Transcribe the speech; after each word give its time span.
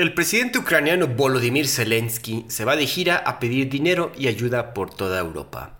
El 0.00 0.14
presidente 0.14 0.58
ucraniano 0.58 1.08
Volodymyr 1.08 1.68
Zelensky 1.68 2.46
se 2.48 2.64
va 2.64 2.74
de 2.74 2.86
gira 2.86 3.16
a 3.18 3.38
pedir 3.38 3.68
dinero 3.68 4.12
y 4.16 4.28
ayuda 4.28 4.72
por 4.72 4.88
toda 4.88 5.20
Europa. 5.20 5.78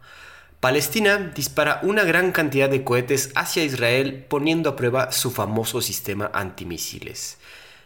Palestina 0.61 1.33
dispara 1.35 1.81
una 1.85 2.05
gran 2.05 2.31
cantidad 2.31 2.69
de 2.69 2.85
cohetes 2.85 3.33
hacia 3.35 3.65
Israel 3.65 4.27
poniendo 4.29 4.69
a 4.69 4.77
prueba 4.77 5.11
su 5.11 5.31
famoso 5.31 5.81
sistema 5.81 6.31
antimisiles. 6.35 7.39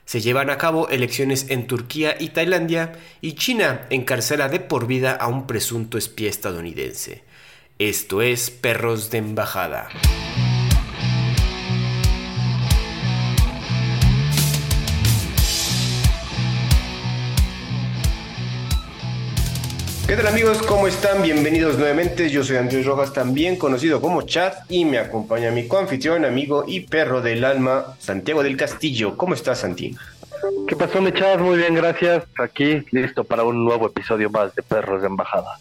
Se 0.07 0.21
llevan 0.21 0.51
a 0.51 0.59
cabo 0.59 0.89
elecciones 0.89 1.51
en 1.51 1.69
Turquía 1.69 2.17
y 2.19 2.31
Tailandia 2.31 2.99
y 3.21 3.35
China 3.35 3.87
encarcela 3.91 4.49
de 4.49 4.59
por 4.59 4.89
vida 4.89 5.13
a 5.13 5.29
un 5.29 5.47
presunto 5.47 5.99
espía 5.99 6.31
estadounidense. 6.31 7.23
Esto 7.79 8.23
es 8.23 8.51
Perros 8.51 9.09
de 9.11 9.19
Embajada. 9.19 9.89
¿Qué 20.07 20.17
tal 20.17 20.27
amigos? 20.27 20.61
¿Cómo 20.63 20.87
están? 20.87 21.23
Bienvenidos 21.23 21.79
nuevamente. 21.79 22.29
Yo 22.29 22.45
soy 22.45 22.59
Andrés 22.59 22.85
Rojas, 22.85 23.15
también 23.15 23.57
conocido 23.57 24.03
como 24.03 24.21
Chat, 24.23 24.55
y 24.69 24.85
me 24.85 24.99
acompaña 24.99 25.51
mi 25.51 25.67
coanfitrión, 25.67 26.27
amigo 26.27 26.65
y 26.69 26.81
perro 26.81 27.23
del 27.23 27.43
alma, 27.43 27.97
Santiago 27.99 28.43
del 28.43 28.55
Castillo. 28.55 29.17
¿Cómo 29.17 29.33
estás, 29.33 29.61
Santi? 29.61 29.97
¿Qué 30.69 30.77
pasó, 30.77 31.01
mi 31.01 31.11
Chat? 31.11 31.41
Muy 31.41 31.57
bien, 31.57 31.75
gracias. 31.75 32.25
Aquí, 32.39 32.85
listo 32.91 33.25
para 33.25 33.45
un 33.45 33.65
nuevo 33.65 33.87
episodio 33.87 34.29
más 34.29 34.55
de 34.55 34.63
Perros 34.63 35.01
de 35.01 35.07
Embajada. 35.07 35.59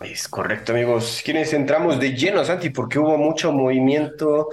Es 0.00 0.26
correcto, 0.26 0.72
amigos. 0.72 1.20
Quienes 1.22 1.52
entramos 1.52 2.00
de 2.00 2.16
lleno, 2.16 2.42
Santi, 2.46 2.70
porque 2.70 2.98
hubo 2.98 3.18
mucho 3.18 3.52
movimiento. 3.52 4.48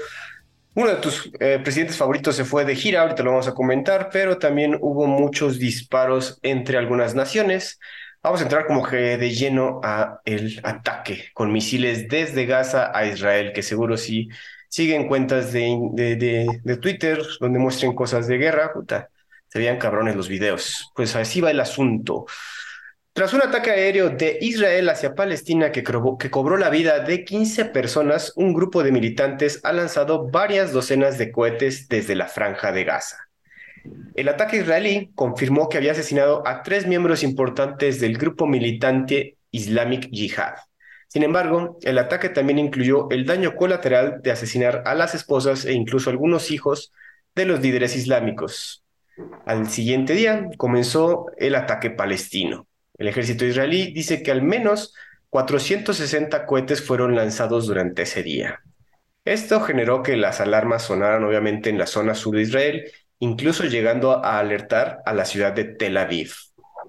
Uno 0.76 0.90
de 0.90 0.96
tus 0.98 1.32
eh, 1.40 1.60
presidentes 1.64 1.96
favoritos 1.96 2.36
se 2.36 2.44
fue 2.44 2.66
de 2.66 2.76
gira, 2.76 3.04
ahorita 3.04 3.24
lo 3.24 3.32
vamos 3.32 3.48
a 3.48 3.54
comentar, 3.54 4.10
pero 4.12 4.38
también 4.38 4.78
hubo 4.82 5.08
muchos 5.08 5.60
disparos 5.60 6.40
entre 6.44 6.78
algunas 6.78 7.16
naciones. 7.16 7.80
Vamos 8.22 8.42
a 8.42 8.44
entrar 8.44 8.68
como 8.68 8.86
que 8.86 9.18
de 9.18 9.32
lleno 9.32 9.80
a 9.82 10.20
el 10.26 10.60
ataque 10.64 11.30
con 11.34 11.54
misiles 11.54 12.10
desde 12.10 12.46
Gaza 12.46 12.92
a 12.94 13.06
Israel, 13.06 13.54
que 13.54 13.64
seguro 13.64 13.96
si 13.96 14.28
siguen 14.68 15.08
cuentas 15.08 15.54
de, 15.54 15.78
de, 15.94 16.60
de, 16.64 16.78
Twitter 16.78 17.22
donde 17.40 17.60
muestren 17.60 17.96
cosas 17.96 18.28
de 18.28 18.38
guerra, 18.38 18.74
puta, 18.74 19.10
se 19.48 19.60
veían 19.60 19.78
cabrones 19.78 20.18
los 20.18 20.28
videos. 20.28 20.92
Pues 20.96 21.16
así 21.16 21.40
va 21.40 21.52
el 21.52 21.62
asunto. 21.62 22.26
Tras 23.14 23.34
un 23.34 23.42
ataque 23.42 23.72
aéreo 23.72 24.10
de 24.10 24.38
Israel 24.42 24.90
hacia 24.90 25.16
Palestina 25.16 25.72
que, 25.72 25.84
que 25.84 26.30
cobró 26.30 26.58
la 26.58 26.70
vida 26.70 27.00
de 27.00 27.24
15 27.24 27.66
personas, 27.66 28.34
un 28.36 28.54
grupo 28.54 28.84
de 28.84 28.92
militantes 28.92 29.62
ha 29.64 29.72
lanzado 29.72 30.30
varias 30.30 30.74
docenas 30.74 31.18
de 31.18 31.32
cohetes 31.32 31.88
desde 31.88 32.16
la 32.16 32.28
franja 32.28 32.72
de 32.74 32.84
Gaza. 32.84 33.29
El 34.16 34.28
ataque 34.30 34.58
israelí 34.58 35.12
confirmó 35.16 35.70
que 35.70 35.78
había 35.78 35.94
asesinado 35.94 36.46
a 36.46 36.64
tres 36.64 36.88
miembros 36.88 37.24
importantes 37.24 38.00
del 38.00 38.18
grupo 38.18 38.48
militante 38.48 39.38
Islamic 39.52 40.10
Jihad. 40.12 40.56
Sin 41.08 41.24
embargo, 41.24 41.80
el 41.82 41.98
ataque 41.98 42.30
también 42.30 42.60
incluyó 42.60 43.10
el 43.10 43.26
daño 43.26 43.56
colateral 43.56 44.22
de 44.22 44.32
asesinar 44.32 44.84
a 44.86 44.94
las 44.94 45.16
esposas 45.16 45.66
e 45.66 45.74
incluso 45.74 46.10
algunos 46.10 46.52
hijos 46.52 46.92
de 47.34 47.46
los 47.46 47.62
líderes 47.62 47.96
islámicos. 47.96 48.84
Al 49.46 49.70
siguiente 49.70 50.14
día 50.14 50.50
comenzó 50.58 51.26
el 51.38 51.56
ataque 51.56 51.90
palestino. 51.90 52.68
El 52.98 53.08
ejército 53.08 53.46
israelí 53.46 53.92
dice 53.92 54.22
que 54.22 54.32
al 54.32 54.44
menos 54.44 54.94
460 55.30 56.46
cohetes 56.46 56.86
fueron 56.86 57.16
lanzados 57.16 57.68
durante 57.68 58.04
ese 58.04 58.24
día. 58.24 58.62
Esto 59.26 59.62
generó 59.62 60.04
que 60.04 60.18
las 60.18 60.42
alarmas 60.42 60.84
sonaran 60.84 61.24
obviamente 61.24 61.70
en 61.70 61.78
la 61.78 61.88
zona 61.88 62.16
sur 62.16 62.36
de 62.36 62.44
Israel 62.44 62.92
incluso 63.20 63.66
llegando 63.66 64.24
a 64.24 64.40
alertar 64.40 65.02
a 65.06 65.14
la 65.14 65.26
ciudad 65.26 65.54
de 65.54 65.66
Tel 65.66 65.98
Aviv. 65.98 66.34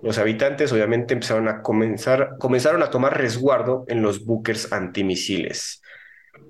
Los 0.02 0.18
habitantes 0.18 0.72
obviamente 0.72 1.14
empezaron 1.14 1.48
a 1.48 1.62
comenzar, 1.62 2.36
comenzaron 2.38 2.82
a 2.82 2.90
tomar 2.90 3.18
resguardo 3.18 3.84
en 3.88 4.00
los 4.02 4.24
búnkers 4.24 4.72
antimisiles. 4.72 5.82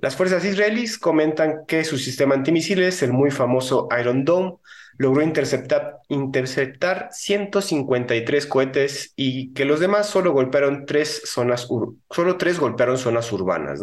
Las 0.01 0.17
fuerzas 0.17 0.45
israelíes 0.45 0.99
comentan 0.99 1.67
que 1.67 1.85
su 1.85 1.99
sistema 1.99 2.35
antimisiles, 2.35 3.03
el 3.03 3.13
muy 3.13 3.31
famoso 3.31 3.89
Iron 3.99 4.25
Dome, 4.25 4.55
logró 4.99 5.23
interceptar, 5.23 5.99
interceptar 6.09 7.09
153 7.11 8.47
cohetes 8.47 9.13
y 9.17 9.53
que 9.53 9.65
los 9.65 9.81
demás 9.81 10.07
solo 10.09 10.33
golpearon 10.33 10.85
tres 10.85 11.23
zonas, 11.25 11.67
solo 12.11 12.37
tres 12.37 12.59
golpearon 12.59 12.99
zonas 12.99 13.33
urbanas. 13.33 13.81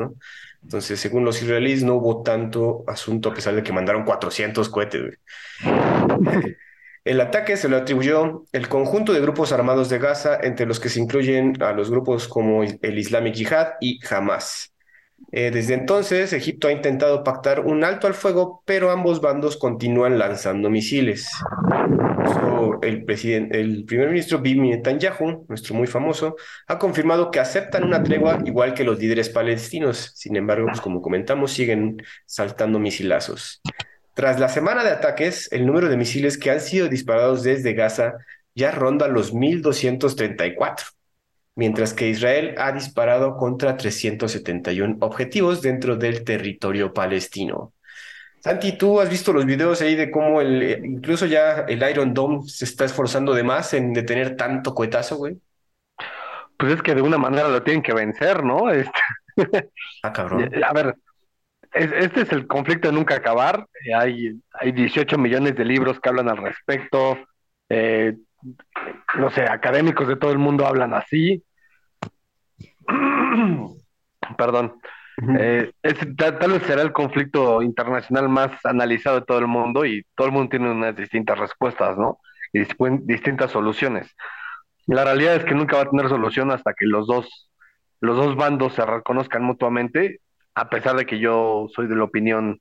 Entonces, 0.64 1.00
según 1.00 1.26
los 1.26 1.42
israelíes, 1.42 1.84
no 1.84 1.96
hubo 1.96 2.24
tanto 2.24 2.84
asunto 2.88 3.30
a 3.30 3.34
pesar 3.34 3.56
de 3.56 3.64
que 3.64 3.74
mandaron 3.74 4.04
400 4.04 4.70
cohetes. 4.70 5.18
El 7.08 7.22
ataque 7.22 7.56
se 7.56 7.70
lo 7.70 7.78
atribuyó 7.78 8.44
el 8.52 8.68
conjunto 8.68 9.14
de 9.14 9.22
grupos 9.22 9.54
armados 9.54 9.90
de 9.90 9.98
Gaza, 9.98 10.38
entre 10.44 10.66
los 10.66 10.82
que 10.82 10.90
se 10.90 11.00
incluyen 11.00 11.54
a 11.64 11.72
los 11.72 11.90
grupos 11.90 12.28
como 12.28 12.64
el 12.64 13.00
Islamic 13.00 13.34
Jihad 13.34 13.68
y 13.80 14.00
Hamas. 14.10 14.74
Eh, 15.32 15.52
desde 15.52 15.74
entonces, 15.74 16.32
Egipto 16.34 16.68
ha 16.68 16.72
intentado 16.72 17.24
pactar 17.24 17.62
un 17.62 17.84
alto 17.84 18.08
al 18.08 18.14
fuego, 18.14 18.62
pero 18.66 18.92
ambos 18.92 19.22
bandos 19.22 19.58
continúan 19.58 20.18
lanzando 20.18 20.70
misiles. 20.70 21.30
el, 22.82 23.06
primer 23.86 24.10
ministro 24.10 24.40
Bibi 24.40 24.70
Netanyahu, 24.70 25.46
nuestro 25.48 25.76
muy 25.76 25.88
famoso, 25.88 26.36
ha 26.68 26.78
confirmado 26.78 27.32
que 27.32 27.40
aceptan 27.40 27.84
una 27.84 28.04
tregua 28.04 28.40
igual 28.46 28.74
que 28.74 28.84
los 28.84 29.00
líderes 29.00 29.30
palestinos. 29.30 30.12
Sin 30.16 30.36
embargo, 30.36 30.68
pues 30.68 30.82
como 30.82 31.02
comentamos, 31.02 31.52
siguen 31.52 32.02
saltando 32.26 32.80
misilazos. 32.80 33.62
Tras 34.18 34.40
la 34.40 34.50
semana 34.50 34.84
de 34.84 34.90
ataques, 34.90 35.48
el 35.52 35.68
número 35.68 35.90
de 35.90 35.96
misiles 35.96 36.40
que 36.40 36.50
han 36.50 36.60
sido 36.60 36.88
disparados 36.88 37.44
desde 37.44 37.74
Gaza 37.74 38.16
ya 38.56 38.72
ronda 38.72 39.08
los 39.08 39.32
1.234 39.32 40.98
mientras 41.54 41.94
que 41.94 42.10
Israel 42.10 42.56
ha 42.58 42.72
disparado 42.72 43.38
contra 43.38 43.78
371 43.78 44.98
objetivos 45.02 45.62
dentro 45.62 45.98
del 45.98 46.24
territorio 46.24 46.94
palestino. 46.96 47.74
Santi, 48.40 48.76
¿tú 48.76 49.00
has 49.00 49.08
visto 49.08 49.32
los 49.32 49.46
videos 49.46 49.82
ahí 49.82 49.94
de 49.94 50.10
cómo 50.10 50.42
el, 50.42 50.84
incluso 50.84 51.28
ya 51.28 51.66
el 51.68 51.88
Iron 51.88 52.16
Dome 52.16 52.48
se 52.48 52.66
está 52.66 52.86
esforzando 52.86 53.36
de 53.36 53.44
más 53.44 53.76
en 53.76 53.94
detener 53.94 54.36
tanto 54.36 54.74
cohetazo, 54.74 55.18
güey? 55.18 55.38
Pues 56.58 56.74
es 56.74 56.82
que 56.82 56.96
de 56.96 57.04
una 57.04 57.20
manera 57.20 57.50
lo 57.50 57.62
tienen 57.62 57.84
que 57.84 57.94
vencer, 57.94 58.44
¿no? 58.44 58.72
Este... 58.72 59.70
Ah, 60.02 60.12
cabrón. 60.12 60.50
A 60.64 60.74
ver, 60.74 60.96
este 61.78 62.22
es 62.22 62.32
el 62.32 62.48
conflicto 62.48 62.90
de 62.90 62.94
nunca 62.94 63.16
acabar. 63.16 63.68
Hay, 63.96 64.40
hay 64.54 64.72
18 64.72 65.18
millones 65.18 65.56
de 65.56 65.66
libros 65.66 66.00
que 66.00 66.10
hablan 66.10 66.30
al 66.30 66.38
respecto. 66.38 67.18
Eh, 67.70 68.16
no 69.18 69.30
sé, 69.32 69.44
académicos 69.44 70.08
de 70.08 70.16
todo 70.16 70.32
el 70.32 70.38
mundo 70.38 70.66
hablan 70.66 70.94
así. 70.94 71.44
Perdón. 74.38 74.80
Eh, 75.40 75.72
tal, 76.16 76.52
vez 76.52 76.64
será 76.64 76.84
el 76.84 76.94
conflicto 76.94 77.64
internacional 77.64 78.30
más 78.30 78.64
analizado 78.64 79.20
de 79.20 79.26
todo 79.26 79.40
el 79.40 79.48
mundo 79.48 79.84
y 79.84 80.06
todo 80.16 80.28
el 80.28 80.34
mundo 80.34 80.50
tiene 80.50 80.70
unas 80.70 80.96
distintas 80.96 81.40
respuestas, 81.40 81.98
¿no? 81.98 82.20
Y 82.54 82.62
distintas 83.02 83.52
soluciones. 83.52 84.16
La 84.86 85.04
realidad 85.04 85.36
es 85.36 85.44
que 85.44 85.56
nunca 85.56 85.78
va 85.78 85.84
a 85.84 85.90
tener 85.90 86.08
solución 86.08 86.52
hasta 86.52 86.74
que 86.74 86.86
los 86.86 87.08
dos, 87.08 87.50
los 88.00 88.16
dos 88.16 88.36
bandos 88.36 88.74
se 88.74 88.86
reconozcan 88.86 89.44
mutuamente, 89.44 90.22
a 90.58 90.70
pesar 90.70 90.96
de 90.96 91.06
que 91.06 91.20
yo 91.20 91.68
soy 91.74 91.88
de 91.88 91.96
la 91.96 92.04
opinión 92.04 92.60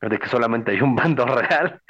de 0.00 0.18
que 0.18 0.28
solamente 0.28 0.72
hay 0.72 0.82
un 0.82 0.94
bando 0.94 1.24
real, 1.26 1.80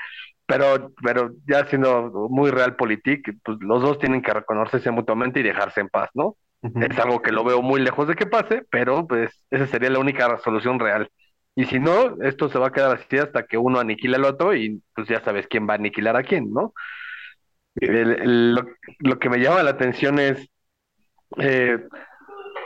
pero, 0.46 0.92
pero 1.02 1.32
ya 1.46 1.64
siendo 1.66 2.28
muy 2.30 2.50
real 2.50 2.76
político, 2.76 3.32
pues 3.44 3.58
los 3.60 3.82
dos 3.82 3.98
tienen 3.98 4.22
que 4.22 4.32
reconocerse 4.32 4.90
mutuamente 4.90 5.40
y 5.40 5.42
dejarse 5.42 5.80
en 5.80 5.88
paz, 5.88 6.10
¿no? 6.14 6.36
Es 6.62 6.98
algo 6.98 7.22
que 7.22 7.32
lo 7.32 7.42
veo 7.42 7.62
muy 7.62 7.80
lejos 7.80 8.06
de 8.06 8.14
que 8.14 8.26
pase, 8.26 8.64
pero 8.70 9.06
pues 9.06 9.30
esa 9.50 9.66
sería 9.66 9.90
la 9.90 9.98
única 9.98 10.38
solución 10.38 10.78
real. 10.78 11.10
Y 11.54 11.64
si 11.64 11.80
no, 11.80 12.22
esto 12.22 12.48
se 12.48 12.58
va 12.58 12.68
a 12.68 12.72
quedar 12.72 12.92
así 12.96 13.16
hasta 13.16 13.44
que 13.44 13.56
uno 13.56 13.80
aniquila 13.80 14.18
al 14.18 14.24
otro 14.24 14.54
y 14.54 14.82
pues 14.94 15.08
ya 15.08 15.20
sabes 15.20 15.46
quién 15.48 15.66
va 15.66 15.72
a 15.72 15.76
aniquilar 15.76 16.16
a 16.16 16.22
quién, 16.22 16.52
¿no? 16.52 16.74
lo, 17.76 19.18
que 19.18 19.30
me 19.30 19.38
llama 19.38 19.62
la 19.62 19.70
atención 19.70 20.18
es 20.18 20.50
eh, 21.38 21.78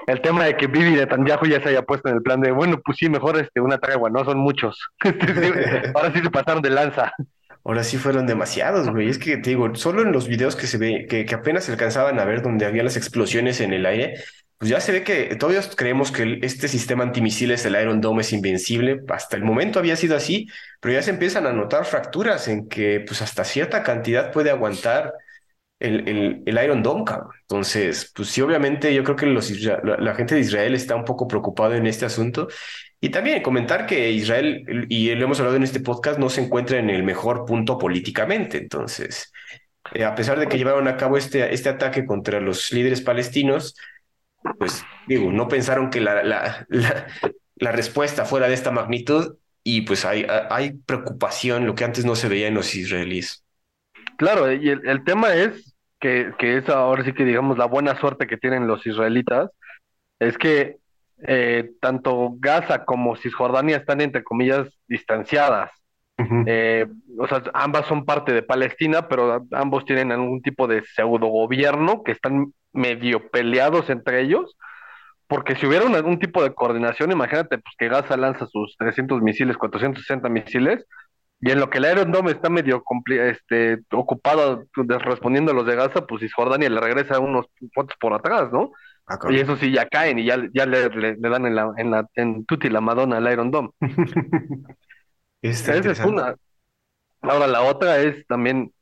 el 0.06 0.20
tema 0.20 0.44
de 0.44 0.56
que 0.56 0.66
Bibi 0.66 0.90
Netanyahu 0.90 1.46
ya 1.46 1.62
se 1.62 1.70
haya 1.70 1.82
puesto 1.82 2.08
en 2.08 2.16
el 2.16 2.22
plan 2.22 2.40
de, 2.40 2.50
bueno, 2.50 2.80
pues 2.84 2.98
sí, 2.98 3.08
mejor 3.08 3.38
este, 3.38 3.60
una 3.60 3.78
tregua, 3.78 4.10
no 4.10 4.24
son 4.24 4.38
muchos. 4.38 4.78
Ahora 5.94 6.12
sí 6.12 6.20
se 6.20 6.30
pasaron 6.30 6.62
de 6.62 6.70
lanza. 6.70 7.12
Ahora 7.64 7.82
sí 7.82 7.96
fueron 7.96 8.26
demasiados, 8.26 8.90
güey. 8.90 9.08
Es 9.08 9.18
que 9.18 9.38
te 9.38 9.50
digo, 9.50 9.74
solo 9.74 10.02
en 10.02 10.12
los 10.12 10.28
videos 10.28 10.54
que 10.54 10.66
se 10.66 10.76
ve, 10.76 11.06
que, 11.08 11.24
que, 11.24 11.34
apenas 11.34 11.64
se 11.64 11.72
alcanzaban 11.72 12.18
a 12.20 12.24
ver 12.26 12.42
donde 12.42 12.66
había 12.66 12.82
las 12.82 12.96
explosiones 12.96 13.60
en 13.62 13.72
el 13.72 13.86
aire, 13.86 14.16
pues 14.58 14.70
ya 14.70 14.80
se 14.80 14.92
ve 14.92 15.02
que 15.02 15.36
todos 15.36 15.74
creemos 15.74 16.12
que 16.12 16.38
este 16.42 16.68
sistema 16.68 17.04
antimisiles, 17.04 17.64
el 17.64 17.80
Iron 17.80 18.00
Dome, 18.00 18.20
es 18.20 18.32
invencible. 18.32 19.00
Hasta 19.08 19.36
el 19.36 19.44
momento 19.44 19.78
había 19.78 19.96
sido 19.96 20.16
así, 20.16 20.46
pero 20.80 20.94
ya 20.94 21.02
se 21.02 21.10
empiezan 21.10 21.46
a 21.46 21.52
notar 21.52 21.86
fracturas 21.86 22.48
en 22.48 22.68
que, 22.68 23.00
pues 23.06 23.22
hasta 23.22 23.44
cierta 23.44 23.82
cantidad 23.82 24.30
puede 24.30 24.50
aguantar 24.50 25.12
el, 25.80 26.08
el, 26.08 26.42
el 26.46 26.64
Iron 26.64 26.82
Dome. 26.82 27.04
Entonces, 27.42 28.12
pues 28.14 28.28
sí, 28.28 28.40
obviamente 28.40 28.94
yo 28.94 29.04
creo 29.04 29.16
que 29.16 29.26
la, 29.26 29.96
la, 29.98 30.14
gente 30.14 30.34
de 30.34 30.40
Israel 30.40 30.74
está 30.74 30.96
un 30.96 31.04
poco 31.04 31.28
preocupado 31.28 31.74
en 31.74 31.86
este 31.86 32.06
asunto 32.06 32.48
y 33.00 33.10
también 33.10 33.42
comentar 33.42 33.86
que 33.86 34.10
Israel, 34.12 34.86
y 34.88 35.14
lo 35.14 35.24
hemos 35.24 35.38
hablado 35.38 35.56
en 35.56 35.62
este 35.62 35.80
podcast, 35.80 36.18
no 36.18 36.30
se 36.30 36.42
encuentra 36.42 36.78
en 36.78 36.88
el 36.88 37.02
mejor 37.02 37.44
punto 37.44 37.76
políticamente. 37.76 38.56
Entonces, 38.58 39.30
eh, 39.92 40.04
a 40.04 40.14
pesar 40.14 40.38
de 40.38 40.48
que 40.48 40.56
llevaron 40.56 40.88
a 40.88 40.96
cabo 40.96 41.18
este, 41.18 41.52
este 41.52 41.68
ataque 41.68 42.06
contra 42.06 42.40
los 42.40 42.72
líderes 42.72 43.02
palestinos, 43.02 43.76
pues 44.58 44.82
digo, 45.06 45.30
no 45.32 45.48
pensaron 45.48 45.90
que 45.90 46.00
la, 46.00 46.22
la, 46.22 46.66
la, 47.56 47.72
respuesta 47.72 48.24
fuera 48.24 48.48
de 48.48 48.54
esta 48.54 48.70
magnitud 48.70 49.36
y 49.62 49.82
pues 49.82 50.04
hay, 50.04 50.26
hay 50.50 50.72
preocupación, 50.72 51.66
lo 51.66 51.74
que 51.74 51.84
antes 51.84 52.04
no 52.04 52.16
se 52.16 52.28
veía 52.28 52.48
en 52.48 52.54
los 52.54 52.74
israelíes. 52.74 53.43
Claro, 54.16 54.52
y 54.52 54.68
el, 54.68 54.86
el 54.86 55.04
tema 55.04 55.34
es 55.34 55.76
que, 56.00 56.32
que 56.38 56.58
es 56.58 56.68
ahora 56.68 57.04
sí 57.04 57.12
que 57.12 57.24
digamos 57.24 57.58
la 57.58 57.66
buena 57.66 57.96
suerte 57.96 58.26
que 58.26 58.36
tienen 58.36 58.66
los 58.66 58.86
israelitas, 58.86 59.50
es 60.18 60.38
que 60.38 60.76
eh, 61.26 61.70
tanto 61.80 62.34
Gaza 62.38 62.84
como 62.84 63.16
Cisjordania 63.16 63.76
están 63.76 64.00
entre 64.00 64.24
comillas 64.24 64.68
distanciadas. 64.88 65.70
Eh, 66.46 66.86
o 67.18 67.26
sea, 67.26 67.42
ambas 67.54 67.86
son 67.86 68.04
parte 68.04 68.32
de 68.32 68.42
Palestina, 68.42 69.08
pero 69.08 69.44
ambos 69.50 69.84
tienen 69.84 70.12
algún 70.12 70.42
tipo 70.42 70.68
de 70.68 70.84
pseudo 70.84 71.26
gobierno 71.26 72.04
que 72.04 72.12
están 72.12 72.52
medio 72.72 73.28
peleados 73.30 73.90
entre 73.90 74.20
ellos, 74.20 74.56
porque 75.26 75.56
si 75.56 75.66
hubiera 75.66 75.86
algún 75.86 76.18
tipo 76.20 76.42
de 76.42 76.54
coordinación, 76.54 77.10
imagínate 77.10 77.58
pues, 77.58 77.74
que 77.76 77.88
Gaza 77.88 78.16
lanza 78.16 78.46
sus 78.46 78.76
300 78.78 79.22
misiles, 79.22 79.56
460 79.56 80.28
misiles, 80.28 80.86
y 81.44 81.50
en 81.50 81.60
lo 81.60 81.68
que 81.68 81.76
el 81.76 81.84
Iron 81.84 82.10
Dome 82.10 82.30
está 82.30 82.48
medio 82.48 82.82
este, 83.06 83.82
ocupado 83.92 84.64
respondiendo 84.74 85.52
a 85.52 85.54
los 85.54 85.66
de 85.66 85.76
Gaza, 85.76 86.06
pues 86.06 86.22
Cisjordania 86.22 86.70
le 86.70 86.80
regresa 86.80 87.20
unos 87.20 87.44
fotos 87.74 87.94
por 88.00 88.14
atrás, 88.14 88.50
¿no? 88.50 88.72
Ah, 89.06 89.18
y 89.28 89.36
eso 89.36 89.54
sí, 89.56 89.70
ya 89.70 89.86
caen 89.86 90.18
y 90.18 90.24
ya, 90.24 90.38
ya 90.54 90.64
le, 90.64 90.88
dan 91.18 91.44
en 91.44 91.54
la, 91.54 91.70
en 91.76 91.90
la 91.90 92.08
en 92.14 92.46
Tutti 92.46 92.70
la 92.70 92.80
Madonna 92.80 93.18
al 93.18 93.30
Iron 93.30 93.50
Dome. 93.50 93.68
Esa 95.42 95.74
es 95.76 96.00
una. 96.00 96.34
Ahora, 97.20 97.46
la 97.46 97.60
otra 97.60 97.98
es 97.98 98.26
también, 98.26 98.72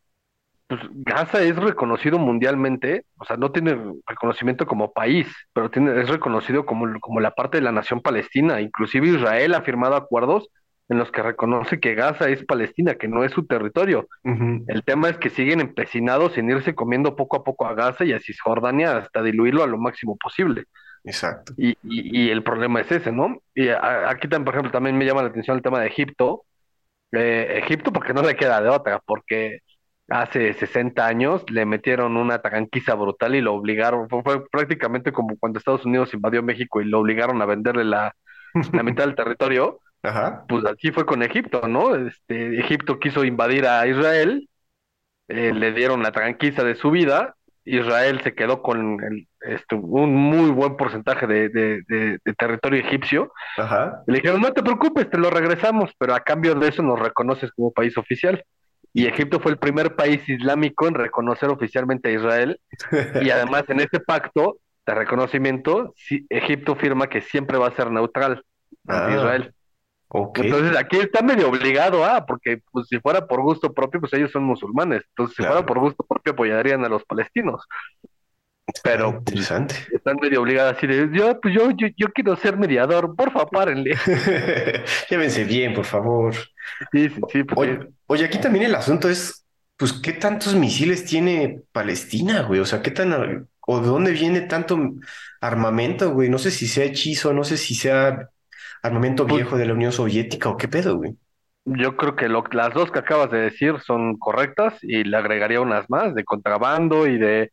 pues 0.68 0.82
Gaza 0.92 1.42
es 1.42 1.56
reconocido 1.56 2.20
mundialmente, 2.20 3.06
o 3.16 3.24
sea, 3.24 3.36
no 3.36 3.50
tiene 3.50 3.76
reconocimiento 4.06 4.66
como 4.66 4.92
país, 4.92 5.26
pero 5.52 5.68
tiene, 5.68 6.00
es 6.00 6.08
reconocido 6.08 6.64
como, 6.64 7.00
como 7.00 7.18
la 7.18 7.32
parte 7.32 7.58
de 7.58 7.64
la 7.64 7.72
nación 7.72 8.02
palestina. 8.02 8.60
Inclusive 8.60 9.08
Israel 9.08 9.54
ha 9.54 9.62
firmado 9.62 9.96
acuerdos 9.96 10.48
en 10.92 10.98
los 10.98 11.10
que 11.10 11.22
reconoce 11.22 11.80
que 11.80 11.94
Gaza 11.94 12.28
es 12.28 12.44
Palestina, 12.44 12.94
que 12.94 13.08
no 13.08 13.24
es 13.24 13.32
su 13.32 13.46
territorio. 13.46 14.08
El 14.22 14.82
tema 14.84 15.08
es 15.08 15.18
que 15.18 15.30
siguen 15.30 15.60
empecinados 15.60 16.38
en 16.38 16.50
irse 16.50 16.74
comiendo 16.74 17.16
poco 17.16 17.36
a 17.36 17.44
poco 17.44 17.66
a 17.66 17.74
Gaza 17.74 18.04
y 18.04 18.12
a 18.12 18.20
Cisjordania 18.20 18.96
hasta 18.96 19.22
diluirlo 19.22 19.62
a 19.62 19.66
lo 19.66 19.78
máximo 19.78 20.16
posible. 20.16 20.64
Exacto. 21.04 21.52
Y, 21.56 21.76
y, 21.82 22.30
el 22.30 22.44
problema 22.44 22.80
es 22.80 22.92
ese, 22.92 23.10
¿no? 23.10 23.42
Y 23.54 23.68
aquí 23.68 24.28
también, 24.28 24.44
por 24.44 24.54
ejemplo, 24.54 24.70
también 24.70 24.96
me 24.96 25.04
llama 25.04 25.22
la 25.22 25.30
atención 25.30 25.56
el 25.56 25.62
tema 25.62 25.80
de 25.80 25.88
Egipto. 25.88 26.44
Eh, 27.10 27.60
Egipto 27.64 27.92
porque 27.92 28.14
no 28.14 28.22
le 28.22 28.36
queda 28.36 28.60
de 28.60 28.68
otra, 28.68 29.00
porque 29.04 29.60
hace 30.08 30.52
60 30.52 31.04
años 31.04 31.44
le 31.50 31.66
metieron 31.66 32.16
una 32.16 32.40
tranquiza 32.40 32.94
brutal 32.94 33.34
y 33.34 33.40
lo 33.40 33.54
obligaron, 33.54 34.08
fue, 34.08 34.48
prácticamente 34.48 35.10
como 35.10 35.36
cuando 35.38 35.58
Estados 35.58 35.84
Unidos 35.84 36.14
invadió 36.14 36.42
México 36.42 36.80
y 36.80 36.84
lo 36.84 37.00
obligaron 37.00 37.42
a 37.42 37.46
venderle 37.46 37.84
la, 37.84 38.14
la 38.72 38.82
mitad 38.82 39.04
del 39.04 39.16
territorio 39.16 39.80
Ajá. 40.02 40.44
Pues 40.48 40.64
así 40.64 40.90
fue 40.90 41.06
con 41.06 41.22
Egipto, 41.22 41.68
¿no? 41.68 41.94
Este, 41.94 42.58
Egipto 42.58 42.98
quiso 42.98 43.24
invadir 43.24 43.66
a 43.66 43.86
Israel, 43.86 44.48
eh, 45.28 45.52
le 45.54 45.72
dieron 45.72 46.02
la 46.02 46.12
tranquisa 46.12 46.64
de 46.64 46.74
su 46.74 46.90
vida, 46.90 47.36
Israel 47.64 48.20
se 48.22 48.34
quedó 48.34 48.62
con 48.62 48.98
este, 49.40 49.74
un 49.74 50.14
muy 50.14 50.50
buen 50.50 50.76
porcentaje 50.76 51.26
de, 51.26 51.48
de, 51.48 52.18
territorio 52.36 52.80
egipcio. 52.80 53.32
Ajá. 53.56 54.02
le 54.06 54.16
dijeron, 54.16 54.40
no 54.40 54.52
te 54.52 54.62
preocupes, 54.62 55.08
te 55.08 55.18
lo 55.18 55.30
regresamos, 55.30 55.92
pero 55.98 56.14
a 56.14 56.20
cambio 56.20 56.54
de 56.54 56.68
eso 56.68 56.82
nos 56.82 56.98
reconoces 56.98 57.52
como 57.52 57.72
país 57.72 57.96
oficial. 57.96 58.44
Y 58.92 59.06
Egipto 59.06 59.40
fue 59.40 59.52
el 59.52 59.58
primer 59.58 59.94
país 59.94 60.28
islámico 60.28 60.86
en 60.86 60.94
reconocer 60.94 61.48
oficialmente 61.48 62.10
a 62.10 62.12
Israel. 62.12 62.60
y 63.22 63.30
además 63.30 63.64
en 63.68 63.80
ese 63.80 64.00
pacto 64.00 64.58
de 64.84 64.94
reconocimiento, 64.94 65.94
Egipto 66.28 66.74
firma 66.74 67.06
que 67.06 67.20
siempre 67.20 67.58
va 67.58 67.68
a 67.68 67.76
ser 67.76 67.90
neutral 67.90 68.44
ante 68.86 69.12
ah. 69.12 69.16
Israel. 69.16 69.54
Entonces 70.14 70.76
aquí 70.76 70.98
está 70.98 71.22
medio 71.22 71.48
obligado, 71.48 72.04
ah, 72.04 72.26
porque 72.26 72.60
pues 72.70 72.86
si 72.88 72.98
fuera 73.00 73.26
por 73.26 73.40
gusto 73.40 73.72
propio, 73.72 74.00
pues 74.00 74.12
ellos 74.12 74.30
son 74.30 74.44
musulmanes. 74.44 75.02
Entonces, 75.08 75.36
si 75.36 75.42
fuera 75.42 75.64
por 75.64 75.78
gusto 75.78 76.04
propio, 76.06 76.32
apoyarían 76.32 76.84
a 76.84 76.88
los 76.88 77.04
palestinos. 77.04 77.66
Pero 78.82 79.10
pues, 79.10 79.20
interesante. 79.20 79.74
están 79.92 80.16
medio 80.20 80.40
obligados 80.42 80.76
así 80.76 80.86
de 80.86 81.08
yo, 81.12 81.40
pues 81.40 81.54
yo, 81.54 81.70
yo, 81.70 81.88
yo 81.96 82.08
quiero 82.12 82.36
ser 82.36 82.56
mediador, 82.56 83.16
por 83.16 83.32
favor, 83.32 83.50
párenle. 83.52 83.96
Llévense 85.10 85.44
bien, 85.44 85.72
por 85.72 85.84
favor. 85.84 86.34
Sí, 86.92 87.08
sí, 87.08 87.20
sí. 87.30 87.42
Oye, 87.56 87.80
oye, 88.06 88.24
aquí 88.24 88.38
también 88.38 88.66
el 88.66 88.74
asunto 88.74 89.08
es, 89.08 89.46
pues, 89.78 89.94
¿qué 89.94 90.12
tantos 90.12 90.54
misiles 90.54 91.06
tiene 91.06 91.62
Palestina, 91.72 92.42
güey? 92.42 92.60
O 92.60 92.66
sea, 92.66 92.82
¿qué 92.82 92.90
tan 92.90 93.48
o 93.64 93.80
de 93.80 93.86
dónde 93.86 94.12
viene 94.12 94.42
tanto 94.42 94.78
armamento, 95.40 96.12
güey? 96.12 96.28
No 96.28 96.38
sé 96.38 96.50
si 96.50 96.66
sea 96.66 96.84
hechizo, 96.84 97.32
no 97.32 97.44
sé 97.44 97.56
si 97.56 97.74
sea 97.74 98.28
armamento 98.82 99.26
pues 99.26 99.42
viejo 99.42 99.56
de 99.56 99.66
la 99.66 99.74
Unión 99.74 99.92
Soviética 99.92 100.48
o 100.48 100.56
qué 100.56 100.68
pedo, 100.68 100.96
güey. 100.96 101.14
Yo 101.64 101.96
creo 101.96 102.16
que 102.16 102.28
las 102.28 102.74
dos 102.74 102.90
que 102.90 102.98
acabas 102.98 103.30
de 103.30 103.38
decir 103.38 103.78
son 103.80 104.18
correctas 104.18 104.78
y 104.82 105.04
le 105.04 105.16
agregaría 105.16 105.60
unas 105.60 105.88
más 105.88 106.14
de 106.14 106.24
contrabando 106.24 107.06
y 107.06 107.18
de 107.18 107.52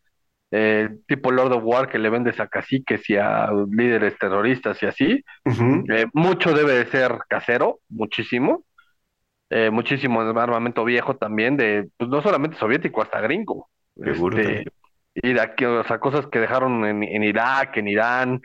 eh, 0.51 0.89
tipo 1.07 1.31
Lord 1.31 1.53
of 1.53 1.63
War 1.63 1.89
que 1.89 1.99
le 1.99 2.09
vendes 2.09 2.39
a 2.39 2.47
caciques 2.47 3.07
y 3.09 3.17
a 3.17 3.51
líderes 3.71 4.17
terroristas 4.17 4.81
y 4.81 4.85
así. 4.87 5.23
Eh, 5.45 6.05
mucho 6.13 6.53
debe 6.53 6.73
de 6.73 6.85
ser 6.87 7.19
casero, 7.27 7.79
muchísimo. 7.89 8.63
Eh, 9.51 9.69
muchísimo 9.71 10.21
armamento 10.21 10.83
viejo 10.85 11.15
también, 11.15 11.57
de 11.57 11.89
pues 11.97 12.09
no 12.09 12.21
solamente 12.21 12.57
soviético, 12.57 13.01
hasta 13.01 13.21
gringo. 13.21 13.69
Este, 13.95 14.65
y 15.15 15.33
de 15.33 15.41
aquí, 15.41 15.65
o 15.65 15.83
sea, 15.83 15.99
cosas 15.99 16.27
que 16.27 16.39
dejaron 16.39 16.85
en, 16.85 17.03
en 17.03 17.23
Irak, 17.23 17.77
en 17.77 17.87
Irán, 17.87 18.41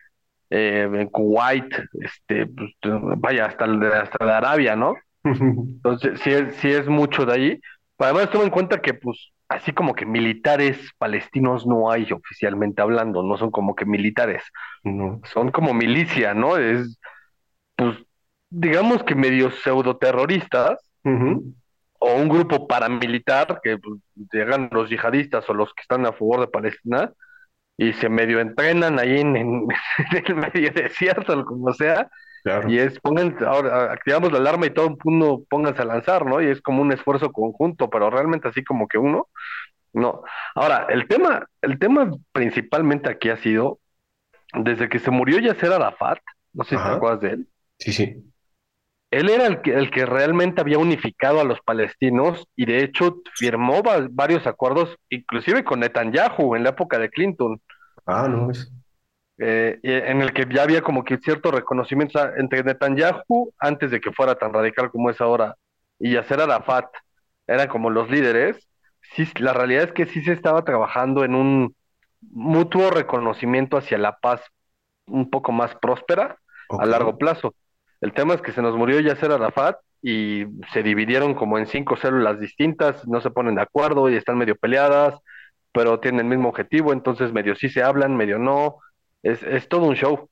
eh, 0.51 0.89
en 0.93 1.09
Kuwait, 1.09 1.75
este, 2.01 2.47
pues, 2.47 2.71
vaya, 3.17 3.47
hasta, 3.47 3.65
hasta 3.65 4.25
de 4.25 4.33
Arabia, 4.33 4.77
¿no? 4.77 4.95
Entonces, 5.25 6.21
sí 6.21 6.31
es, 6.31 6.55
sí 6.57 6.71
es 6.71 6.87
mucho 6.87 7.25
de 7.25 7.35
ahí. 7.35 7.61
Además, 7.99 8.31
toma 8.31 8.45
en 8.45 8.51
cuenta 8.51 8.81
que, 8.81 8.95
pues, 8.95 9.33
así 9.49 9.73
como 9.73 9.95
que 9.95 10.07
militares 10.07 10.91
palestinos 10.99 11.67
no 11.67 11.91
hay 11.91 12.11
oficialmente 12.13 12.83
hablando, 12.83 13.23
no 13.23 13.37
son 13.37 13.51
como 13.51 13.75
que 13.75 13.85
militares, 13.85 14.43
son 14.83 15.51
como 15.53 15.75
milicia, 15.75 16.35
¿no? 16.35 16.57
Es, 16.57 16.99
pues, 17.77 17.99
digamos 18.51 19.03
que 19.03 19.15
medio 19.15 19.51
pseudo 19.51 19.97
terroristas, 19.97 20.79
o 22.05 22.15
un 22.17 22.29
grupo 22.29 22.67
paramilitar 22.67 23.61
que 23.63 23.79
pues, 23.79 24.01
llegan 24.33 24.69
los 24.73 24.91
yihadistas 24.91 25.49
o 25.49 25.55
los 25.55 25.73
que 25.75 25.83
están 25.83 26.07
a 26.07 26.13
favor 26.13 26.41
de 26.41 26.49
Palestina, 26.49 27.13
y 27.77 27.93
se 27.95 28.09
medio 28.09 28.41
entrenan 28.41 28.99
ahí 28.99 29.21
en, 29.21 29.37
el 30.27 30.35
medio 30.35 30.71
desierto, 30.71 31.45
como 31.45 31.73
sea, 31.73 32.09
y 32.69 32.79
es, 32.79 33.01
pongan, 33.01 33.37
ahora 33.43 33.91
activamos 33.93 34.31
la 34.31 34.39
alarma 34.39 34.67
y 34.67 34.71
todo 34.71 34.89
el 34.89 34.97
mundo 35.03 35.45
pónganse 35.49 35.81
a 35.81 35.87
lanzar, 35.87 36.27
¿no? 36.27 36.43
Y 36.43 36.49
es 36.49 36.61
como 36.61 36.83
un 36.83 36.93
esfuerzo 36.93 37.33
conjunto, 37.33 37.89
pero 37.89 38.11
realmente 38.11 38.49
así 38.49 38.63
como 38.63 38.87
que 38.87 38.99
uno, 38.99 39.29
no. 39.95 40.23
Ahora, 40.55 40.87
el 40.91 41.09
tema, 41.09 41.47
el 41.63 41.79
tema 41.79 42.11
principalmente 42.33 43.11
aquí 43.11 43.31
ha 43.31 43.39
sido, 43.39 43.79
desde 44.53 44.91
que 44.91 44.99
se 44.99 45.11
murió 45.11 45.39
Yasser 45.39 45.73
Arafat, 45.73 46.19
no 46.53 46.65
sé 46.65 46.77
si 46.77 46.83
te 46.83 46.89
acuerdas 46.89 47.21
de 47.23 47.29
él. 47.31 47.49
Sí, 47.79 47.93
sí. 47.93 48.34
Él 49.15 49.31
era 49.31 49.47
el 49.47 49.63
que, 49.63 49.73
el 49.73 49.93
que 49.93 50.07
realmente 50.07 50.61
había 50.61 50.79
unificado 50.79 51.41
a 51.41 51.45
los 51.45 51.61
palestinos 51.61 52.49
y 52.57 52.67
de 52.67 52.83
hecho 52.83 53.23
firmó 53.37 53.81
varios 54.11 54.45
acuerdos, 54.49 54.97
inclusive 55.09 55.63
con 55.63 55.81
Netanyahu 55.81 56.57
en 56.57 56.65
la 56.65 56.71
época 56.71 56.99
de 56.99 57.11
Clinton. 57.11 57.61
Ah, 58.07 58.27
no 58.29 58.51
es. 58.51 58.73
Eh, 59.39 59.79
en 59.83 60.21
el 60.21 60.33
que 60.33 60.47
ya 60.53 60.65
había 60.65 60.83
como 60.83 61.05
que 61.05 61.19
cierto 61.19 61.53
reconocimiento 61.53 62.21
entre 62.37 62.65
Netanyahu, 62.65 63.53
antes 63.61 63.93
de 63.93 64.01
que 64.01 64.11
fuera 64.11 64.35
tan 64.35 64.53
radical 64.53 64.91
como 64.91 65.11
es 65.11 65.21
ahora, 65.21 65.55
y 66.01 66.15
Yasser 66.15 66.41
Arafat, 66.41 66.87
eran 67.47 67.69
como 67.69 67.91
los 67.91 68.11
líderes. 68.11 68.69
Sí, 69.15 69.29
la 69.39 69.53
realidad 69.53 69.85
es 69.85 69.93
que 69.93 70.07
sí 70.07 70.25
se 70.25 70.33
estaba 70.33 70.65
trabajando 70.65 71.23
en 71.23 71.37
un 71.37 71.77
mutuo 72.33 72.91
reconocimiento 72.91 73.77
hacia 73.77 73.97
la 73.97 74.17
paz 74.19 74.43
un 75.07 75.31
poco 75.31 75.53
más 75.53 75.77
próspera 75.77 76.39
a 76.69 76.85
largo 76.85 77.17
plazo. 77.17 77.55
El 78.05 78.13
tema 78.13 78.35
es 78.35 78.43
que 78.43 78.53
se 78.53 78.61
nos 78.61 78.77
murió 78.77 79.01
Yasser 79.01 79.33
Arafat 79.33 79.79
y 80.03 80.45
se 80.75 80.83
dividieron 80.83 81.33
como 81.33 81.57
en 81.57 81.67
cinco 81.67 81.97
células 81.97 82.39
distintas, 82.39 83.09
no 83.09 83.23
se 83.23 83.31
ponen 83.31 83.55
de 83.55 83.63
acuerdo 83.63 84.11
y 84.11 84.17
están 84.17 84.37
medio 84.37 84.57
peleadas, 84.57 85.15
pero 85.73 85.99
tienen 86.01 86.21
el 86.21 86.27
mismo 86.27 86.51
objetivo, 86.51 86.93
entonces 86.93 87.33
medio 87.33 87.57
sí 87.57 87.71
se 87.71 87.83
hablan, 87.83 88.15
medio 88.15 88.39
no. 88.39 88.77
Es, 89.23 89.43
es 89.43 89.69
todo 89.69 89.87
un 89.87 89.95
show. 89.95 90.29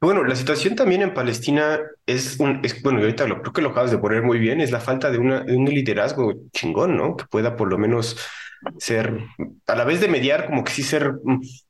Bueno, 0.00 0.24
la 0.24 0.34
situación 0.34 0.76
también 0.76 1.02
en 1.02 1.12
Palestina 1.12 1.78
es 2.06 2.40
un, 2.40 2.60
es, 2.62 2.82
bueno, 2.82 3.00
ahorita 3.00 3.26
lo, 3.26 3.42
creo 3.42 3.52
que 3.52 3.60
lo 3.60 3.68
acabas 3.68 3.90
de 3.90 3.98
poner 3.98 4.22
muy 4.22 4.38
bien, 4.38 4.62
es 4.62 4.70
la 4.70 4.80
falta 4.80 5.10
de, 5.10 5.18
una, 5.18 5.40
de 5.40 5.54
un 5.54 5.66
liderazgo 5.66 6.32
chingón, 6.52 6.96
¿no? 6.96 7.18
Que 7.18 7.26
pueda 7.26 7.54
por 7.54 7.68
lo 7.68 7.76
menos 7.76 8.16
ser, 8.78 9.14
a 9.66 9.74
la 9.76 9.84
vez 9.84 10.00
de 10.00 10.08
mediar, 10.08 10.46
como 10.46 10.64
que 10.64 10.72
sí 10.72 10.82
ser, 10.82 11.12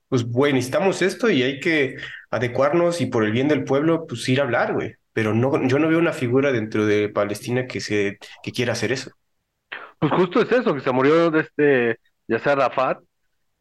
pues 0.08 0.22
bueno, 0.24 0.54
necesitamos 0.54 1.02
esto 1.02 1.28
y 1.28 1.42
hay 1.42 1.58
que 1.58 1.96
adecuarnos 2.30 3.00
y 3.00 3.06
por 3.06 3.24
el 3.24 3.32
bien 3.32 3.48
del 3.48 3.64
pueblo, 3.64 4.06
pues 4.06 4.28
ir 4.28 4.38
a 4.38 4.44
hablar, 4.44 4.74
güey 4.74 4.94
pero 5.14 5.32
no, 5.32 5.66
yo 5.66 5.78
no 5.78 5.88
veo 5.88 5.98
una 5.98 6.12
figura 6.12 6.52
dentro 6.52 6.84
de 6.84 7.08
Palestina 7.08 7.66
que, 7.66 7.80
se, 7.80 8.18
que 8.42 8.52
quiera 8.52 8.72
hacer 8.72 8.92
eso. 8.92 9.12
Pues 9.98 10.12
justo 10.12 10.42
es 10.42 10.52
eso, 10.52 10.74
que 10.74 10.80
se 10.80 10.90
murió 10.90 11.30
de 11.30 11.40
este 11.40 11.98
Yasser 12.28 12.60
Arafat. 12.60 12.98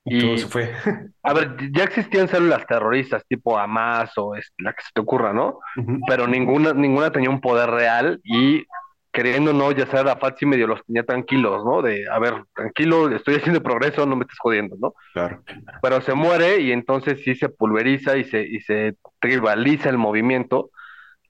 Y, 0.04 0.20
todo 0.20 0.38
se 0.38 0.48
fue. 0.48 0.72
a 1.24 1.34
ver, 1.34 1.56
ya 1.72 1.84
existían 1.84 2.28
células 2.28 2.66
terroristas 2.66 3.24
tipo 3.28 3.58
Hamas 3.58 4.12
o 4.18 4.36
es, 4.36 4.52
la 4.58 4.74
que 4.74 4.82
se 4.82 4.90
te 4.94 5.02
ocurra, 5.02 5.32
¿no? 5.32 5.60
Pero 6.08 6.28
ninguna, 6.28 6.74
ninguna 6.74 7.12
tenía 7.12 7.30
un 7.30 7.40
poder 7.40 7.70
real 7.70 8.20
y 8.24 8.66
queriendo 9.12 9.54
no, 9.54 9.72
Yasser 9.72 10.00
Arafat 10.00 10.40
sí 10.40 10.48
medio 10.48 10.66
los 10.66 10.84
tenía 10.86 11.04
tranquilos, 11.04 11.64
¿no? 11.64 11.84
De, 11.84 12.10
a 12.10 12.18
ver, 12.18 12.46
tranquilo, 12.56 13.16
estoy 13.16 13.36
haciendo 13.36 13.62
progreso, 13.62 14.08
no 14.08 14.16
me 14.16 14.24
estés 14.24 14.40
jodiendo, 14.40 14.76
¿no? 14.82 14.96
Claro. 15.14 15.44
Pero 15.84 16.02
se 16.02 16.16
muere 16.16 16.62
y 16.62 16.72
entonces 16.72 17.22
sí 17.24 17.36
se 17.36 17.48
pulveriza 17.48 18.18
y 18.18 18.24
se, 18.24 18.42
y 18.42 18.60
se 18.62 18.96
tribaliza 19.22 19.90
el 19.90 20.00
movimiento 20.00 20.72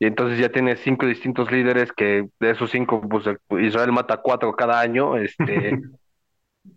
y 0.03 0.05
entonces 0.05 0.37
ya 0.37 0.49
tiene 0.49 0.75
cinco 0.75 1.05
distintos 1.05 1.49
líderes 1.49 1.93
que 1.93 2.27
de 2.37 2.51
esos 2.51 2.69
cinco, 2.69 2.99
pues 3.07 3.23
Israel 3.61 3.93
mata 3.93 4.17
cuatro 4.17 4.53
cada 4.53 4.81
año, 4.81 5.15
este... 5.15 5.79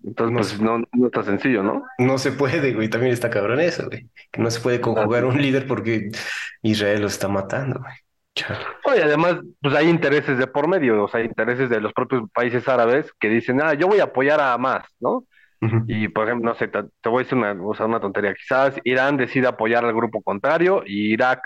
Entonces, 0.04 0.60
no, 0.60 0.78
pues, 0.78 0.88
no, 0.92 1.06
está 1.06 1.22
sencillo, 1.22 1.62
¿no? 1.62 1.84
No 1.98 2.18
se 2.18 2.32
puede, 2.32 2.72
güey. 2.72 2.88
También 2.88 3.12
está 3.12 3.30
cabrón 3.30 3.60
eso, 3.60 3.86
güey. 3.86 4.08
Que 4.32 4.42
no 4.42 4.50
se 4.50 4.60
puede 4.60 4.80
conjugar 4.80 5.24
un 5.24 5.40
líder 5.40 5.64
porque 5.64 6.10
Israel 6.62 7.02
lo 7.02 7.06
está 7.06 7.28
matando, 7.28 7.78
güey. 7.80 7.94
Oye, 8.84 9.02
además, 9.04 9.36
pues 9.60 9.74
hay 9.76 9.88
intereses 9.88 10.38
de 10.38 10.48
por 10.48 10.66
medio, 10.66 11.04
o 11.04 11.08
sea, 11.08 11.20
intereses 11.22 11.70
de 11.70 11.80
los 11.80 11.92
propios 11.92 12.28
países 12.32 12.66
árabes 12.66 13.12
que 13.20 13.28
dicen, 13.28 13.60
ah, 13.62 13.74
yo 13.74 13.86
voy 13.86 14.00
a 14.00 14.04
apoyar 14.04 14.40
a 14.40 14.52
Hamas, 14.52 14.86
¿no? 14.98 15.24
Y, 15.86 16.08
por 16.08 16.26
ejemplo, 16.26 16.50
no 16.50 16.58
sé, 16.58 16.68
te, 16.68 17.08
voy 17.08 17.20
a 17.20 17.24
decir 17.24 17.38
una, 17.38 17.56
o 17.60 17.74
sea, 17.74 17.86
una 17.86 18.00
tontería. 18.00 18.34
Quizás 18.34 18.74
Irán 18.84 19.16
decida 19.16 19.50
apoyar 19.50 19.84
al 19.84 19.94
grupo 19.94 20.20
contrario 20.22 20.82
y 20.84 21.12
Irak 21.12 21.40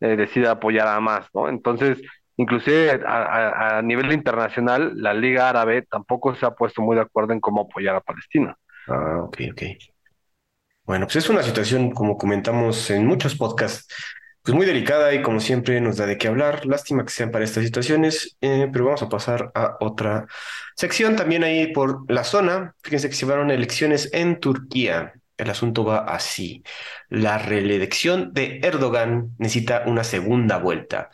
eh, 0.00 0.16
decida 0.16 0.52
apoyar 0.52 0.86
a 0.86 0.96
Hamas, 0.96 1.26
¿no? 1.34 1.48
Entonces, 1.48 2.00
inclusive 2.36 3.00
a, 3.06 3.80
nivel 3.82 4.12
internacional, 4.12 4.92
la 4.96 5.12
Liga 5.12 5.48
Árabe 5.48 5.82
tampoco 5.82 6.34
se 6.34 6.46
ha 6.46 6.52
puesto 6.52 6.82
muy 6.82 6.96
de 6.96 7.02
acuerdo 7.02 7.32
en 7.32 7.40
cómo 7.40 7.62
apoyar 7.62 7.96
a 7.96 8.00
Palestina. 8.00 8.56
Ah, 8.88 9.18
ok, 9.22 9.38
ok. 9.52 9.62
Bueno, 10.84 11.06
pues 11.06 11.16
es 11.16 11.28
una 11.28 11.42
situación, 11.42 11.90
como 11.92 12.16
comentamos 12.16 12.90
en 12.90 13.06
muchos 13.06 13.36
podcasts, 13.36 13.86
pues 14.42 14.56
muy 14.56 14.66
delicada 14.66 15.12
y 15.12 15.22
como 15.22 15.38
siempre 15.38 15.80
nos 15.80 15.98
da 15.98 16.06
de 16.06 16.16
qué 16.16 16.28
hablar. 16.28 16.64
Lástima 16.66 17.04
que 17.04 17.10
sean 17.10 17.30
para 17.30 17.44
estas 17.44 17.64
situaciones, 17.64 18.36
eh, 18.40 18.68
pero 18.72 18.86
vamos 18.86 19.02
a 19.02 19.08
pasar 19.08 19.52
a 19.54 19.76
otra 19.80 20.26
sección 20.76 21.16
también 21.16 21.44
ahí 21.44 21.72
por 21.72 22.10
la 22.10 22.24
zona. 22.24 22.74
Fíjense 22.82 23.08
que 23.08 23.14
se 23.14 23.26
llevaron 23.26 23.50
elecciones 23.50 24.08
en 24.12 24.40
Turquía. 24.40 25.12
El 25.40 25.50
asunto 25.50 25.84
va 25.84 25.98
así. 26.00 26.62
La 27.08 27.38
reelección 27.38 28.34
de 28.34 28.60
Erdogan 28.62 29.30
necesita 29.38 29.84
una 29.86 30.04
segunda 30.04 30.58
vuelta. 30.58 31.10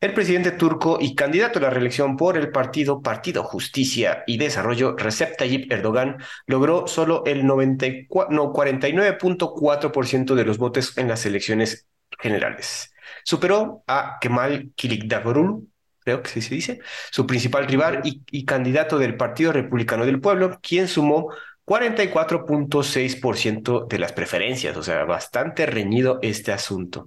El 0.00 0.14
presidente 0.14 0.52
turco 0.52 0.98
y 1.00 1.16
candidato 1.16 1.58
a 1.58 1.62
la 1.62 1.70
reelección 1.70 2.16
por 2.16 2.38
el 2.38 2.52
partido 2.52 3.02
Partido 3.02 3.42
Justicia 3.42 4.22
y 4.28 4.38
Desarrollo, 4.38 4.94
Recep 4.96 5.36
Tayyip 5.36 5.72
Erdogan, 5.72 6.18
logró 6.46 6.86
solo 6.86 7.24
el 7.26 7.42
49.4% 7.42 10.34
de 10.36 10.44
los 10.44 10.58
votos 10.58 10.96
en 10.96 11.08
las 11.08 11.26
elecciones 11.26 11.88
generales. 12.16 12.94
Superó 13.24 13.82
a 13.88 14.18
Kemal 14.20 14.70
Kilicdaroglu, 14.76 15.66
creo 15.98 16.22
que 16.22 16.40
se 16.40 16.54
dice, 16.54 16.78
su 17.10 17.26
principal 17.26 17.66
rival 17.66 18.02
y, 18.04 18.44
candidato 18.44 18.98
del 18.98 19.16
Partido 19.16 19.52
Republicano 19.52 20.06
del 20.06 20.20
Pueblo, 20.20 20.60
quien 20.62 20.86
sumó 20.86 21.32
44.6% 21.68 23.86
de 23.86 23.98
las 23.98 24.14
preferencias, 24.14 24.74
o 24.76 24.82
sea, 24.82 25.04
bastante 25.04 25.66
reñido 25.66 26.18
este 26.22 26.50
asunto. 26.50 27.06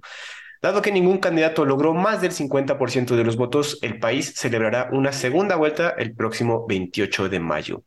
Dado 0.62 0.80
que 0.80 0.92
ningún 0.92 1.18
candidato 1.18 1.64
logró 1.64 1.94
más 1.94 2.22
del 2.22 2.30
50% 2.30 3.16
de 3.16 3.24
los 3.24 3.36
votos, 3.36 3.80
el 3.82 3.98
país 3.98 4.34
celebrará 4.36 4.88
una 4.92 5.12
segunda 5.12 5.56
vuelta 5.56 5.90
el 5.98 6.14
próximo 6.14 6.64
28 6.68 7.28
de 7.28 7.40
mayo. 7.40 7.82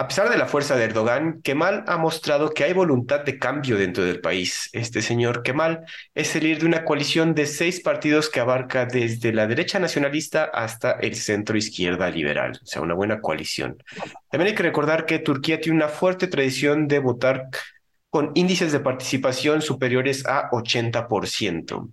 A 0.00 0.06
pesar 0.06 0.30
de 0.30 0.38
la 0.38 0.46
fuerza 0.46 0.76
de 0.76 0.84
Erdogan, 0.84 1.42
Kemal 1.42 1.82
ha 1.88 1.96
mostrado 1.96 2.50
que 2.50 2.62
hay 2.62 2.72
voluntad 2.72 3.24
de 3.24 3.36
cambio 3.36 3.76
dentro 3.76 4.04
del 4.04 4.20
país. 4.20 4.70
Este 4.72 5.02
señor 5.02 5.42
Kemal 5.42 5.86
es 6.14 6.36
el 6.36 6.44
líder 6.44 6.60
de 6.60 6.66
una 6.66 6.84
coalición 6.84 7.34
de 7.34 7.46
seis 7.46 7.80
partidos 7.80 8.30
que 8.30 8.38
abarca 8.38 8.86
desde 8.86 9.32
la 9.32 9.48
derecha 9.48 9.80
nacionalista 9.80 10.44
hasta 10.44 10.92
el 10.92 11.16
centro 11.16 11.58
izquierda 11.58 12.08
liberal, 12.10 12.60
o 12.62 12.64
sea, 12.64 12.80
una 12.80 12.94
buena 12.94 13.20
coalición. 13.20 13.82
También 14.30 14.50
hay 14.50 14.54
que 14.54 14.62
recordar 14.62 15.04
que 15.04 15.18
Turquía 15.18 15.60
tiene 15.60 15.78
una 15.78 15.88
fuerte 15.88 16.28
tradición 16.28 16.86
de 16.86 17.00
votar 17.00 17.48
con 18.08 18.30
índices 18.36 18.70
de 18.70 18.78
participación 18.78 19.62
superiores 19.62 20.24
a 20.26 20.48
80%. 20.50 21.92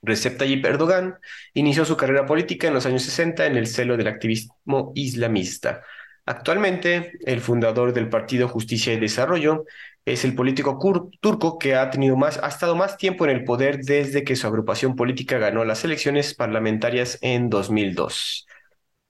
Recep 0.00 0.38
Tayyip 0.38 0.64
Erdogan 0.64 1.18
inició 1.52 1.84
su 1.84 1.94
carrera 1.94 2.24
política 2.24 2.68
en 2.68 2.74
los 2.74 2.86
años 2.86 3.02
60 3.02 3.44
en 3.44 3.58
el 3.58 3.66
celo 3.66 3.98
del 3.98 4.06
activismo 4.06 4.92
islamista. 4.94 5.82
Actualmente, 6.28 7.12
el 7.24 7.40
fundador 7.40 7.94
del 7.94 8.10
Partido 8.10 8.48
Justicia 8.48 8.92
y 8.92 9.00
Desarrollo 9.00 9.64
es 10.04 10.26
el 10.26 10.34
político 10.34 10.78
turco 11.20 11.58
que 11.58 11.74
ha, 11.74 11.90
más, 12.18 12.36
estado 12.36 12.76
más 12.76 12.98
tiempo 12.98 13.24
en 13.24 13.30
el 13.30 13.44
poder 13.44 13.78
desde 13.78 14.24
que 14.24 14.36
su 14.36 14.46
agrupación 14.46 14.94
política 14.94 15.38
ganó 15.38 15.64
las 15.64 15.84
elecciones 15.84 16.34
parlamentarias 16.34 17.16
en 17.22 17.48
2002. 17.48 18.46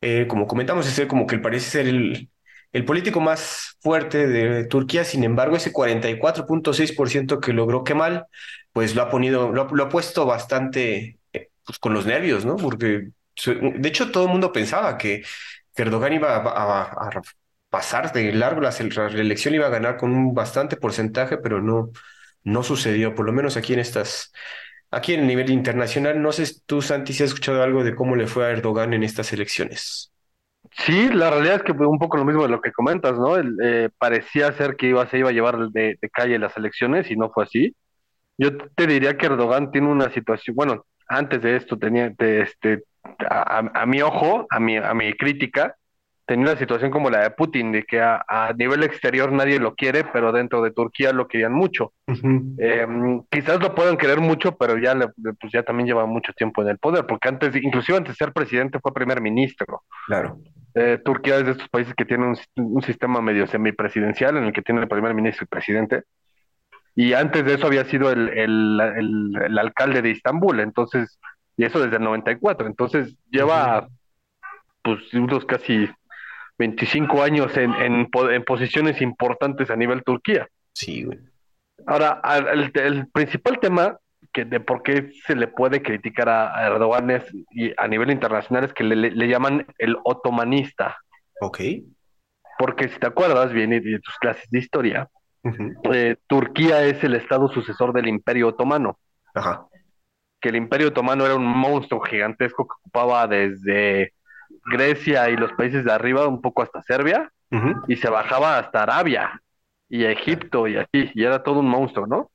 Eh, 0.00 0.26
como 0.28 0.46
comentamos, 0.46 0.86
es 0.86 1.06
como 1.08 1.26
que 1.26 1.40
parece 1.40 1.68
ser 1.68 1.88
el, 1.88 2.30
político 2.86 3.20
más 3.20 3.76
fuerte 3.80 4.28
de 4.28 4.66
Turquía, 4.66 5.02
sin 5.02 5.24
embargo, 5.24 5.56
ese 5.56 5.72
44.6% 5.72 7.40
que 7.40 7.52
logró 7.52 7.82
Kemal, 7.82 8.26
pues 8.72 8.94
lo 8.94 9.02
ha, 9.02 9.10
ponido, 9.10 9.50
lo, 9.50 9.82
ha 9.82 9.88
puesto 9.88 10.24
bastante 10.24 11.18
eh, 11.32 11.48
pues, 11.66 11.80
con 11.80 11.94
los 11.94 12.06
nervios, 12.06 12.44
¿no? 12.44 12.54
Porque, 12.54 13.08
de 13.44 13.88
hecho, 13.88 14.12
todo 14.12 14.26
el 14.26 14.30
mundo 14.30 14.52
pensaba 14.52 14.96
que 14.96 15.24
Erdogan 15.82 16.12
iba 16.12 16.36
a, 16.36 17.10
pasar 17.70 18.12
de 18.12 18.32
largo 18.32 18.60
la, 18.60 18.70
reelección, 18.70 19.54
iba 19.54 19.66
a 19.66 19.70
ganar 19.70 19.96
con 19.96 20.12
un 20.12 20.34
bastante 20.34 20.76
porcentaje, 20.76 21.36
pero 21.38 21.60
no, 21.60 21.90
no 22.44 22.62
sucedió, 22.62 23.14
por 23.14 23.26
lo 23.26 23.32
menos 23.32 23.56
aquí 23.56 23.74
en 23.74 23.80
estas, 23.80 24.32
aquí 24.90 25.14
en 25.14 25.20
el 25.20 25.26
nivel 25.26 25.50
internacional. 25.50 26.20
No 26.20 26.32
sé 26.32 26.44
tú, 26.66 26.82
Santi, 26.82 27.12
si 27.12 27.22
has 27.22 27.30
escuchado 27.30 27.62
algo 27.62 27.84
de 27.84 27.94
cómo 27.94 28.16
le 28.16 28.26
fue 28.26 28.46
a 28.46 28.50
Erdogan 28.50 28.94
en 28.94 29.02
estas 29.02 29.32
elecciones. 29.32 30.12
Sí, 30.72 31.08
la 31.08 31.30
realidad 31.30 31.56
es 31.56 31.62
que 31.62 31.74
fue 31.74 31.86
un 31.86 31.98
poco 31.98 32.16
lo 32.16 32.24
mismo 32.24 32.42
de 32.42 32.48
lo 32.48 32.60
que 32.60 32.72
comentas, 32.72 33.18
¿no? 33.18 33.36
Eh, 33.38 33.90
parecía 33.98 34.52
ser 34.52 34.76
que 34.76 34.88
iba, 34.88 35.06
se 35.08 35.18
iba 35.18 35.30
a 35.30 35.32
llevar 35.32 35.70
de, 35.70 35.98
calle 36.12 36.38
las 36.38 36.56
elecciones 36.56 37.10
y 37.10 37.16
no 37.16 37.30
fue 37.30 37.44
así. 37.44 37.76
Yo 38.38 38.56
te 38.56 38.86
diría 38.86 39.16
que 39.16 39.26
Erdogan 39.26 39.70
tiene 39.70 39.88
una 39.88 40.10
situación, 40.12 40.56
bueno, 40.56 40.86
antes 41.08 41.42
de 41.42 41.56
esto 41.56 41.78
tenía, 41.78 42.12
este, 42.18 42.84
a, 43.28 43.86
mi 43.86 44.02
ojo, 44.02 44.46
a 44.50 44.60
mi, 44.60 44.76
a 44.76 44.94
mi 44.94 45.12
crítica, 45.14 45.74
tenía 46.28 46.50
una 46.50 46.58
situación 46.58 46.90
como 46.90 47.08
la 47.08 47.22
de 47.22 47.30
Putin, 47.30 47.72
de 47.72 47.84
que 47.84 48.02
a, 48.02 48.52
nivel 48.56 48.82
exterior 48.82 49.32
nadie 49.32 49.58
lo 49.58 49.74
quiere, 49.74 50.04
pero 50.04 50.30
dentro 50.30 50.60
de 50.60 50.70
Turquía 50.70 51.10
lo 51.10 51.26
querían 51.26 51.54
mucho. 51.54 51.94
Em, 52.06 53.22
quizás 53.30 53.58
lo 53.62 53.74
puedan 53.74 53.96
querer 53.96 54.20
mucho, 54.20 54.54
pero 54.54 54.76
ya, 54.76 54.94
pues 54.94 55.50
ya 55.50 55.62
también 55.62 55.86
lleva 55.86 56.04
mucho 56.04 56.34
tiempo 56.34 56.60
en 56.60 56.68
el 56.68 56.78
poder, 56.78 57.06
porque 57.06 57.30
antes, 57.30 57.56
inclusive 57.56 57.96
antes 57.96 58.12
de 58.12 58.24
ser 58.26 58.34
presidente, 58.34 58.78
fue 58.78 58.92
primer 58.92 59.22
ministro. 59.22 59.84
Claro. 60.06 60.38
Eh, 60.74 60.98
Turquía 61.02 61.38
es 61.38 61.46
de 61.46 61.52
estos 61.52 61.68
países 61.70 61.94
que 61.94 62.04
tienen 62.04 62.34
un, 62.56 62.82
sistema 62.82 63.22
medio 63.22 63.46
semipresidencial 63.46 64.36
en 64.36 64.44
el 64.44 64.52
que 64.52 64.60
tiene 64.60 64.82
el 64.82 64.88
primer 64.88 65.14
ministro 65.14 65.44
y 65.44 65.48
presidente. 65.48 66.02
Y 66.94 67.14
antes 67.14 67.42
de 67.46 67.54
eso 67.54 67.66
había 67.66 67.86
sido 67.86 68.10
el, 68.10 68.28
el, 68.28 69.32
el 69.46 69.58
alcalde 69.58 70.02
de 70.02 70.10
Istambul, 70.10 70.60
entonces 70.60 71.18
y 71.58 71.64
eso 71.64 71.80
desde 71.80 71.96
el 71.96 72.04
94. 72.04 72.66
Entonces 72.66 73.14
lleva 73.30 73.88
pues 74.82 75.12
unos 75.12 75.44
casi 75.44 75.90
25 76.56 77.22
años 77.22 77.54
en, 77.56 77.74
en, 77.74 78.44
posiciones 78.44 79.02
importantes 79.02 79.68
a 79.68 79.76
nivel 79.76 80.04
Turquía. 80.04 80.48
Sí, 80.72 81.02
güey. 81.02 81.18
Ahora, 81.86 82.20
el, 82.74 83.08
principal 83.08 83.58
tema 83.60 83.98
que 84.32 84.44
de 84.44 84.60
por 84.60 84.82
qué 84.82 85.10
se 85.26 85.34
le 85.34 85.48
puede 85.48 85.82
criticar 85.82 86.28
a, 86.28 86.66
Erdogan 86.66 87.10
es, 87.10 87.24
y 87.50 87.72
a 87.76 87.88
nivel 87.88 88.10
internacional 88.10 88.64
es 88.64 88.72
que 88.72 88.84
le, 88.84 89.28
llaman 89.28 89.66
el 89.78 89.96
otomanista. 90.04 90.96
Ok. 91.40 91.60
Porque 92.58 92.88
si 92.88 92.98
te 92.98 93.06
acuerdas 93.06 93.52
bien 93.52 93.70
de 93.70 94.00
tus 94.00 94.16
clases 94.18 94.48
de 94.50 94.58
historia, 94.58 95.08
eh, 95.92 96.16
Turquía 96.28 96.84
es 96.84 97.02
el 97.02 97.14
estado 97.14 97.48
sucesor 97.48 97.92
del 97.92 98.08
Imperio 98.08 98.48
Otomano. 98.48 98.98
Ajá 99.34 99.66
que 100.40 100.50
el 100.50 100.56
Imperio 100.56 100.88
Otomano 100.88 101.24
era 101.24 101.34
un 101.34 101.46
monstruo 101.46 102.00
gigantesco 102.00 102.66
que 102.66 102.74
ocupaba 102.80 103.26
desde 103.26 104.12
Grecia 104.70 105.30
y 105.30 105.36
los 105.36 105.52
países 105.52 105.84
de 105.84 105.92
arriba, 105.92 106.26
un 106.28 106.40
poco 106.40 106.62
hasta 106.62 106.82
Serbia, 106.82 107.30
y 107.86 107.96
se 107.96 108.10
bajaba 108.10 108.58
hasta 108.58 108.82
Arabia 108.82 109.40
y 109.88 110.04
Egipto 110.04 110.68
y 110.68 110.76
así, 110.76 111.10
y 111.14 111.24
era 111.24 111.42
todo 111.42 111.60
un 111.60 111.68
monstruo, 111.68 112.06
¿no? 112.06 112.30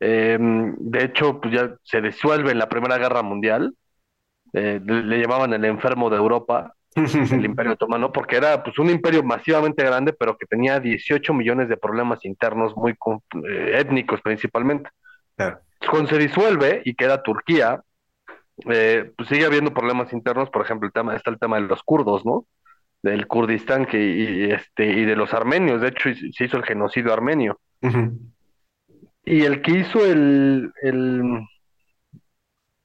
Em, 0.00 0.74
de 0.78 1.04
hecho, 1.04 1.40
pues 1.40 1.52
ya 1.52 1.74
se 1.82 2.00
disuelve 2.00 2.52
en 2.52 2.58
la 2.58 2.68
Primera 2.68 2.98
Guerra 2.98 3.22
Mundial, 3.22 3.74
eh, 4.54 4.80
le, 4.82 5.20
llamaban 5.20 5.52
el 5.52 5.64
enfermo 5.64 6.08
de 6.08 6.16
Europa, 6.16 6.72
el 6.94 7.04
Imperio 7.44 7.72
Otomano, 7.72 8.10
porque 8.10 8.36
era 8.36 8.62
pues 8.62 8.78
un 8.78 8.88
imperio 8.88 9.22
masivamente 9.22 9.84
grande, 9.84 10.14
pero 10.14 10.36
que 10.36 10.46
tenía 10.46 10.80
18 10.80 11.34
millones 11.34 11.68
de 11.68 11.76
problemas 11.76 12.24
internos 12.24 12.74
muy 12.76 12.92
eh, 12.92 13.72
étnicos 13.74 14.20
principalmente. 14.22 14.88
Cuando 15.90 16.10
se 16.10 16.18
disuelve 16.18 16.82
y 16.84 16.94
queda 16.94 17.22
Turquía, 17.22 17.82
eh, 18.70 19.12
pues 19.16 19.28
sigue 19.28 19.46
habiendo 19.46 19.72
problemas 19.72 20.12
internos, 20.12 20.50
por 20.50 20.62
ejemplo, 20.62 20.86
el 20.86 20.92
tema, 20.92 21.14
está 21.14 21.30
el 21.30 21.38
tema 21.38 21.56
de 21.56 21.62
los 21.62 21.82
kurdos, 21.82 22.24
¿no? 22.24 22.46
del 23.02 23.26
Kurdistán 23.26 23.86
que, 23.86 23.98
y, 23.98 24.52
este, 24.52 24.86
y 24.86 25.04
de 25.04 25.16
los 25.16 25.32
armenios. 25.34 25.80
De 25.80 25.88
hecho, 25.88 26.10
se 26.14 26.44
hizo 26.44 26.56
el 26.56 26.64
genocidio 26.64 27.12
armenio. 27.12 27.60
Y 29.24 29.44
el 29.44 29.62
que 29.62 29.72
hizo 29.72 30.04
el, 30.04 30.72
el, 30.82 31.44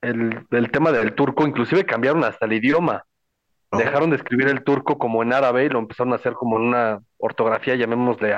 el, 0.01 0.71
tema 0.71 0.91
del 0.91 1.13
turco, 1.15 1.47
inclusive 1.47 1.85
cambiaron 1.85 2.23
hasta 2.23 2.45
el 2.45 2.53
idioma. 2.53 3.03
Dejaron 3.71 4.11
de 4.11 4.17
escribir 4.17 4.49
el 4.49 4.63
turco 4.63 4.99
como 4.99 5.23
en 5.23 5.33
árabe 5.33 5.65
y 5.65 5.69
lo 5.69 5.79
empezaron 5.79 6.13
a 6.13 6.17
hacer 6.17 6.33
como 6.33 6.57
en 6.57 6.63
una 6.63 6.99
ortografía, 7.17 7.75
llamémosle 7.75 8.35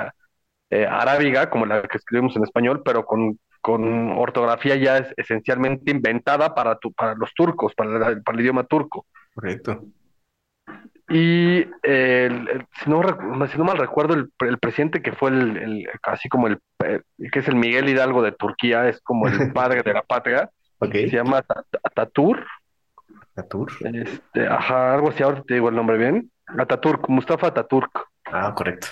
eh, 0.70 0.86
arábiga, 0.86 1.50
como 1.50 1.66
la 1.66 1.82
que 1.82 1.98
escribimos 1.98 2.34
en 2.36 2.44
español, 2.44 2.82
pero 2.82 3.04
con, 3.04 3.38
con 3.66 4.12
ortografía 4.12 4.76
ya 4.76 4.98
es 4.98 5.12
esencialmente 5.16 5.90
inventada 5.90 6.54
para, 6.54 6.78
tu, 6.78 6.92
para 6.92 7.16
los 7.16 7.34
turcos, 7.34 7.74
para, 7.74 7.98
para 8.22 8.38
el 8.38 8.40
idioma 8.40 8.62
turco. 8.62 9.06
Correcto. 9.34 9.82
Y 11.08 11.64
si, 11.64 12.88
no, 12.90 13.02
si 13.48 13.58
no 13.58 13.64
mal 13.64 13.76
recuerdo, 13.76 14.14
el, 14.14 14.30
el 14.46 14.58
presidente 14.58 15.02
que 15.02 15.10
fue 15.10 15.30
el, 15.30 15.56
el, 15.56 15.88
así 16.04 16.28
como 16.28 16.46
el, 16.46 16.60
que 16.78 17.40
es 17.40 17.48
el 17.48 17.56
Miguel 17.56 17.88
Hidalgo 17.88 18.22
de 18.22 18.30
Turquía, 18.30 18.88
es 18.88 19.00
como 19.00 19.26
el 19.26 19.32
padre 19.52 19.82
de 19.82 19.94
la 19.94 20.02
patria, 20.02 20.48
se 20.80 21.08
llama 21.08 21.42
Atatur. 21.82 22.46
Atatur. 23.34 23.72
Este, 23.80 24.46
ajá, 24.46 24.94
algo 24.94 25.08
así, 25.08 25.24
ahora 25.24 25.42
te 25.42 25.54
digo 25.54 25.70
el 25.70 25.74
nombre 25.74 25.98
bien. 25.98 26.30
Ataturk, 26.46 27.08
Mustafa 27.08 27.48
Ataturk. 27.48 28.06
Ah, 28.26 28.54
correcto. 28.54 28.86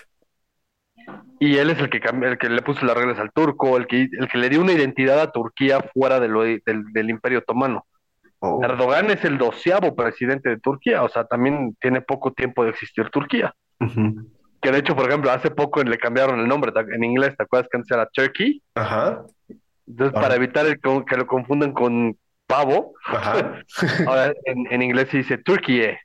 Y 1.41 1.57
él 1.57 1.71
es 1.71 1.79
el 1.79 1.91
que, 1.91 1.99
el 1.99 2.39
que 2.39 2.49
le 2.49 2.63
puso 2.63 2.87
las 2.87 2.97
reglas 2.97 3.19
al 3.19 3.33
turco, 3.33 3.77
el 3.77 3.87
que, 3.87 4.09
el 4.11 4.29
que 4.29 4.39
le 4.39 4.49
dio 4.49 4.61
una 4.61 4.73
identidad 4.73 5.21
a 5.21 5.33
Turquía 5.33 5.81
fuera 5.93 6.21
de 6.21 6.29
lo, 6.29 6.43
del, 6.43 6.63
del 6.65 7.11
Imperio 7.11 7.41
Otomano. 7.41 7.87
Oh. 8.39 8.63
Erdogan 8.63 9.11
es 9.11 9.25
el 9.25 9.39
doceavo 9.39 9.95
presidente 9.95 10.51
de 10.51 10.59
Turquía, 10.59 11.03
o 11.03 11.09
sea, 11.09 11.25
también 11.25 11.77
tiene 11.81 12.03
poco 12.03 12.33
tiempo 12.33 12.63
de 12.65 12.71
existir 12.71 13.09
Turquía. 13.11 13.55
Que 14.61 14.71
de 14.71 14.79
hecho, 14.79 14.95
por 14.95 15.09
ejemplo, 15.09 15.31
hace 15.31 15.51
poco 15.51 15.83
le 15.83 15.99
cambiaron 15.99 16.41
el 16.41 16.49
nombre 16.49 16.73
en 16.93 17.05
inglés, 17.05 17.37
¿te 17.37 17.43
acuerdas 17.43 17.69
que 17.71 17.77
antes 17.79 17.91
era 17.91 18.07
Turkey? 18.07 18.63
Ajá. 18.75 19.25
Entonces, 19.87 20.15
para 20.15 20.37
evitar 20.37 20.67
el, 20.67 20.81
que 20.81 21.17
lo 21.17 21.27
confundan 21.27 21.73
con 21.73 22.17
pavo, 22.47 22.95
ahora 24.07 24.33
en, 24.45 24.83
inglés 24.83 25.09
se 25.11 25.19
dice 25.19 25.39
Turquie 25.39 25.99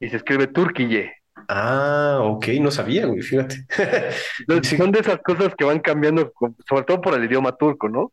y 0.00 0.08
se 0.08 0.16
escribe 0.16 0.46
Turquille. 0.46 1.12
Ah, 1.54 2.20
ok, 2.22 2.46
no 2.60 2.70
sabía, 2.70 3.04
güey, 3.04 3.20
fíjate. 3.20 3.66
Son 4.76 4.90
de 4.90 5.00
esas 5.00 5.18
cosas 5.18 5.54
que 5.54 5.64
van 5.64 5.80
cambiando, 5.80 6.32
sobre 6.66 6.84
todo 6.84 7.00
por 7.02 7.14
el 7.14 7.24
idioma 7.24 7.52
turco, 7.52 7.90
¿no? 7.90 8.10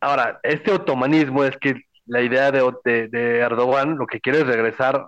Ahora, 0.00 0.40
este 0.42 0.72
otomanismo 0.72 1.44
es 1.44 1.56
que 1.58 1.82
la 2.06 2.22
idea 2.22 2.50
de, 2.50 3.08
de, 3.08 3.38
Erdogan 3.38 3.98
lo 3.98 4.06
que 4.06 4.20
quiere 4.20 4.40
es 4.40 4.46
regresar 4.46 5.06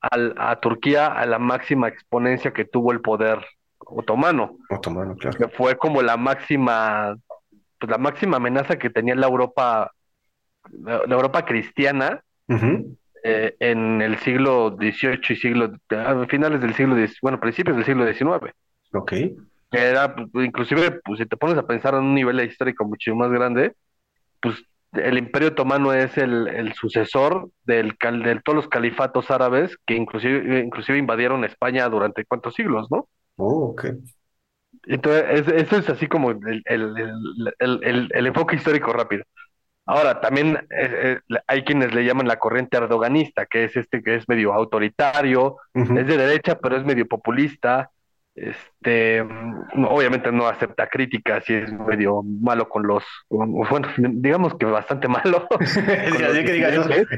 al, 0.00 0.34
a 0.38 0.60
Turquía 0.60 1.06
a 1.06 1.26
la 1.26 1.40
máxima 1.40 1.88
exponencia 1.88 2.52
que 2.52 2.64
tuvo 2.64 2.92
el 2.92 3.00
poder 3.00 3.44
otomano. 3.78 4.56
Otomano, 4.70 5.16
claro. 5.16 5.36
Que 5.36 5.48
fue 5.48 5.76
como 5.76 6.00
la 6.00 6.16
máxima, 6.16 7.16
pues 7.78 7.90
la 7.90 7.98
máxima 7.98 8.36
amenaza 8.36 8.78
que 8.78 8.90
tenía 8.90 9.16
la 9.16 9.26
Europa, 9.26 9.92
la, 10.70 11.02
Europa 11.06 11.44
cristiana 11.44 12.22
eh, 13.24 13.54
en 13.60 14.02
el 14.02 14.18
siglo 14.18 14.76
XVIII 14.78 15.20
y 15.28 15.36
siglo, 15.36 15.72
a 15.90 16.26
finales 16.26 16.60
del 16.60 16.74
siglo 16.74 16.96
XIX, 16.96 17.18
bueno, 17.22 17.40
principios 17.40 17.76
del 17.76 17.86
siglo 17.86 18.06
XIX. 18.06 18.52
Ok. 18.92 19.12
Era, 19.70 20.14
pues, 20.14 20.46
inclusive, 20.46 21.00
pues 21.04 21.18
si 21.18 21.26
te 21.26 21.36
pones 21.36 21.56
a 21.56 21.66
pensar 21.66 21.94
en 21.94 22.00
un 22.00 22.14
nivel 22.14 22.40
histórico 22.40 22.84
mucho 22.84 23.14
más 23.14 23.30
grande, 23.30 23.74
pues 24.40 24.62
el 24.92 25.16
Imperio 25.16 25.48
Otomano 25.48 25.92
es 25.92 26.18
el, 26.18 26.72
sucesor 26.74 27.50
del, 27.64 27.96
de 28.00 28.40
todos 28.44 28.56
los 28.56 28.68
califatos 28.68 29.30
árabes 29.30 29.76
que 29.86 29.94
inclusive, 29.94 30.60
inclusive 30.60 30.98
invadieron 30.98 31.44
España 31.44 31.88
durante 31.88 32.24
cuántos 32.24 32.54
siglos, 32.54 32.88
¿no? 32.90 33.08
Oh, 33.36 33.70
ok. 33.70 33.86
Entonces, 34.84 35.48
eso 35.48 35.76
es 35.76 35.88
así 35.88 36.06
como 36.08 36.30
el, 36.30 36.62
el, 36.66 38.26
enfoque 38.26 38.56
histórico 38.56 38.92
rápido. 38.92 39.24
Ahora, 39.84 40.20
también 40.20 40.56
eh, 40.70 41.18
eh, 41.28 41.38
hay 41.46 41.64
quienes 41.64 41.92
le 41.92 42.04
llaman 42.04 42.28
la 42.28 42.38
corriente 42.38 42.76
erdoganista, 42.76 43.46
que 43.46 43.64
es 43.64 43.76
este 43.76 44.02
que 44.02 44.14
es 44.14 44.28
medio 44.28 44.52
autoritario, 44.52 45.56
es 45.74 46.06
de 46.06 46.16
derecha, 46.16 46.58
pero 46.58 46.76
es 46.76 46.84
medio 46.84 47.06
populista, 47.06 47.90
este, 48.34 49.20
obviamente 49.20 50.32
no 50.32 50.46
acepta 50.46 50.86
críticas 50.86 51.48
y 51.50 51.54
es 51.54 51.72
medio 51.72 52.22
malo 52.22 52.68
con 52.68 52.86
los, 52.86 53.04
bueno, 53.28 53.88
digamos 53.96 54.54
que 54.54 54.66
bastante 54.66 55.08
malo. 55.08 55.46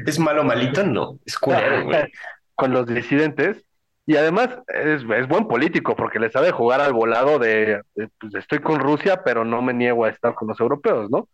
es, 0.05 0.19
malo 0.19 0.43
malito, 0.43 0.83
no, 0.83 1.19
es 1.25 1.37
con 2.55 2.73
los 2.73 2.87
disidentes. 2.87 3.63
Y 4.07 4.17
además 4.17 4.49
es, 4.67 5.03
buen 5.05 5.47
político 5.47 5.95
porque 5.95 6.19
le 6.19 6.29
sabe 6.29 6.51
jugar 6.51 6.79
al 6.79 6.93
volado 6.93 7.39
de, 7.39 7.81
pues 8.19 8.35
estoy 8.35 8.59
con 8.59 8.79
Rusia, 8.79 9.23
pero 9.23 9.43
no 9.45 9.63
me 9.63 9.73
niego 9.73 10.05
a 10.05 10.09
estar 10.09 10.35
con 10.35 10.47
los 10.47 10.59
europeos, 10.59 11.09
¿no? 11.09 11.27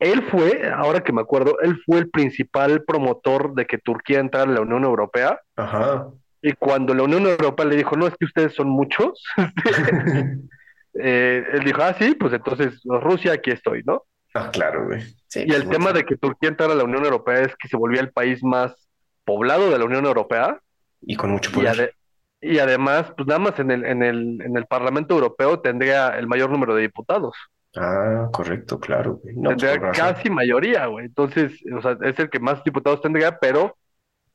Él 0.00 0.22
fue, 0.30 0.70
ahora 0.74 1.02
que 1.02 1.12
me 1.12 1.20
acuerdo, 1.20 1.60
él 1.60 1.78
fue 1.84 1.98
el 1.98 2.10
principal 2.10 2.82
promotor 2.84 3.54
de 3.54 3.66
que 3.66 3.78
Turquía 3.78 4.18
entrara 4.18 4.46
en 4.46 4.54
la 4.54 4.62
Unión 4.62 4.84
Europea. 4.84 5.38
Ajá. 5.56 6.08
Y 6.42 6.54
cuando 6.54 6.94
la 6.94 7.02
Unión 7.02 7.26
Europea 7.26 7.66
le 7.66 7.76
dijo, 7.76 7.96
no, 7.96 8.06
es 8.06 8.14
que 8.18 8.24
ustedes 8.24 8.54
son 8.54 8.68
muchos, 8.68 9.22
eh, 10.94 11.44
él 11.52 11.64
dijo, 11.64 11.82
ah, 11.82 11.94
sí, 11.98 12.14
pues 12.14 12.32
entonces 12.32 12.80
Rusia, 12.84 13.34
aquí 13.34 13.50
estoy, 13.50 13.82
¿no? 13.84 14.04
Ah, 14.32 14.50
claro, 14.50 14.86
güey. 14.86 15.02
y 15.34 15.52
el 15.52 15.68
tema 15.68 15.92
de 15.92 16.04
que 16.04 16.16
Turquía 16.16 16.48
entrara 16.48 16.72
a 16.72 16.76
la 16.76 16.84
Unión 16.84 17.04
Europea 17.04 17.40
es 17.40 17.54
que 17.56 17.68
se 17.68 17.76
volvía 17.76 18.00
el 18.00 18.12
país 18.12 18.42
más 18.42 18.88
poblado 19.24 19.70
de 19.70 19.78
la 19.78 19.84
Unión 19.84 20.06
Europea. 20.06 20.58
Y 21.02 21.16
con 21.16 21.30
mucho 21.30 21.52
poder. 21.52 21.94
Y, 22.40 22.58
además, 22.58 23.12
pues 23.16 23.26
nada 23.26 23.38
más 23.38 23.58
en 23.58 23.70
el, 23.70 23.84
en, 23.84 24.02
el, 24.02 24.40
en 24.40 24.56
el 24.56 24.64
Parlamento 24.64 25.14
Europeo 25.14 25.60
tendría 25.60 26.16
el 26.18 26.26
mayor 26.26 26.48
número 26.48 26.74
de 26.74 26.82
diputados. 26.82 27.36
Ah, 27.76 28.28
correcto, 28.32 28.80
claro. 28.80 29.20
No, 29.36 29.50
tendría 29.50 29.78
pues, 29.78 29.98
casi 29.98 30.28
mayoría, 30.28 30.86
güey. 30.86 31.06
Entonces, 31.06 31.52
o 31.72 31.80
sea, 31.80 31.96
es 32.02 32.18
el 32.18 32.28
que 32.28 32.40
más 32.40 32.64
diputados 32.64 33.00
tendría, 33.00 33.38
pero 33.38 33.76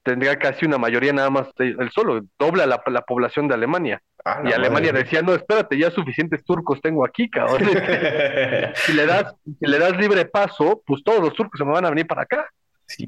tendría 0.04 0.38
casi 0.38 0.66
una 0.66 0.78
mayoría 0.78 1.12
nada 1.12 1.32
más 1.32 1.50
el 1.58 1.90
solo, 1.92 2.22
dobla 2.38 2.68
la, 2.68 2.82
la 2.86 3.02
población 3.02 3.48
de 3.48 3.56
Alemania. 3.56 4.02
Ah, 4.24 4.42
y 4.46 4.54
Alemania 4.54 4.92
decía, 4.92 5.22
no, 5.22 5.34
espérate, 5.34 5.78
ya 5.78 5.92
suficientes 5.92 6.44
turcos 6.46 6.80
tengo 6.80 7.04
aquí, 7.04 7.30
cabrón. 7.30 7.60
si, 8.76 8.94
le 8.94 9.06
das, 9.06 9.36
si 9.44 9.66
le 9.66 9.80
das 9.80 9.98
libre 9.98 10.26
paso, 10.26 10.82
pues 10.86 11.04
todos 11.04 11.22
los 11.22 11.34
turcos 11.34 11.58
se 11.58 11.66
me 11.66 11.72
van 11.72 11.86
a 11.86 11.90
venir 11.90 12.08
para 12.08 12.22
acá. 12.22 12.48
Sí, 12.88 13.08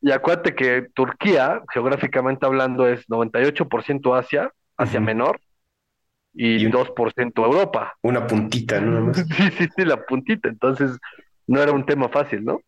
Y 0.00 0.10
acuérdate 0.10 0.54
que 0.54 0.86
Turquía, 0.94 1.62
geográficamente 1.72 2.46
hablando, 2.46 2.88
es 2.88 3.06
98% 3.08 4.18
Asia, 4.18 4.50
Asia 4.76 5.00
Menor, 5.00 5.40
y, 6.34 6.66
2% 6.66 7.44
Europa. 7.44 7.96
Una 8.02 8.26
puntita, 8.26 8.80
¿no? 8.80 9.14
sí, 9.14 9.50
sí, 9.58 9.68
sí, 9.76 9.84
la 9.84 10.04
puntita. 10.04 10.48
Entonces, 10.48 10.98
no 11.46 11.62
era 11.62 11.72
un 11.72 11.86
tema 11.86 12.08
fácil, 12.08 12.44
¿no? 12.44 12.60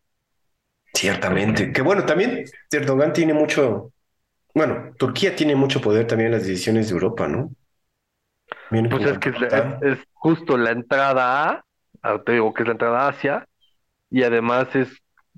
Ciertamente. 0.93 1.71
Que 1.71 1.81
bueno, 1.81 2.05
también 2.05 2.45
Erdogan 2.71 3.13
tiene 3.13 3.33
mucho, 3.33 3.91
bueno, 4.53 4.93
Turquía 4.97 5.35
tiene 5.35 5.55
mucho 5.55 5.81
poder 5.81 6.07
también 6.07 6.27
en 6.27 6.33
las 6.33 6.47
decisiones 6.47 6.87
de 6.87 6.93
Europa, 6.93 7.27
¿no? 7.27 7.51
pues 8.69 9.05
es 9.05 9.19
que 9.19 9.29
es, 9.81 9.99
justo 10.13 10.57
la 10.57 10.71
entrada 10.71 11.63
a, 12.01 12.19
te 12.23 12.33
digo 12.33 12.53
que 12.53 12.63
es 12.63 12.67
la 12.67 12.73
entrada 12.73 13.05
a 13.05 13.09
Asia, 13.09 13.47
y 14.09 14.23
además 14.23 14.73
es, 14.75 14.89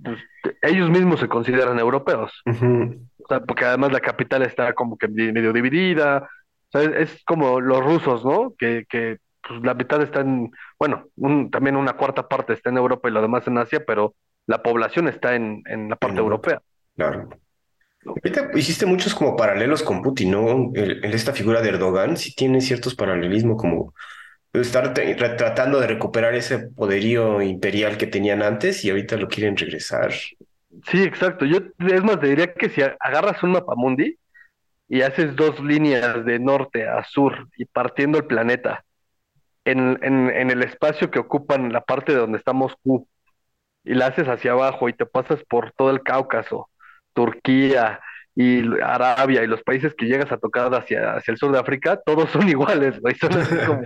pues, 0.01 0.19
ellos 0.61 0.89
mismos 0.89 1.19
se 1.19 1.27
consideran 1.27 1.79
europeos. 1.79 2.31
O 2.45 3.27
sea, 3.27 3.41
porque 3.41 3.65
además 3.65 3.91
la 3.91 3.99
capital 3.99 4.43
está 4.43 4.73
como 4.73 4.97
que 4.97 5.07
medio 5.07 5.53
dividida, 5.53 6.29
o 6.71 6.79
sea, 6.79 6.83
es, 6.99 7.23
como 7.25 7.59
los 7.59 7.83
rusos, 7.83 8.23
¿no? 8.23 8.53
Que, 8.57 8.85
que 8.89 9.17
pues, 9.47 9.61
la 9.63 9.73
mitad 9.73 10.01
está 10.01 10.21
en, 10.21 10.51
bueno, 10.77 11.07
también 11.51 11.75
una 11.75 11.93
cuarta 11.93 12.27
parte 12.27 12.53
está 12.53 12.69
en 12.69 12.77
Europa 12.77 13.09
y 13.09 13.11
lo 13.11 13.21
demás 13.21 13.47
en 13.47 13.57
Asia, 13.57 13.83
pero 13.85 14.15
la 14.45 14.61
población 14.61 15.07
está 15.07 15.35
en, 15.35 15.63
en 15.65 15.89
la 15.89 15.95
parte 15.95 16.19
europea. 16.19 16.61
Claro. 16.95 17.29
Ahorita 18.05 18.51
hiciste 18.55 18.85
muchos 18.85 19.13
como 19.13 19.35
paralelos 19.35 19.83
con 19.83 20.01
Putin, 20.01 20.31
¿no? 20.31 20.71
En 20.73 21.13
esta 21.13 21.33
figura 21.33 21.61
de 21.61 21.69
Erdogan 21.69 22.15
sí 22.15 22.33
tiene 22.33 22.61
ciertos 22.61 22.95
paralelismos 22.95 23.57
como 23.57 23.93
estar 24.53 24.93
tratando 24.93 25.79
de 25.79 25.87
recuperar 25.87 26.33
ese 26.33 26.59
poderío 26.59 27.41
imperial 27.41 27.97
que 27.97 28.07
tenían 28.07 28.41
antes 28.41 28.83
y 28.83 28.89
ahorita 28.89 29.17
lo 29.17 29.27
quieren 29.27 29.57
regresar. 29.57 30.11
Sí, 30.11 31.03
exacto. 31.03 31.45
Yo 31.45 31.59
es 31.79 32.03
más, 32.03 32.19
te 32.19 32.27
diría 32.27 32.53
que 32.53 32.69
si 32.69 32.81
agarras 32.81 33.43
un 33.43 33.51
mapa 33.51 33.73
mundi 33.75 34.17
y 34.89 35.01
haces 35.03 35.35
dos 35.35 35.59
líneas 35.59 36.25
de 36.25 36.39
norte 36.39 36.87
a 36.87 37.03
sur 37.03 37.47
y 37.57 37.65
partiendo 37.65 38.17
el 38.17 38.25
planeta 38.25 38.83
en, 39.63 39.99
en, 40.01 40.29
en 40.29 40.51
el 40.51 40.63
espacio 40.63 41.11
que 41.11 41.19
ocupan 41.19 41.71
la 41.71 41.81
parte 41.81 42.11
de 42.11 42.17
donde 42.17 42.39
está 42.39 42.53
Moscú 42.53 43.07
y 43.83 43.93
la 43.93 44.07
haces 44.07 44.27
hacia 44.27 44.51
abajo 44.51 44.89
y 44.89 44.93
te 44.93 45.05
pasas 45.05 45.43
por 45.47 45.71
todo 45.71 45.91
el 45.91 46.01
Cáucaso, 46.01 46.69
Turquía 47.13 47.99
y 48.35 48.61
Arabia 48.81 49.43
y 49.43 49.47
los 49.47 49.63
países 49.63 49.93
que 49.95 50.05
llegas 50.05 50.31
a 50.31 50.37
tocar 50.37 50.73
hacia, 50.73 51.15
hacia 51.15 51.31
el 51.31 51.37
sur 51.37 51.51
de 51.51 51.59
África, 51.59 51.99
todos 52.05 52.29
son 52.29 52.47
iguales, 52.49 52.99
güey. 52.99 53.15
Son 53.15 53.33
así 53.33 53.55
como, 53.67 53.81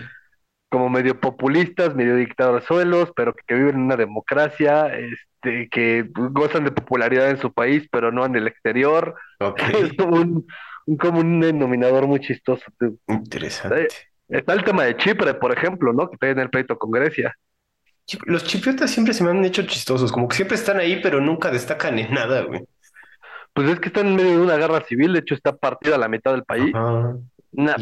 como 0.69 0.89
medio 0.89 1.19
populistas, 1.19 1.95
medio 1.95 2.15
suelos, 2.61 3.11
pero 3.15 3.33
que, 3.33 3.55
viven 3.55 3.75
en 3.75 3.81
una 3.81 3.95
democracia, 3.95 4.87
este, 4.93 5.69
que 5.69 6.05
gozan 6.13 6.65
de 6.65 6.71
popularidad 6.71 7.29
en 7.29 7.37
su 7.37 7.51
país, 7.51 7.87
pero 7.91 8.11
no 8.11 8.25
en 8.25 8.35
el 8.35 8.47
exterior. 8.47 9.15
Okay. 9.39 9.73
Es 9.97 10.05
un, 10.05 10.45
un 10.85 10.97
común 10.97 11.39
denominador 11.39 12.07
muy 12.07 12.19
chistoso. 12.19 12.63
Interesante. 13.07 13.87
Está 14.27 14.53
el 14.53 14.63
tema 14.63 14.83
de 14.83 14.97
Chipre, 14.97 15.33
por 15.35 15.51
ejemplo, 15.51 15.93
¿no? 15.93 16.09
Que 16.09 16.15
está 16.15 16.29
en 16.29 16.39
el 16.39 16.49
pleito 16.49 16.77
con 16.77 16.91
Grecia. 16.91 17.35
Los 18.25 18.43
chipriotas 18.43 18.91
siempre 18.91 19.13
se 19.13 19.23
me 19.23 19.29
han 19.29 19.45
hecho 19.45 19.63
chistosos, 19.63 20.11
como 20.11 20.27
que 20.27 20.35
siempre 20.35 20.55
están 20.55 20.77
ahí, 20.77 20.99
pero 21.01 21.21
nunca 21.21 21.49
destacan 21.51 21.97
en 21.99 22.13
nada, 22.13 22.41
güey. 22.41 22.61
Pues 23.53 23.69
es 23.69 23.79
que 23.79 23.87
están 23.89 24.07
en 24.07 24.15
medio 24.15 24.31
de 24.31 24.41
una 24.41 24.57
guerra 24.57 24.81
civil, 24.81 25.13
de 25.13 25.19
hecho 25.19 25.35
está 25.35 25.55
partida 25.55 25.97
la 25.97 26.09
mitad 26.09 26.31
del 26.31 26.43
país. 26.43 26.73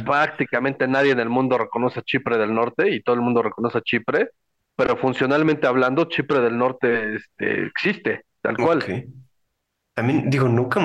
prácticamente 0.06 0.88
nadie 0.88 1.12
en 1.12 1.20
el 1.20 1.30
mundo 1.30 1.58
reconoce 1.58 2.02
a 2.02 2.04
Chipre 2.04 2.38
del 2.38 2.54
Norte 2.54 2.92
y 2.92 3.02
todo 3.02 3.16
el 3.16 3.22
mundo 3.22 3.42
reconoce 3.42 3.78
a 3.78 3.82
Chipre, 3.82 4.32
pero 4.76 4.98
funcionalmente 4.98 5.66
hablando, 5.66 6.06
Chipre 6.06 6.42
del 6.42 6.58
Norte 6.58 7.16
este, 7.16 7.66
existe, 7.66 8.26
tal 8.42 8.58
cual. 8.58 8.84
También 9.94 10.30
digo, 10.30 10.48
nunca, 10.48 10.82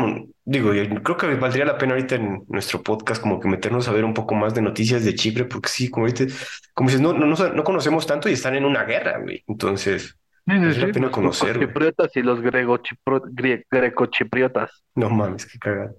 digo, 0.46 0.70
creo 1.02 1.16
que 1.16 1.34
valdría 1.34 1.64
la 1.64 1.76
pena 1.76 1.94
ahorita 1.94 2.14
en 2.14 2.44
nuestro 2.48 2.80
podcast 2.82 3.20
como 3.20 3.40
que 3.40 3.48
meternos 3.48 3.88
a 3.88 3.92
ver 3.92 4.04
un 4.04 4.14
poco 4.14 4.36
más 4.36 4.54
de 4.54 4.62
noticias 4.62 5.04
de 5.04 5.14
Chipre, 5.14 5.44
porque 5.44 5.68
sí, 5.68 5.90
como 5.90 6.06
ahorita, 6.06 6.24
como 6.72 6.88
dices, 6.88 7.02
no, 7.02 7.12
no, 7.12 7.26
no, 7.26 7.64
conocemos 7.64 8.06
tanto 8.06 8.28
y 8.28 8.34
están 8.34 8.54
en 8.54 8.64
una 8.64 8.84
guerra, 8.84 9.18
güey. 9.18 9.42
Entonces, 9.48 10.16
vale 10.46 10.72
la 10.72 10.92
pena 10.92 11.10
conocer. 11.10 11.56
Los 11.56 11.66
chipriotas 11.66 12.16
y 12.16 12.22
los 12.22 12.40
greco-chipriotas. 12.40 14.84
No 14.94 15.10
mames, 15.10 15.46
qué 15.46 15.58
cagado. 15.58 15.96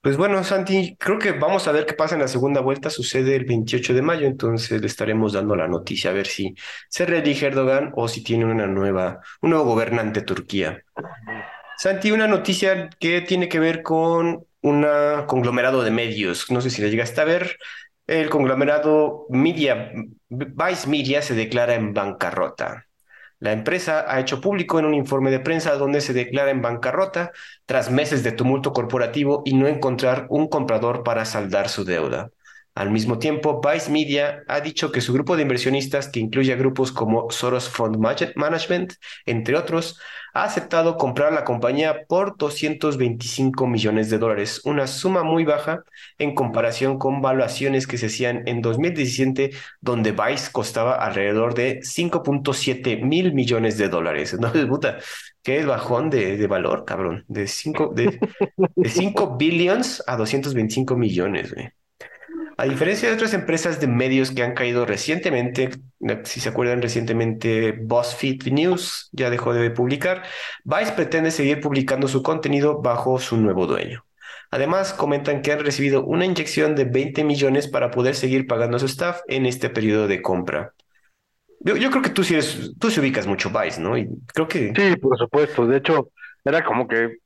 Pues 0.00 0.16
bueno, 0.16 0.42
Santi, 0.42 0.96
creo 0.98 1.18
que 1.18 1.32
vamos 1.32 1.68
a 1.68 1.72
ver 1.72 1.84
qué 1.84 1.92
pasa 1.92 2.14
en 2.14 2.20
la 2.20 2.28
segunda 2.28 2.60
vuelta. 2.60 2.90
Sucede 2.90 3.36
el 3.36 3.44
28 3.44 3.94
de 3.94 4.02
mayo, 4.02 4.26
entonces 4.26 4.80
le 4.80 4.86
estaremos 4.86 5.32
dando 5.32 5.54
la 5.54 5.68
noticia 5.68 6.10
a 6.10 6.14
ver 6.14 6.26
si 6.26 6.54
se 6.88 7.06
reelige 7.06 7.46
Erdogan 7.46 7.92
o 7.94 8.08
si 8.08 8.24
tiene 8.24 8.44
una 8.44 8.66
nueva, 8.66 9.20
un 9.42 9.50
nuevo 9.50 9.66
gobernante 9.66 10.22
Turquía. 10.22 10.82
Santi, 11.78 12.10
una 12.10 12.26
noticia 12.26 12.90
que 12.98 13.20
tiene 13.20 13.48
que 13.48 13.60
ver 13.60 13.84
con 13.84 14.44
un 14.62 14.86
conglomerado 15.28 15.84
de 15.84 15.92
medios. 15.92 16.50
No 16.50 16.60
sé 16.60 16.70
si 16.70 16.82
le 16.82 16.90
llegaste 16.90 17.20
a 17.20 17.24
ver. 17.24 17.56
El 18.04 18.28
conglomerado 18.30 19.26
Media, 19.30 19.92
Vice 20.28 20.88
Media 20.88 21.22
se 21.22 21.34
declara 21.34 21.76
en 21.76 21.94
bancarrota. 21.94 22.86
La 23.38 23.52
empresa 23.52 24.04
ha 24.08 24.18
hecho 24.18 24.40
público 24.40 24.80
en 24.80 24.86
un 24.86 24.94
informe 24.94 25.30
de 25.30 25.38
prensa 25.38 25.76
donde 25.76 26.00
se 26.00 26.12
declara 26.12 26.50
en 26.50 26.62
bancarrota 26.62 27.30
tras 27.64 27.92
meses 27.92 28.24
de 28.24 28.32
tumulto 28.32 28.72
corporativo 28.72 29.42
y 29.44 29.54
no 29.54 29.68
encontrar 29.68 30.26
un 30.30 30.48
comprador 30.48 31.04
para 31.04 31.24
saldar 31.24 31.68
su 31.68 31.84
deuda. 31.84 32.30
Al 32.74 32.90
mismo 32.90 33.18
tiempo, 33.18 33.60
Vice 33.60 33.90
Media 33.90 34.42
ha 34.48 34.60
dicho 34.60 34.90
que 34.90 35.00
su 35.00 35.12
grupo 35.12 35.36
de 35.36 35.42
inversionistas, 35.42 36.08
que 36.08 36.20
incluye 36.20 36.52
a 36.52 36.56
grupos 36.56 36.90
como 36.90 37.30
Soros 37.30 37.68
Fund 37.68 37.98
Management, 37.98 38.94
entre 39.26 39.56
otros, 39.56 40.00
ha 40.34 40.44
aceptado 40.44 40.96
comprar 40.96 41.32
la 41.32 41.44
compañía 41.44 42.04
por 42.06 42.36
225 42.36 43.66
millones 43.66 44.10
de 44.10 44.18
dólares, 44.18 44.60
una 44.64 44.86
suma 44.86 45.22
muy 45.22 45.44
baja 45.44 45.84
en 46.18 46.34
comparación 46.34 46.98
con 46.98 47.20
valuaciones 47.22 47.86
que 47.86 47.98
se 47.98 48.06
hacían 48.06 48.46
en 48.46 48.62
2017, 48.62 49.50
donde 49.80 50.12
Vice 50.12 50.50
costaba 50.52 50.94
alrededor 50.96 51.54
de 51.54 51.80
5.7 51.80 53.02
mil 53.02 53.32
millones 53.32 53.78
de 53.78 53.88
dólares. 53.88 54.36
No, 54.38 54.52
puta, 54.68 54.98
qué 55.42 55.64
bajón 55.64 56.10
de, 56.10 56.46
valor, 56.46 56.84
cabrón, 56.84 57.24
de 57.28 57.46
5 57.46 57.92
de, 57.94 58.18
de 58.76 58.88
5 58.88 59.36
billions 59.38 60.02
a 60.06 60.16
225 60.16 60.96
millones, 60.96 61.54
güey. 61.54 61.77
A 62.60 62.64
diferencia 62.64 63.08
de 63.08 63.14
otras 63.14 63.34
empresas 63.34 63.78
de 63.80 63.86
medios 63.86 64.32
que 64.32 64.42
han 64.42 64.52
caído 64.52 64.84
recientemente, 64.84 65.70
si 66.24 66.40
se 66.40 66.48
acuerdan 66.48 66.82
recientemente, 66.82 67.70
BuzzFeed 67.70 68.50
News 68.50 69.10
ya 69.12 69.30
dejó 69.30 69.54
de 69.54 69.70
publicar, 69.70 70.24
Vice 70.64 70.90
pretende 70.90 71.30
seguir 71.30 71.60
publicando 71.60 72.08
su 72.08 72.20
contenido 72.20 72.82
bajo 72.82 73.20
su 73.20 73.36
nuevo 73.36 73.68
dueño. 73.68 74.04
Además, 74.50 74.92
comentan 74.92 75.40
que 75.40 75.52
han 75.52 75.60
recibido 75.60 76.04
una 76.04 76.24
inyección 76.24 76.74
de 76.74 76.84
20 76.84 77.22
millones 77.22 77.68
para 77.68 77.92
poder 77.92 78.16
seguir 78.16 78.48
pagando 78.48 78.78
a 78.78 78.80
su 78.80 78.86
staff 78.86 79.20
en 79.28 79.46
este 79.46 79.70
periodo 79.70 80.08
de 80.08 80.20
compra. 80.20 80.74
Yo, 81.60 81.76
creo 81.90 82.02
que 82.02 82.10
tú 82.10 82.24
sí 82.24 82.34
eres, 82.34 82.72
tú 82.80 82.90
se 82.90 82.98
ubicas 82.98 83.28
mucho 83.28 83.50
Vice, 83.50 83.80
¿no? 83.80 83.96
Y 83.96 84.08
creo 84.34 84.48
que... 84.48 84.72
Sí, 84.74 84.96
por 84.96 85.16
supuesto. 85.16 85.64
De 85.64 85.76
hecho, 85.76 86.10
era 86.44 86.64
como 86.64 86.88
que 86.88 87.18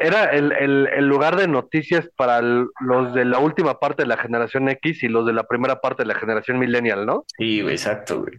era 0.00 0.24
el, 0.24 0.52
el, 0.52 1.06
lugar 1.06 1.36
de 1.36 1.46
noticias 1.46 2.08
para 2.16 2.40
los 2.40 3.14
de 3.14 3.24
la 3.24 3.38
última 3.38 3.78
parte 3.78 4.02
de 4.02 4.08
la 4.08 4.16
generación 4.16 4.68
X 4.68 5.02
y 5.02 5.08
los 5.08 5.26
de 5.26 5.32
la 5.32 5.44
primera 5.44 5.80
parte 5.80 6.02
de 6.02 6.08
la 6.08 6.14
generación 6.14 6.58
millennial, 6.58 7.06
¿no? 7.06 7.24
Sí, 7.36 7.60
exacto, 7.60 8.22
güey. 8.22 8.38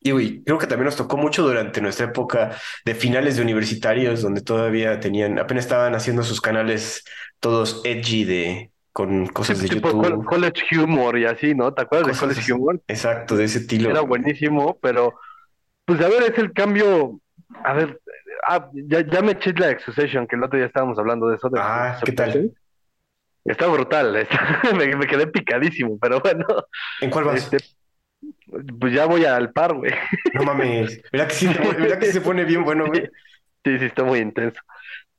Y 0.00 0.10
güey, 0.10 0.44
creo 0.44 0.58
que 0.58 0.66
también 0.66 0.86
nos 0.86 0.96
tocó 0.96 1.16
mucho 1.16 1.42
durante 1.42 1.80
nuestra 1.80 2.06
época 2.06 2.52
de 2.84 2.94
finales 2.94 3.36
de 3.36 3.42
universitarios, 3.42 4.20
donde 4.20 4.42
todavía 4.42 5.00
tenían, 5.00 5.38
apenas 5.38 5.64
estaban 5.64 5.94
haciendo 5.94 6.22
sus 6.22 6.42
canales 6.42 7.04
todos 7.40 7.80
edgy 7.84 8.24
de 8.24 8.70
con 8.92 9.26
cosas 9.26 9.60
de 9.60 9.68
YouTube. 9.68 10.24
College 10.24 10.78
humor 10.78 11.18
y 11.18 11.24
así, 11.24 11.54
¿no? 11.54 11.72
¿Te 11.72 11.82
acuerdas 11.82 12.14
de 12.14 12.18
college 12.18 12.52
humor? 12.52 12.80
Exacto, 12.86 13.34
de 13.34 13.44
ese 13.44 13.58
estilo. 13.58 13.90
Era 13.90 14.02
buenísimo, 14.02 14.78
pero 14.80 15.14
pues 15.84 16.00
a 16.00 16.08
ver, 16.08 16.22
es 16.22 16.38
el 16.38 16.52
cambio. 16.52 17.20
A 17.64 17.72
ver, 17.72 18.00
ah, 18.46 18.68
ya, 18.72 19.00
ya 19.00 19.22
me 19.22 19.32
eché 19.32 19.52
la 19.54 19.70
Exorcism, 19.70 20.26
que 20.26 20.36
el 20.36 20.44
otro 20.44 20.58
día 20.58 20.66
estábamos 20.66 20.98
hablando 20.98 21.28
de 21.28 21.36
eso. 21.36 21.48
De 21.48 21.60
ah, 21.60 21.98
¿qué 22.04 22.12
tal? 22.12 22.52
Está 23.44 23.66
brutal, 23.66 24.26
me, 24.76 25.06
quedé 25.06 25.26
picadísimo, 25.26 25.98
pero 26.00 26.20
bueno. 26.20 26.46
¿En 27.00 27.10
cuál 27.10 27.24
vas? 27.24 27.52
Este, 27.52 27.58
pues 28.80 28.92
ya 28.94 29.06
voy 29.06 29.24
al 29.24 29.52
par, 29.52 29.74
güey. 29.74 29.92
No 30.32 30.44
mames, 30.44 31.02
mira 31.12 31.28
que 31.28 31.34
sí, 31.34 31.48
mira 31.78 31.98
que 31.98 32.06
se 32.06 32.20
pone 32.20 32.44
bien 32.44 32.64
bueno, 32.64 32.86
güey. 32.86 33.02
Sí, 33.64 33.78
sí, 33.78 33.84
está 33.84 34.02
muy 34.04 34.20
intenso. 34.20 34.60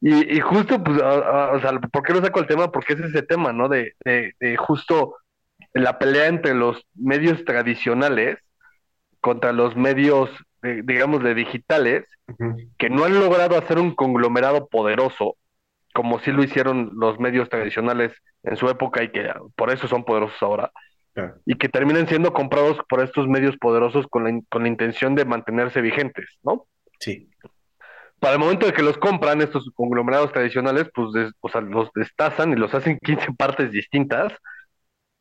Y, 0.02 0.38
y 0.38 0.40
justo, 0.40 0.84
pues, 0.84 1.00
o 1.02 1.60
sea, 1.60 1.72
¿por 1.92 2.04
qué 2.04 2.14
no 2.14 2.22
saco 2.22 2.40
el 2.40 2.48
tema? 2.48 2.72
Porque 2.72 2.94
es 2.94 3.00
ese 3.00 3.22
tema, 3.22 3.54
¿no? 3.54 3.70
De, 3.70 3.96
de, 4.04 4.34
de 4.40 4.58
justo 4.58 5.16
la 5.74 5.98
pelea 6.00 6.28
entre 6.28 6.54
los 6.54 6.86
medios 6.96 7.44
tradicionales 7.46 8.38
contra 9.20 9.52
los 9.52 9.76
medios 9.76 10.30
digamos, 10.84 11.24
de 11.24 11.34
digitales, 11.34 12.06
que 12.78 12.90
no 12.90 13.06
han 13.06 13.20
logrado 13.20 13.58
hacer 13.58 13.78
un 13.78 13.94
conglomerado 13.94 14.68
poderoso, 14.68 15.38
como 15.94 16.20
sí 16.20 16.32
lo 16.32 16.44
hicieron 16.44 16.92
los 16.96 17.20
medios 17.20 17.50
tradicionales 17.50 18.12
en 18.44 18.58
su 18.58 18.68
época 18.70 19.04
y 19.04 19.12
que 19.12 19.32
por 19.56 19.72
eso 19.72 19.88
son 19.88 20.04
poderosos 20.04 20.42
ahora, 20.42 20.72
y 21.46 21.56
que 21.56 21.70
terminan 21.70 22.08
siendo 22.08 22.34
comprados 22.34 22.78
por 22.90 23.02
estos 23.02 23.28
medios 23.28 23.58
poderosos 23.58 24.06
con 24.08 24.24
la, 24.26 24.42
con 24.50 24.64
la 24.64 24.70
intención 24.70 25.16
de 25.16 25.26
mantenerse 25.26 25.82
vigentes, 25.82 26.26
¿no? 26.44 26.68
Sí. 27.00 27.30
Para 28.20 28.34
el 28.34 28.40
momento 28.40 28.66
de 28.66 28.74
que 28.74 28.82
los 28.82 28.98
compran, 28.98 29.42
estos 29.42 29.70
conglomerados 29.76 30.32
tradicionales, 30.34 30.90
pues 30.94 31.34
o 31.42 31.50
sea, 31.50 31.62
los 31.62 31.90
destazan 31.94 32.52
y 32.52 32.56
los 32.56 32.74
hacen 32.74 32.98
15 33.00 33.28
partes 33.38 33.72
distintas, 33.72 34.34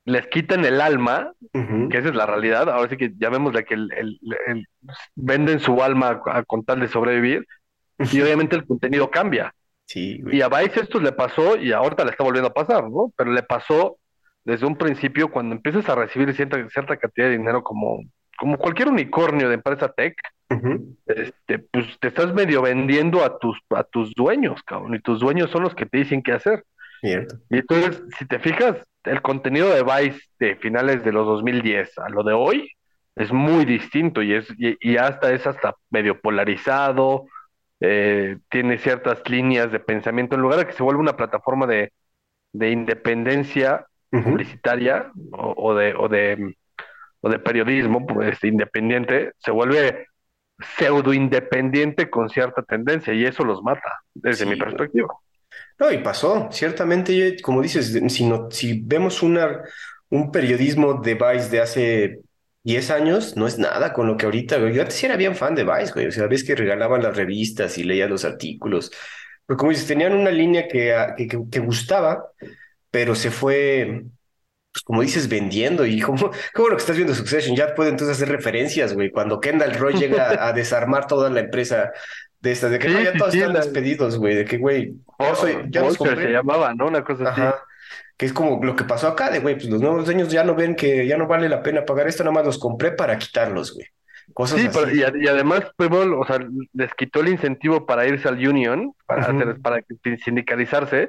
les 0.04 0.26
quitan 0.26 0.64
el 0.64 0.80
alma, 0.80 1.32
que 1.52 1.98
esa 1.98 2.08
es 2.08 2.14
la 2.14 2.26
realidad, 2.26 2.68
ahora 2.68 2.90
sí 2.90 2.96
que 2.96 3.12
llamémosle 3.16 3.64
que 3.64 3.74
el, 3.74 4.68
venden 5.14 5.60
su 5.60 5.82
alma 5.82 6.20
con 6.46 6.64
tal 6.64 6.80
de 6.80 6.88
sobrevivir, 6.88 7.46
y 7.98 8.20
obviamente 8.20 8.56
el 8.56 8.66
contenido 8.66 9.10
cambia. 9.10 9.54
Sí, 9.86 10.22
y 10.30 10.40
a 10.40 10.48
Vice 10.48 10.80
esto 10.80 11.00
le 11.00 11.12
pasó, 11.12 11.56
y 11.56 11.72
ahorita 11.72 12.04
le 12.04 12.10
está 12.10 12.24
volviendo 12.24 12.48
a 12.48 12.54
pasar, 12.54 12.84
¿no? 12.90 13.12
Pero 13.16 13.32
le 13.32 13.42
pasó 13.42 13.98
desde 14.44 14.66
un 14.66 14.76
principio 14.76 15.30
cuando 15.30 15.54
empiezas 15.54 15.88
a 15.88 15.94
recibir 15.94 16.34
cierta, 16.34 16.68
cierta 16.68 16.96
cantidad 16.96 17.28
de 17.28 17.38
dinero 17.38 17.62
como, 17.62 18.02
como 18.36 18.58
cualquier 18.58 18.88
unicornio 18.88 19.48
de 19.48 19.54
empresa 19.54 19.90
tech, 19.92 20.16
este, 21.06 21.58
pues 21.58 21.98
te 21.98 22.08
estás 22.08 22.32
medio 22.32 22.62
vendiendo 22.62 23.24
a 23.24 23.38
tus, 23.38 23.58
a 23.70 23.84
tus 23.84 24.12
dueños, 24.14 24.62
cabrón, 24.62 24.94
y 24.94 25.00
tus 25.00 25.20
dueños 25.20 25.50
son 25.50 25.62
los 25.62 25.74
que 25.74 25.86
te 25.86 25.98
dicen 25.98 26.22
qué 26.22 26.32
hacer. 26.32 26.64
Y 27.50 27.58
entonces, 27.58 28.02
si 28.18 28.26
te 28.26 28.38
fijas, 28.38 28.76
el 29.04 29.22
contenido 29.22 29.68
de 29.70 29.82
Vice 29.82 30.20
de 30.38 30.56
finales 30.56 31.04
de 31.04 31.12
los 31.12 31.26
2010 31.26 31.98
a 31.98 32.08
lo 32.08 32.22
de 32.22 32.32
hoy 32.32 32.70
es 33.16 33.32
muy 33.32 33.64
distinto 33.64 34.22
y 34.22 34.34
es 34.34 34.52
y, 34.58 34.96
hasta 34.96 35.32
es 35.32 35.46
hasta 35.46 35.74
medio 35.90 36.20
polarizado, 36.20 37.26
eh, 37.80 38.38
tiene 38.50 38.78
ciertas 38.78 39.28
líneas 39.28 39.70
de 39.70 39.78
pensamiento 39.78 40.34
en 40.34 40.42
lugar 40.42 40.58
de 40.58 40.66
que 40.66 40.72
se 40.72 40.82
vuelva 40.82 41.00
una 41.00 41.16
plataforma 41.16 41.66
de, 41.66 41.92
de 42.52 42.70
independencia 42.70 43.86
publicitaria 44.10 45.10
o, 45.32 45.74
de 45.74 45.94
o 45.94 46.08
de 46.08 46.54
o 47.20 47.28
de 47.30 47.38
periodismo 47.38 48.06
pues, 48.06 48.42
independiente, 48.44 49.32
se 49.38 49.50
vuelve 49.50 50.08
pseudo 50.76 51.12
independiente 51.12 52.10
con 52.10 52.28
cierta 52.28 52.62
tendencia 52.62 53.14
y 53.14 53.24
eso 53.24 53.44
los 53.44 53.62
mata 53.62 54.02
desde 54.12 54.46
mi 54.46 54.56
perspectiva. 54.56 55.08
No, 55.78 55.90
y 55.90 55.98
pasó, 55.98 56.48
ciertamente, 56.52 57.37
como 57.42 57.60
dices, 57.60 57.92
si, 58.08 58.24
no, 58.24 58.48
si 58.50 58.80
vemos 58.82 59.22
una, 59.22 59.62
un 60.08 60.30
periodismo 60.30 60.94
de 60.94 61.14
Vice 61.14 61.48
de 61.50 61.60
hace 61.60 62.20
10 62.62 62.90
años, 62.90 63.37
no 63.37 63.46
es 63.46 63.58
nada 63.58 63.92
con 63.92 64.06
lo 64.06 64.16
que 64.16 64.26
ahorita, 64.26 64.58
Yo 64.70 64.82
antes 64.82 65.02
era 65.04 65.16
bien 65.16 65.37
fan 65.37 65.54
de 65.54 65.64
Vice, 65.64 65.92
güey. 65.92 66.06
O 66.06 66.12
sea, 66.12 66.26
ves 66.26 66.44
que 66.44 66.54
regalaban 66.54 67.02
las 67.02 67.16
revistas 67.16 67.76
y 67.78 67.84
leía 67.84 68.06
los 68.08 68.24
artículos. 68.24 68.90
Pero 69.46 69.58
como 69.58 69.70
dices, 69.70 69.87
tenían 69.87 70.14
una 70.14 70.30
línea 70.30 70.66
que, 70.68 70.94
que, 71.16 71.38
que, 71.50 71.60
gustaba, 71.60 72.24
pero 72.90 73.14
se 73.14 73.30
fue, 73.30 74.04
pues 74.72 74.82
como 74.84 75.02
dices, 75.02 75.28
vendiendo. 75.28 75.84
Y 75.87 76.00
como, 76.00 76.30
como 76.54 76.68
lo 76.68 76.76
que 76.76 76.80
estás 76.82 76.96
viendo 76.96 77.14
Succession, 77.14 77.56
ya 77.56 77.74
puede 77.74 77.90
entonces 77.90 78.16
hacer 78.16 78.28
referencias, 78.28 78.94
güey. 78.94 79.10
Cuando 79.10 79.40
Kendall 79.40 79.74
Roy 79.74 79.94
llega 79.94 80.46
a 80.48 80.52
desarmar 80.54 81.06
toda 81.06 81.30
la 81.30 81.40
empresa 81.40 81.92
de 82.52 82.68
de 82.70 82.78
que 82.78 82.92
ya 83.04 83.12
todos 83.14 83.35
están 83.35 83.52
despedidos, 83.54 84.18
güey, 84.18 84.35
de 84.37 84.44
que, 84.44 84.59
güey, 84.59 84.94
ya 85.70 85.90
se 85.90 86.30
llamaba, 86.30 86.74
¿no? 86.74 86.87
Una 86.87 87.02
cosa 87.04 87.30
así. 87.30 87.42
Que 88.16 88.26
es 88.26 88.33
como 88.33 88.64
lo 88.64 88.76
que 88.76 88.85
pasó 88.85 89.09
acá, 89.09 89.30
de 89.30 89.40
güey, 89.40 89.54
pues 89.57 89.68
los 89.68 89.80
nuevos 89.80 90.04
dueños 90.04 90.28
ya 90.30 90.44
no 90.44 90.54
ven 90.54 90.76
que 90.76 91.07
ya 91.07 91.16
no 91.16 91.26
vale 91.26 91.48
la 91.48 91.62
pena 91.62 91.85
pagar 91.85 92.07
esto, 92.07 92.22
nada 92.22 92.35
más 92.35 92.44
los 92.46 92.59
compré 92.59 92.92
para 92.92 93.18
quitarlos, 93.18 93.74
güey. 93.74 93.87
Cosas 94.33 94.61
Sí, 94.61 94.66
así. 94.68 94.78
pero, 94.78 94.94
y, 95.18 95.24
y 95.24 95.28
además, 95.28 95.62
primero, 95.76 96.20
o 96.20 96.26
sea, 96.26 96.38
les 96.72 96.94
quitó 96.94 97.20
el 97.20 97.28
incentivo 97.28 97.85
para 97.87 98.07
irse 98.07 98.28
al 98.28 98.37
union, 98.46 98.92
para 99.07 99.22
hacer, 99.24 99.61
para 99.61 99.83
sindicalizarse, 100.24 101.09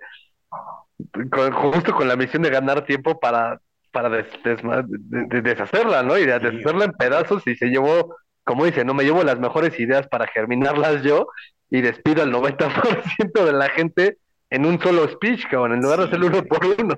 con- 1.31 1.51
justo 1.51 1.93
con 1.93 2.07
la 2.07 2.15
misión 2.15 2.41
de 2.43 2.49
ganar 2.49 2.85
tiempo 2.85 3.19
para, 3.19 3.59
para 3.91 4.09
des- 4.09 4.25
desma- 4.43 4.85
de- 4.85 5.25
de- 5.27 5.41
deshacerla, 5.41 6.03
¿no? 6.03 6.17
Y 6.17 6.25
de 6.25 6.39
Sí. 6.39 6.45
deshacerla 6.45 6.85
en 6.85 6.91
pedazos 6.93 7.45
y 7.47 7.55
se 7.55 7.67
llevó, 7.67 8.15
como 8.45 8.65
dice, 8.65 8.85
no 8.85 8.93
me 8.93 9.03
llevo 9.03 9.23
las 9.23 9.39
mejores 9.39 9.79
ideas 9.79 10.07
para 10.07 10.27
germinarlas 10.27 11.03
yo 11.03 11.27
y 11.69 11.81
despido 11.81 12.23
al 12.23 12.31
90% 12.31 13.43
de 13.45 13.53
la 13.53 13.69
gente 13.69 14.17
en 14.49 14.65
un 14.65 14.79
solo 14.79 15.07
speech, 15.09 15.47
cabrón, 15.49 15.73
en 15.73 15.81
lugar 15.81 15.99
de 15.99 16.05
hacerlo 16.05 16.27
uno 16.27 16.43
por 16.45 16.65
uno. 16.65 16.95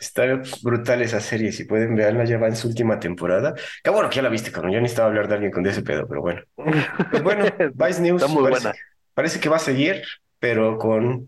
Está 0.00 0.24
brutal 0.62 1.02
esa 1.02 1.20
serie, 1.20 1.52
si 1.52 1.64
pueden 1.64 1.94
verla, 1.96 2.24
ya 2.24 2.38
va 2.38 2.46
en 2.46 2.56
su 2.56 2.68
última 2.68 3.00
temporada. 3.00 3.54
Qué 3.82 3.90
bueno 3.90 4.08
que 4.08 4.16
ya 4.16 4.22
la 4.22 4.28
viste, 4.28 4.52
cabrón. 4.52 4.72
Yo 4.72 4.80
necesitaba 4.80 5.08
hablar 5.08 5.28
de 5.28 5.34
alguien 5.34 5.52
con 5.52 5.66
ese 5.66 5.82
pedo, 5.82 6.06
pero 6.08 6.20
bueno. 6.20 6.42
Pues 7.10 7.22
bueno, 7.22 7.44
Vice 7.74 8.00
News 8.00 8.22
Está 8.22 8.32
muy 8.32 8.44
parece, 8.44 8.62
buena. 8.68 8.78
parece 9.14 9.40
que 9.40 9.48
va 9.48 9.56
a 9.56 9.60
seguir, 9.60 10.02
pero 10.38 10.78
con, 10.78 11.26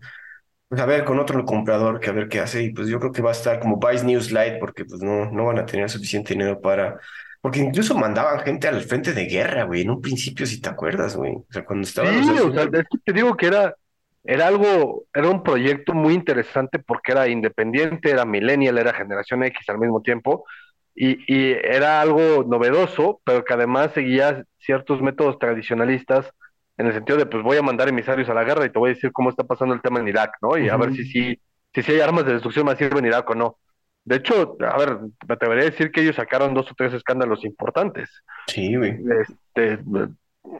pues 0.69 0.81
a 0.81 0.85
ver, 0.85 1.03
con 1.03 1.19
otro 1.19 1.43
comprador 1.45 1.99
que 1.99 2.09
a 2.09 2.13
ver 2.13 2.29
qué 2.29 2.39
hace. 2.39 2.63
Y 2.63 2.71
pues 2.73 2.87
yo 2.87 2.99
creo 2.99 3.11
que 3.11 3.21
va 3.21 3.29
a 3.29 3.33
estar 3.33 3.59
como 3.59 3.77
Vice 3.77 4.05
News 4.05 4.31
Lite, 4.31 4.57
porque 4.59 4.85
pues 4.85 5.01
no, 5.01 5.29
no 5.31 5.45
van 5.45 5.59
a 5.59 5.65
tener 5.65 5.89
suficiente 5.89 6.33
dinero 6.33 6.61
para. 6.61 6.97
Porque 7.41 7.59
incluso 7.59 7.95
mandaban 7.95 8.39
gente 8.41 8.67
al 8.67 8.81
frente 8.81 9.13
de 9.13 9.25
guerra, 9.25 9.63
güey, 9.63 9.81
en 9.81 9.89
un 9.89 10.01
principio, 10.01 10.45
si 10.45 10.61
te 10.61 10.69
acuerdas, 10.69 11.15
güey. 11.15 11.33
O 11.33 11.45
sea, 11.49 11.65
cuando 11.65 11.87
estaban 11.87 12.15
los 12.15 12.25
Sí, 12.25 12.33
del 12.33 12.41
o 12.41 12.53
sea, 12.53 12.63
es 12.63 12.87
que 12.89 12.97
te 13.03 13.13
digo 13.13 13.35
que 13.35 13.47
era, 13.47 13.75
era 14.23 14.47
algo, 14.47 15.05
era 15.13 15.29
un 15.29 15.41
proyecto 15.41 15.93
muy 15.93 16.13
interesante 16.13 16.77
porque 16.79 17.11
era 17.13 17.27
independiente, 17.27 18.11
era 18.11 18.25
millennial, 18.25 18.77
era 18.77 18.93
generación 18.93 19.43
X 19.43 19.67
al 19.69 19.79
mismo 19.79 20.01
tiempo, 20.01 20.45
y, 20.93 21.17
y 21.27 21.53
era 21.63 22.01
algo 22.01 22.43
novedoso, 22.43 23.21
pero 23.23 23.43
que 23.43 23.53
además 23.53 23.91
seguía 23.93 24.43
ciertos 24.59 25.01
métodos 25.01 25.39
tradicionalistas 25.39 26.31
en 26.77 26.87
el 26.87 26.93
sentido 26.93 27.17
de, 27.17 27.25
pues 27.25 27.43
voy 27.43 27.57
a 27.57 27.61
mandar 27.61 27.89
emisarios 27.89 28.29
a 28.29 28.33
la 28.33 28.43
guerra 28.43 28.65
y 28.65 28.69
te 28.69 28.79
voy 28.79 28.91
a 28.91 28.93
decir 28.93 29.11
cómo 29.11 29.29
está 29.29 29.43
pasando 29.43 29.73
el 29.73 29.81
tema 29.81 29.99
en 29.99 30.07
Irak, 30.07 30.31
¿no? 30.41 30.57
Y 30.57 30.69
a 30.69 30.77
ver 30.77 30.93
si 30.93 31.05
sí, 31.05 31.39
si, 31.73 31.81
sí 31.83 31.91
hay 31.91 31.99
armas 32.01 32.25
de 32.25 32.33
destrucción 32.33 32.65
masiva 32.65 32.97
en 32.99 33.05
Irak 33.05 33.29
o 33.29 33.35
no. 33.35 33.57
De 34.03 34.15
hecho, 34.15 34.57
a 34.59 34.77
ver, 34.77 34.97
me 35.27 35.33
atrevería 35.35 35.63
a 35.63 35.69
decir 35.69 35.91
que 35.91 36.01
ellos 36.01 36.15
sacaron 36.15 36.53
dos 36.53 36.71
o 36.71 36.75
tres 36.75 36.93
escándalos 36.93 37.45
importantes. 37.45 38.09
Sí, 38.47 38.75
güey. 38.75 38.97
Este, 39.21 39.79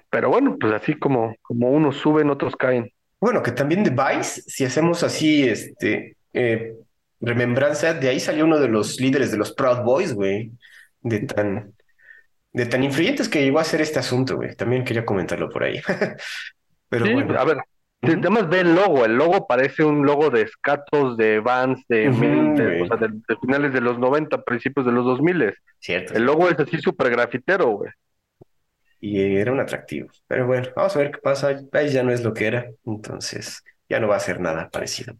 pero 0.09 0.29
bueno, 0.29 0.57
pues 0.59 0.73
así 0.73 0.93
como, 0.97 1.35
como 1.41 1.71
unos 1.71 1.97
suben, 1.97 2.29
otros 2.29 2.55
caen. 2.55 2.91
Bueno, 3.19 3.41
que 3.41 3.51
también 3.51 3.83
de 3.83 3.89
Vice, 3.91 4.41
si 4.45 4.63
hacemos 4.65 5.03
así, 5.03 5.47
este, 5.47 6.17
eh, 6.33 6.75
remembranza, 7.19 7.93
de 7.93 8.09
ahí 8.09 8.19
salió 8.19 8.45
uno 8.45 8.59
de 8.59 8.67
los 8.67 8.99
líderes 8.99 9.31
de 9.31 9.37
los 9.37 9.53
Proud 9.53 9.83
Boys, 9.83 10.13
güey, 10.13 10.51
de 11.01 11.19
tan, 11.21 11.73
de 12.53 12.65
tan 12.65 12.83
influyentes 12.83 13.27
que 13.29 13.43
llegó 13.43 13.59
a 13.59 13.63
ser 13.63 13.81
este 13.81 13.99
asunto, 13.99 14.37
güey. 14.37 14.55
También 14.55 14.83
quería 14.83 15.05
comentarlo 15.05 15.49
por 15.49 15.63
ahí. 15.63 15.81
Pero 16.89 17.05
Sí, 17.05 17.13
bueno. 17.13 17.39
a 17.39 17.43
ver. 17.45 17.57
Además 18.01 18.49
ve 18.49 18.61
el 18.61 18.73
logo, 18.75 19.05
el 19.05 19.15
logo 19.15 19.45
parece 19.47 19.83
un 19.83 20.05
logo 20.05 20.29
de 20.29 20.47
Scatos, 20.47 21.17
de 21.17 21.39
Vans, 21.39 21.83
de, 21.87 22.09
mil- 22.09 22.55
de- 22.55 22.63
güey. 22.65 22.81
o 22.81 22.87
sea, 22.87 22.97
de- 22.97 23.09
de 23.27 23.37
finales 23.39 23.73
de 23.73 23.81
los 23.81 23.99
90, 23.99 24.41
principios 24.43 24.85
de 24.85 24.91
los 24.91 25.05
2000. 25.05 25.53
Cierto. 25.79 26.13
El 26.13 26.23
logo 26.25 26.49
es 26.49 26.59
así 26.59 26.79
súper 26.79 27.09
grafitero, 27.11 27.67
güey. 27.67 27.91
Y 28.99 29.19
era 29.35 29.51
un 29.51 29.59
atractivo. 29.59 30.09
Pero 30.27 30.45
bueno, 30.47 30.69
vamos 30.75 30.95
a 30.95 30.99
ver 30.99 31.11
qué 31.11 31.17
pasa. 31.19 31.53
Vice 31.53 31.89
ya 31.91 32.03
no 32.03 32.11
es 32.11 32.23
lo 32.23 32.33
que 32.33 32.47
era, 32.47 32.67
entonces 32.85 33.63
ya 33.89 33.99
no 33.99 34.07
va 34.07 34.15
a 34.17 34.19
ser 34.19 34.39
nada 34.39 34.69
parecido. 34.69 35.15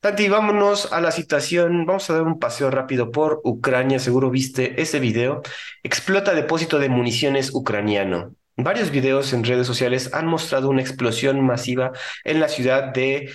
Tati, 0.00 0.28
vámonos 0.28 0.92
a 0.92 1.00
la 1.00 1.12
situación. 1.12 1.86
Vamos 1.86 2.08
a 2.10 2.14
dar 2.14 2.22
un 2.22 2.38
paseo 2.40 2.70
rápido 2.70 3.10
por 3.12 3.40
Ucrania. 3.44 3.98
Seguro 4.00 4.30
viste 4.30 4.80
ese 4.80 4.98
video. 4.98 5.42
Explota 5.84 6.34
depósito 6.34 6.78
de 6.80 6.88
municiones 6.88 7.54
ucraniano. 7.54 8.34
Varios 8.56 8.90
videos 8.90 9.32
en 9.32 9.44
redes 9.44 9.66
sociales 9.66 10.10
han 10.12 10.26
mostrado 10.26 10.68
una 10.68 10.82
explosión 10.82 11.40
masiva 11.44 11.92
en 12.24 12.40
la 12.40 12.48
ciudad 12.48 12.92
de, 12.92 13.30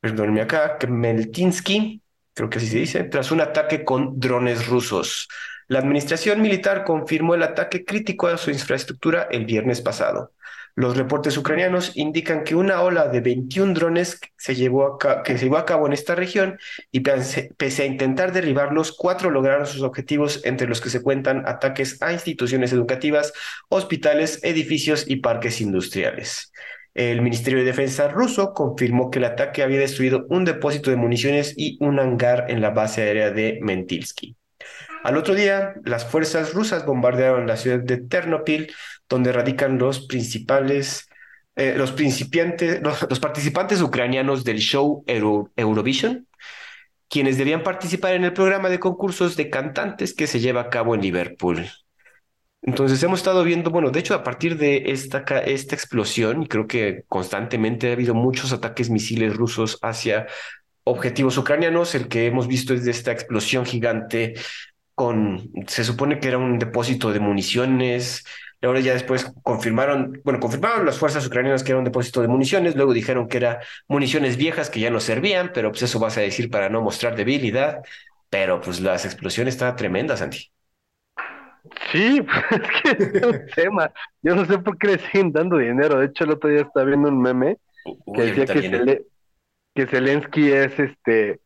perdónenme 0.00 0.42
acá, 0.42 0.76
Kmeltinsky, 0.78 2.02
creo 2.34 2.50
que 2.50 2.58
así 2.58 2.66
se 2.68 2.78
dice, 2.78 3.04
tras 3.04 3.30
un 3.30 3.40
ataque 3.40 3.84
con 3.84 4.20
drones 4.20 4.66
rusos. 4.66 5.28
La 5.68 5.78
administración 5.78 6.42
militar 6.42 6.84
confirmó 6.84 7.34
el 7.34 7.42
ataque 7.42 7.84
crítico 7.84 8.26
a 8.26 8.36
su 8.36 8.50
infraestructura 8.50 9.28
el 9.30 9.46
viernes 9.46 9.80
pasado. 9.80 10.32
Los 10.74 10.96
reportes 10.96 11.36
ucranianos 11.36 11.92
indican 11.96 12.44
que 12.44 12.54
una 12.54 12.80
ola 12.80 13.08
de 13.08 13.20
21 13.20 13.74
drones 13.74 14.18
se 14.38 14.54
llevó 14.54 14.98
a 15.04 15.22
que 15.22 15.36
se 15.36 15.44
llevó 15.44 15.58
a 15.58 15.66
cabo 15.66 15.86
en 15.86 15.92
esta 15.92 16.14
región 16.14 16.58
y 16.90 17.00
pese 17.00 17.82
a 17.82 17.86
intentar 17.86 18.32
derribarlos, 18.32 18.92
cuatro 18.92 19.30
lograron 19.30 19.66
sus 19.66 19.82
objetivos, 19.82 20.40
entre 20.44 20.66
los 20.66 20.80
que 20.80 20.88
se 20.88 21.02
cuentan 21.02 21.46
ataques 21.46 22.00
a 22.00 22.12
instituciones 22.12 22.72
educativas, 22.72 23.34
hospitales, 23.68 24.40
edificios 24.42 25.04
y 25.06 25.16
parques 25.16 25.60
industriales. 25.60 26.52
El 26.94 27.22
Ministerio 27.22 27.58
de 27.60 27.66
Defensa 27.66 28.08
ruso 28.08 28.52
confirmó 28.54 29.10
que 29.10 29.18
el 29.18 29.24
ataque 29.24 29.62
había 29.62 29.78
destruido 29.78 30.26
un 30.28 30.44
depósito 30.44 30.90
de 30.90 30.96
municiones 30.96 31.54
y 31.56 31.78
un 31.80 31.98
hangar 31.98 32.46
en 32.48 32.60
la 32.60 32.70
base 32.70 33.02
aérea 33.02 33.30
de 33.30 33.58
Mentilsky. 33.62 34.36
Al 35.02 35.16
otro 35.16 35.34
día, 35.34 35.74
las 35.84 36.04
fuerzas 36.04 36.52
rusas 36.52 36.86
bombardearon 36.86 37.46
la 37.46 37.56
ciudad 37.56 37.80
de 37.80 37.96
Ternopil, 37.96 38.72
donde 39.12 39.30
radican 39.30 39.78
los 39.78 40.06
principales, 40.06 41.06
eh, 41.54 41.74
los 41.76 41.92
principiantes, 41.92 42.80
los, 42.82 43.20
participantes 43.20 43.82
ucranianos 43.82 44.42
del 44.42 44.58
show 44.58 45.04
Euro- 45.06 45.50
Eurovision, 45.54 46.26
quienes 47.10 47.36
debían 47.36 47.62
participar 47.62 48.14
en 48.14 48.24
el 48.24 48.32
programa 48.32 48.70
de 48.70 48.80
concursos 48.80 49.36
de 49.36 49.50
cantantes 49.50 50.14
que 50.14 50.26
se 50.26 50.40
lleva 50.40 50.62
a 50.62 50.70
cabo 50.70 50.94
en 50.94 51.02
Liverpool. 51.02 51.68
Entonces 52.62 53.02
hemos 53.02 53.20
estado 53.20 53.44
viendo, 53.44 53.70
bueno, 53.70 53.90
de 53.90 54.00
hecho 54.00 54.14
a 54.14 54.22
partir 54.22 54.56
de 54.56 54.84
esta, 54.86 55.18
esta 55.44 55.74
explosión, 55.74 56.42
y 56.42 56.46
creo 56.46 56.66
que 56.66 57.04
constantemente 57.06 57.90
ha 57.90 57.92
habido 57.92 58.14
muchos 58.14 58.52
ataques 58.52 58.88
misiles 58.88 59.36
rusos 59.36 59.78
hacia 59.82 60.26
objetivos 60.84 61.36
ucranianos, 61.36 61.94
el 61.94 62.08
que 62.08 62.26
hemos 62.26 62.48
visto 62.48 62.72
es 62.72 62.84
de 62.84 62.92
esta 62.92 63.12
explosión 63.12 63.66
gigante 63.66 64.34
con, 64.94 65.50
se 65.66 65.84
supone 65.84 66.18
que 66.18 66.28
era 66.28 66.38
un 66.38 66.58
depósito 66.58 67.12
de 67.12 67.20
municiones, 67.20 68.24
y 68.62 68.66
ahora 68.66 68.80
ya 68.80 68.94
después 68.94 69.26
confirmaron, 69.42 70.22
bueno, 70.24 70.40
confirmaron 70.40 70.86
las 70.86 70.98
fuerzas 70.98 71.26
ucranianas 71.26 71.64
que 71.64 71.72
era 71.72 71.80
un 71.80 71.84
depósito 71.84 72.22
de 72.22 72.28
municiones, 72.28 72.76
luego 72.76 72.94
dijeron 72.94 73.28
que 73.28 73.38
era 73.38 73.60
municiones 73.88 74.38
viejas 74.38 74.70
que 74.70 74.80
ya 74.80 74.90
no 74.90 75.00
servían, 75.00 75.52
pero 75.54 75.70
pues 75.72 75.82
eso 75.84 76.00
vas 76.00 76.18
a 76.18 76.22
decir 76.22 76.50
para 76.50 76.70
no 76.70 76.82
mostrar 76.82 77.16
debilidad, 77.16 77.82
pero 78.30 78.60
pues 78.62 78.80
las 78.80 79.04
explosiones 79.04 79.54
estaban 79.56 79.76
tremendas, 79.76 80.20
Santi. 80.20 80.52
Sí, 81.90 82.20
es 82.50 82.82
que 82.82 82.90
es 83.02 83.22
un 83.22 83.44
tema. 83.54 83.92
Yo 84.22 84.34
no 84.34 84.44
sé 84.46 84.58
por 84.58 84.78
qué 84.78 84.88
le 84.88 84.98
siguen 84.98 85.32
dando 85.32 85.58
dinero. 85.58 85.98
De 85.98 86.06
hecho, 86.06 86.24
el 86.24 86.30
otro 86.32 86.50
día 86.50 86.62
estaba 86.62 86.86
viendo 86.86 87.08
un 87.08 87.20
meme 87.20 87.58
Uy, 88.06 88.32
que 88.32 88.46
decía 88.46 88.48
que. 88.48 88.62
Zele- 88.62 89.06
que 89.74 89.86
Zelensky 89.86 90.52
es 90.52 90.78
este 90.78 91.40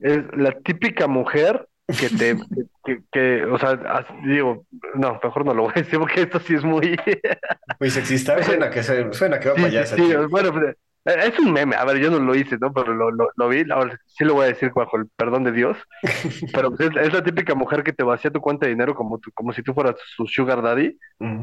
es 0.00 0.20
la 0.36 0.52
típica 0.62 1.06
mujer 1.08 1.68
que 1.96 2.10
te 2.10 2.36
que, 2.84 3.00
que, 3.12 3.44
o 3.44 3.58
sea, 3.58 3.76
digo, 4.24 4.66
no, 4.94 5.20
mejor 5.22 5.44
no 5.44 5.54
lo 5.54 5.62
voy 5.64 5.72
a 5.76 5.80
decir 5.80 5.98
porque 5.98 6.22
esto 6.22 6.40
sí 6.40 6.54
es 6.54 6.64
muy 6.64 6.96
Muy 7.78 7.90
sexista, 7.90 8.42
suena 8.42 8.70
que, 8.70 8.82
se- 8.82 9.12
suena 9.12 9.38
que 9.40 9.48
va 9.50 9.54
Sí, 9.54 9.60
para 9.60 9.82
allá, 9.82 9.86
sí, 9.96 10.02
bueno, 10.30 10.52
pues, 10.52 10.76
eh, 11.06 11.16
es 11.32 11.38
un 11.38 11.52
meme, 11.52 11.76
a 11.76 11.84
ver, 11.84 11.98
yo 11.98 12.10
no 12.10 12.18
lo 12.18 12.34
hice, 12.34 12.58
¿no? 12.60 12.72
Pero 12.72 12.92
lo, 12.94 13.10
lo, 13.10 13.28
lo 13.34 13.48
vi, 13.48 13.64
ahora 13.70 13.98
sí 14.06 14.24
lo 14.24 14.34
voy 14.34 14.44
a 14.44 14.48
decir 14.48 14.70
bajo 14.74 14.98
el 14.98 15.08
perdón 15.16 15.44
de 15.44 15.52
Dios, 15.52 15.78
pero 16.52 16.70
pues, 16.76 16.90
es, 16.90 16.96
es 17.08 17.12
la 17.14 17.24
típica 17.24 17.54
mujer 17.54 17.84
que 17.84 17.92
te 17.92 18.04
vacía 18.04 18.30
tu 18.30 18.40
cuenta 18.40 18.66
de 18.66 18.72
dinero 18.72 18.94
como, 18.94 19.18
tu- 19.18 19.32
como 19.32 19.52
si 19.52 19.62
tú 19.62 19.74
fueras 19.74 19.96
su 20.16 20.26
sugar 20.26 20.62
daddy, 20.62 20.98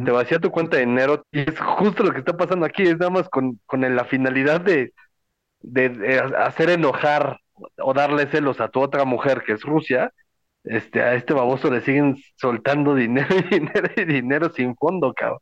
te 0.06 0.12
vacía 0.12 0.40
tu 0.40 0.52
cuenta 0.52 0.78
de 0.78 0.86
dinero 0.86 1.26
y 1.32 1.42
es 1.50 1.60
justo 1.60 2.04
lo 2.04 2.14
que 2.14 2.20
está 2.20 2.38
pasando 2.38 2.66
aquí, 2.66 2.84
es 2.84 2.98
nada 3.00 3.12
más 3.12 3.30
con, 3.30 3.60
con 3.66 3.82
la 3.96 4.06
finalidad 4.06 4.62
de, 4.62 4.94
de, 5.62 5.90
de 5.90 6.20
hacer 6.20 6.70
enojar 6.70 7.38
o 7.80 7.94
darle 7.94 8.28
celos 8.28 8.60
a 8.62 8.70
tu 8.70 8.82
otra 8.82 9.06
mujer 9.06 9.44
que 9.46 9.54
es 9.54 9.62
Rusia, 9.64 10.12
este, 10.64 11.02
a 11.02 11.16
este 11.16 11.34
baboso 11.34 11.70
le 11.70 11.82
siguen 11.82 12.16
soltando 12.36 12.96
dinero 12.96 13.28
y 13.36 13.42
dinero 13.60 13.90
y 13.96 14.06
dinero 14.06 14.50
sin 14.50 14.76
fondo, 14.76 15.14
cabrón. 15.14 15.40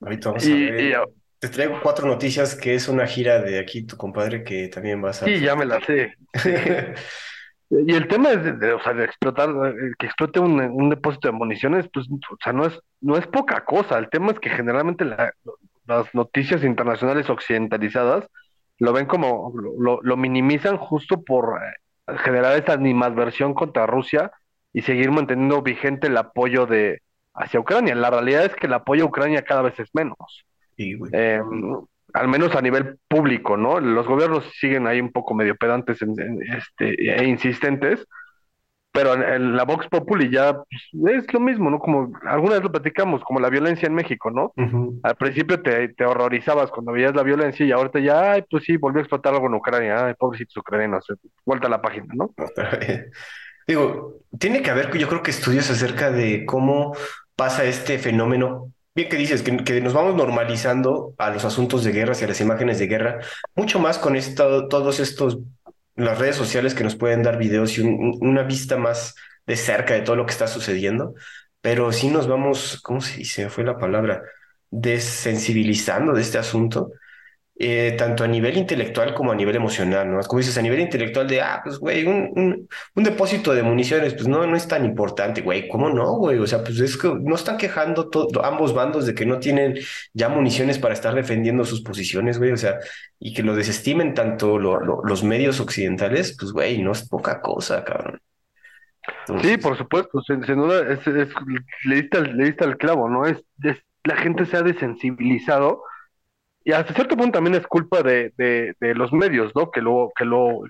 Ahorita 0.00 0.30
vamos 0.30 0.46
a 0.46 0.48
ver. 0.48 0.80
y, 0.80 0.94
Te 1.38 1.48
traigo 1.48 1.80
cuatro 1.82 2.06
noticias 2.06 2.54
que 2.54 2.74
es 2.74 2.88
una 2.88 3.06
gira 3.06 3.40
de 3.42 3.58
aquí, 3.58 3.82
tu 3.86 3.96
compadre, 3.96 4.44
que 4.44 4.68
también 4.68 5.00
vas 5.00 5.22
a... 5.22 5.26
sí, 5.26 5.40
ya 5.40 5.56
me 5.56 5.66
la 5.66 5.80
sé. 5.80 6.14
Y 7.72 7.94
el 7.94 8.08
tema 8.08 8.30
es 8.32 8.42
de, 8.42 8.52
de, 8.54 8.72
o 8.72 8.82
sea, 8.82 8.94
de 8.94 9.04
explotar, 9.04 9.48
eh, 9.48 9.92
que 9.96 10.06
explote 10.06 10.40
un, 10.40 10.60
un 10.60 10.90
depósito 10.90 11.28
de 11.28 11.32
municiones, 11.32 11.88
pues, 11.92 12.08
o 12.10 12.36
sea, 12.42 12.52
no 12.52 12.66
es, 12.66 12.76
no 13.00 13.16
es 13.16 13.28
poca 13.28 13.64
cosa. 13.64 13.96
El 13.98 14.10
tema 14.10 14.32
es 14.32 14.40
que 14.40 14.50
generalmente 14.50 15.04
la- 15.04 15.32
las 15.86 16.12
noticias 16.12 16.64
internacionales 16.64 17.30
occidentalizadas 17.30 18.26
lo 18.78 18.92
ven 18.92 19.06
como, 19.06 19.52
lo, 19.78 20.00
lo 20.02 20.16
minimizan 20.16 20.78
justo 20.78 21.22
por 21.22 21.60
eh, 21.62 21.74
generar 22.18 22.56
esta 22.56 22.72
animadversión 22.72 23.54
contra 23.54 23.86
Rusia 23.86 24.32
y 24.72 24.82
seguir 24.82 25.10
manteniendo 25.10 25.62
vigente 25.62 26.06
el 26.06 26.16
apoyo 26.16 26.66
de 26.66 27.02
hacia 27.34 27.60
Ucrania. 27.60 27.94
La 27.94 28.10
realidad 28.10 28.44
es 28.44 28.54
que 28.54 28.66
el 28.66 28.74
apoyo 28.74 29.04
a 29.04 29.06
Ucrania 29.06 29.42
cada 29.42 29.62
vez 29.62 29.78
es 29.78 29.88
menos. 29.94 30.44
Sí, 30.76 30.94
güey. 30.94 31.10
Eh, 31.14 31.40
al 32.12 32.28
menos 32.28 32.54
a 32.54 32.60
nivel 32.60 32.98
público, 33.08 33.56
¿no? 33.56 33.80
Los 33.80 34.06
gobiernos 34.06 34.44
siguen 34.58 34.86
ahí 34.86 35.00
un 35.00 35.12
poco 35.12 35.34
medio 35.34 35.54
pedantes 35.56 35.98
este, 36.02 37.20
e 37.20 37.24
insistentes, 37.24 38.06
pero 38.92 39.14
en, 39.14 39.56
la 39.56 39.64
Vox 39.64 39.86
Populi 39.88 40.30
ya 40.30 40.52
pues, 40.52 41.16
es 41.16 41.32
lo 41.32 41.40
mismo, 41.40 41.70
¿no? 41.70 41.78
Como 41.78 42.12
alguna 42.26 42.54
vez 42.54 42.62
lo 42.62 42.72
platicamos, 42.72 43.22
como 43.22 43.38
la 43.38 43.48
violencia 43.48 43.86
en 43.86 43.94
México, 43.94 44.30
¿no? 44.30 44.52
Al 45.02 45.16
principio 45.16 45.62
te, 45.62 45.88
te, 45.90 46.04
horrorizabas 46.04 46.70
cuando 46.70 46.92
veías 46.92 47.14
la 47.14 47.22
violencia 47.22 47.64
y 47.64 47.72
ahorita 47.72 48.00
ya, 48.00 48.32
ay, 48.32 48.44
pues 48.50 48.64
sí, 48.64 48.76
volvió 48.76 48.98
a 48.98 49.02
explotar 49.02 49.32
algo 49.32 49.46
en 49.46 49.54
Ucrania, 49.54 50.06
ay, 50.06 50.14
pobrecitos 50.14 50.56
ucranianos, 50.56 51.06
vuelta 51.44 51.68
a 51.68 51.70
la 51.70 51.80
página, 51.80 52.06
¿no? 52.14 52.34
Digo, 53.66 54.16
tiene 54.38 54.62
que 54.62 54.70
haber, 54.70 54.96
yo 54.98 55.08
creo 55.08 55.22
que 55.22 55.30
estudios 55.30 55.70
acerca 55.70 56.10
de 56.10 56.44
cómo 56.44 56.96
pasa 57.36 57.64
este 57.64 57.98
fenómeno. 57.98 58.72
Bien 58.92 59.08
que 59.08 59.16
dices, 59.16 59.42
que, 59.42 59.56
que 59.58 59.80
nos 59.80 59.92
vamos 59.92 60.16
normalizando 60.16 61.14
a 61.16 61.30
los 61.30 61.44
asuntos 61.44 61.84
de 61.84 61.92
guerra 61.92 62.14
y 62.20 62.24
a 62.24 62.26
las 62.26 62.40
imágenes 62.40 62.80
de 62.80 62.88
guerra, 62.88 63.20
mucho 63.54 63.78
más 63.78 63.98
con 63.98 64.16
esto, 64.16 64.66
todos 64.66 64.98
estos 64.98 65.38
las 66.04 66.18
redes 66.18 66.36
sociales 66.36 66.74
que 66.74 66.84
nos 66.84 66.96
pueden 66.96 67.22
dar 67.22 67.38
videos 67.38 67.76
y 67.78 67.82
una 67.82 68.42
vista 68.42 68.76
más 68.76 69.14
de 69.46 69.56
cerca 69.56 69.94
de 69.94 70.02
todo 70.02 70.16
lo 70.16 70.26
que 70.26 70.32
está 70.32 70.46
sucediendo, 70.46 71.14
pero 71.60 71.92
sí 71.92 72.08
nos 72.08 72.28
vamos, 72.28 72.80
¿cómo 72.82 73.00
se 73.00 73.18
dice? 73.18 73.50
Fue 73.50 73.64
la 73.64 73.78
palabra, 73.78 74.22
desensibilizando 74.70 76.12
de 76.12 76.22
este 76.22 76.38
asunto 76.38 76.92
eh, 77.62 77.94
tanto 77.98 78.24
a 78.24 78.26
nivel 78.26 78.56
intelectual 78.56 79.12
como 79.12 79.32
a 79.32 79.34
nivel 79.34 79.54
emocional, 79.54 80.10
¿no? 80.10 80.18
Como 80.20 80.38
dices, 80.38 80.56
a 80.56 80.62
nivel 80.62 80.80
intelectual 80.80 81.28
de, 81.28 81.42
ah, 81.42 81.60
pues, 81.62 81.78
güey, 81.78 82.06
un, 82.06 82.66
un, 82.94 83.04
depósito 83.04 83.52
de 83.52 83.62
municiones, 83.62 84.14
pues 84.14 84.26
no, 84.28 84.46
no 84.46 84.56
es 84.56 84.66
tan 84.66 84.86
importante, 84.86 85.42
güey, 85.42 85.68
¿cómo 85.68 85.90
no, 85.90 86.10
güey? 86.14 86.38
O 86.38 86.46
sea, 86.46 86.64
pues 86.64 86.80
es 86.80 86.96
que 86.96 87.14
no 87.14 87.34
están 87.34 87.58
quejando 87.58 88.08
ambos 88.42 88.72
bandos 88.72 89.04
de 89.04 89.14
que 89.14 89.26
no 89.26 89.38
tienen 89.40 89.78
ya 90.14 90.30
municiones 90.30 90.78
para 90.78 90.94
estar 90.94 91.14
defendiendo 91.14 91.66
sus 91.66 91.82
posiciones, 91.82 92.38
güey, 92.38 92.52
o 92.52 92.56
sea, 92.56 92.78
y 93.18 93.34
que 93.34 93.42
lo 93.42 93.54
desestimen 93.54 94.14
tanto 94.14 94.58
los 94.58 95.22
medios 95.22 95.60
occidentales, 95.60 96.34
pues, 96.40 96.52
güey, 96.52 96.80
no 96.80 96.92
es 96.92 97.06
poca 97.06 97.42
cosa, 97.42 97.84
cabrón. 97.84 98.22
sí, 99.42 99.58
por 99.58 99.76
supuesto, 99.76 100.22
sin, 100.22 100.40
duda, 100.40 100.90
es, 100.90 101.06
le, 101.06 101.94
diste 101.94 102.22
le 102.22 102.56
al 102.58 102.78
clavo, 102.78 103.10
¿no? 103.10 103.26
Es, 103.26 103.36
es, 103.62 103.76
la 104.04 104.16
gente 104.16 104.46
se 104.46 104.56
ha 104.56 104.62
desensibilizado 104.62 105.82
y 106.64 106.72
hasta 106.72 106.94
cierto 106.94 107.16
punto 107.16 107.32
también 107.32 107.56
es 107.56 107.66
culpa 107.66 108.02
de, 108.02 108.32
de, 108.36 108.94
los 108.94 109.12
medios, 109.12 109.52
¿no? 109.54 109.70
Que 109.70 109.80
lo, 109.80 110.12
que 110.16 110.24
lo, 110.24 110.62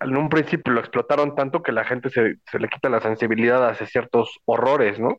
en 0.00 0.16
un 0.16 0.28
principio 0.28 0.72
lo 0.72 0.80
explotaron 0.80 1.34
tanto 1.34 1.62
que 1.62 1.72
la 1.72 1.84
gente 1.84 2.10
se, 2.10 2.36
se 2.50 2.58
le 2.58 2.68
quita 2.68 2.88
la 2.88 3.00
sensibilidad 3.00 3.68
hacia 3.68 3.86
ciertos 3.86 4.38
horrores, 4.44 4.98
¿no? 4.98 5.18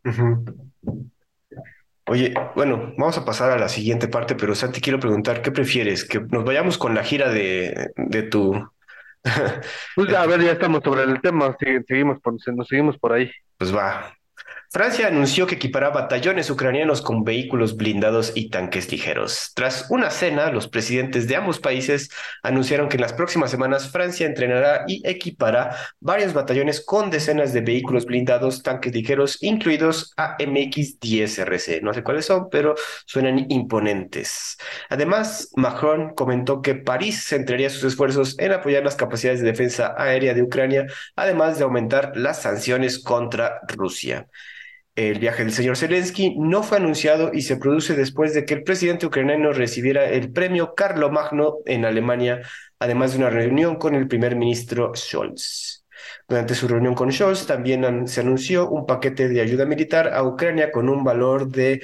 Oye, 2.09 2.33
bueno, 2.55 2.93
vamos 2.97 3.17
a 3.17 3.25
pasar 3.25 3.51
a 3.51 3.59
la 3.59 3.67
siguiente 3.67 4.07
parte, 4.07 4.35
pero 4.35 4.55
Santi, 4.55 4.79
quiero 4.79 4.99
preguntar, 4.99 5.41
¿qué 5.41 5.51
prefieres? 5.51 6.05
¿Que 6.05 6.21
nos 6.21 6.45
vayamos 6.45 6.77
con 6.77 6.95
la 6.95 7.03
gira 7.03 7.29
de, 7.29 7.91
de 7.95 8.23
tu... 8.23 8.53
pues 9.95 10.13
a 10.13 10.25
ver, 10.25 10.41
ya 10.41 10.53
estamos 10.53 10.81
sobre 10.83 11.03
el 11.03 11.19
tema, 11.21 11.55
seguimos 11.87 12.19
por, 12.21 12.35
nos 12.55 12.67
seguimos 12.67 12.97
por 12.97 13.11
ahí. 13.11 13.29
Pues 13.57 13.75
va, 13.75 14.16
Francia 14.69 15.07
anunció 15.07 15.47
que 15.47 15.55
equipará 15.55 15.91
batallones 15.91 16.49
ucranianos 16.49 17.01
con 17.01 17.23
vehículos 17.23 17.77
blindados 17.77 18.33
y 18.35 18.49
tanques 18.49 18.91
ligeros. 18.91 19.53
Tras 19.55 19.89
una 19.89 20.09
cena, 20.09 20.51
los 20.51 20.67
presidentes 20.67 21.25
de 21.29 21.37
ambos 21.37 21.59
países 21.59 22.09
anunciaron 22.43 22.89
que 22.89 22.97
en 22.97 23.01
las 23.01 23.13
próximas 23.13 23.49
semanas 23.49 23.89
Francia 23.89 24.27
entrenará 24.27 24.83
y 24.85 25.01
equipará 25.07 25.77
varios 26.01 26.33
batallones 26.33 26.83
con 26.85 27.09
decenas 27.09 27.53
de 27.53 27.61
vehículos 27.61 28.05
blindados, 28.05 28.61
tanques 28.61 28.93
ligeros, 28.93 29.41
incluidos 29.41 30.13
AMX-10RC. 30.17 31.81
No 31.81 31.93
sé 31.93 32.03
cuáles 32.03 32.25
son, 32.25 32.49
pero 32.49 32.75
suenan 33.05 33.45
imponentes. 33.49 34.57
Además, 34.89 35.49
Macron 35.55 36.13
comentó 36.13 36.61
que 36.61 36.75
París 36.75 37.25
centraría 37.25 37.69
sus 37.69 37.85
esfuerzos 37.85 38.37
en 38.37 38.51
apoyar 38.51 38.83
las 38.83 38.97
capacidades 38.97 39.39
de 39.39 39.47
defensa 39.47 39.95
aérea 39.97 40.33
de 40.33 40.43
Ucrania, 40.43 40.87
además 41.15 41.57
de 41.57 41.63
aumentar 41.63 42.11
las 42.15 42.41
sanciones 42.41 42.99
contra 42.99 43.61
Rusia. 43.69 44.27
El 44.97 45.19
viaje 45.19 45.43
del 45.43 45.53
señor 45.53 45.77
Zelensky 45.77 46.35
no 46.39 46.63
fue 46.63 46.77
anunciado 46.77 47.29
y 47.31 47.43
se 47.43 47.57
produce 47.57 47.93
después 47.93 48.33
de 48.33 48.45
que 48.45 48.55
el 48.55 48.63
presidente 48.63 49.05
ucraniano 49.05 49.53
recibiera 49.53 50.09
el 50.09 50.31
premio 50.31 50.73
Carlo 50.73 51.11
Magno 51.11 51.59
en 51.67 51.85
Alemania, 51.85 52.41
además 52.79 53.11
de 53.11 53.19
una 53.19 53.29
reunión 53.29 53.75
con 53.75 53.93
el 53.93 54.07
primer 54.07 54.35
ministro 54.35 54.91
Scholz. 54.95 55.85
Durante 56.27 56.55
su 56.55 56.67
reunión 56.67 56.95
con 56.95 57.11
Scholz 57.11 57.45
también 57.45 58.07
se 58.07 58.21
anunció 58.21 58.71
un 58.71 58.87
paquete 58.87 59.29
de 59.29 59.39
ayuda 59.39 59.67
militar 59.67 60.11
a 60.15 60.23
Ucrania 60.23 60.71
con 60.71 60.89
un 60.89 61.03
valor 61.03 61.47
de 61.47 61.79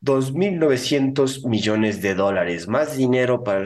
2.900 0.00 1.48
millones 1.48 2.00
de 2.00 2.14
dólares, 2.14 2.68
más 2.68 2.96
dinero 2.96 3.42
para 3.42 3.64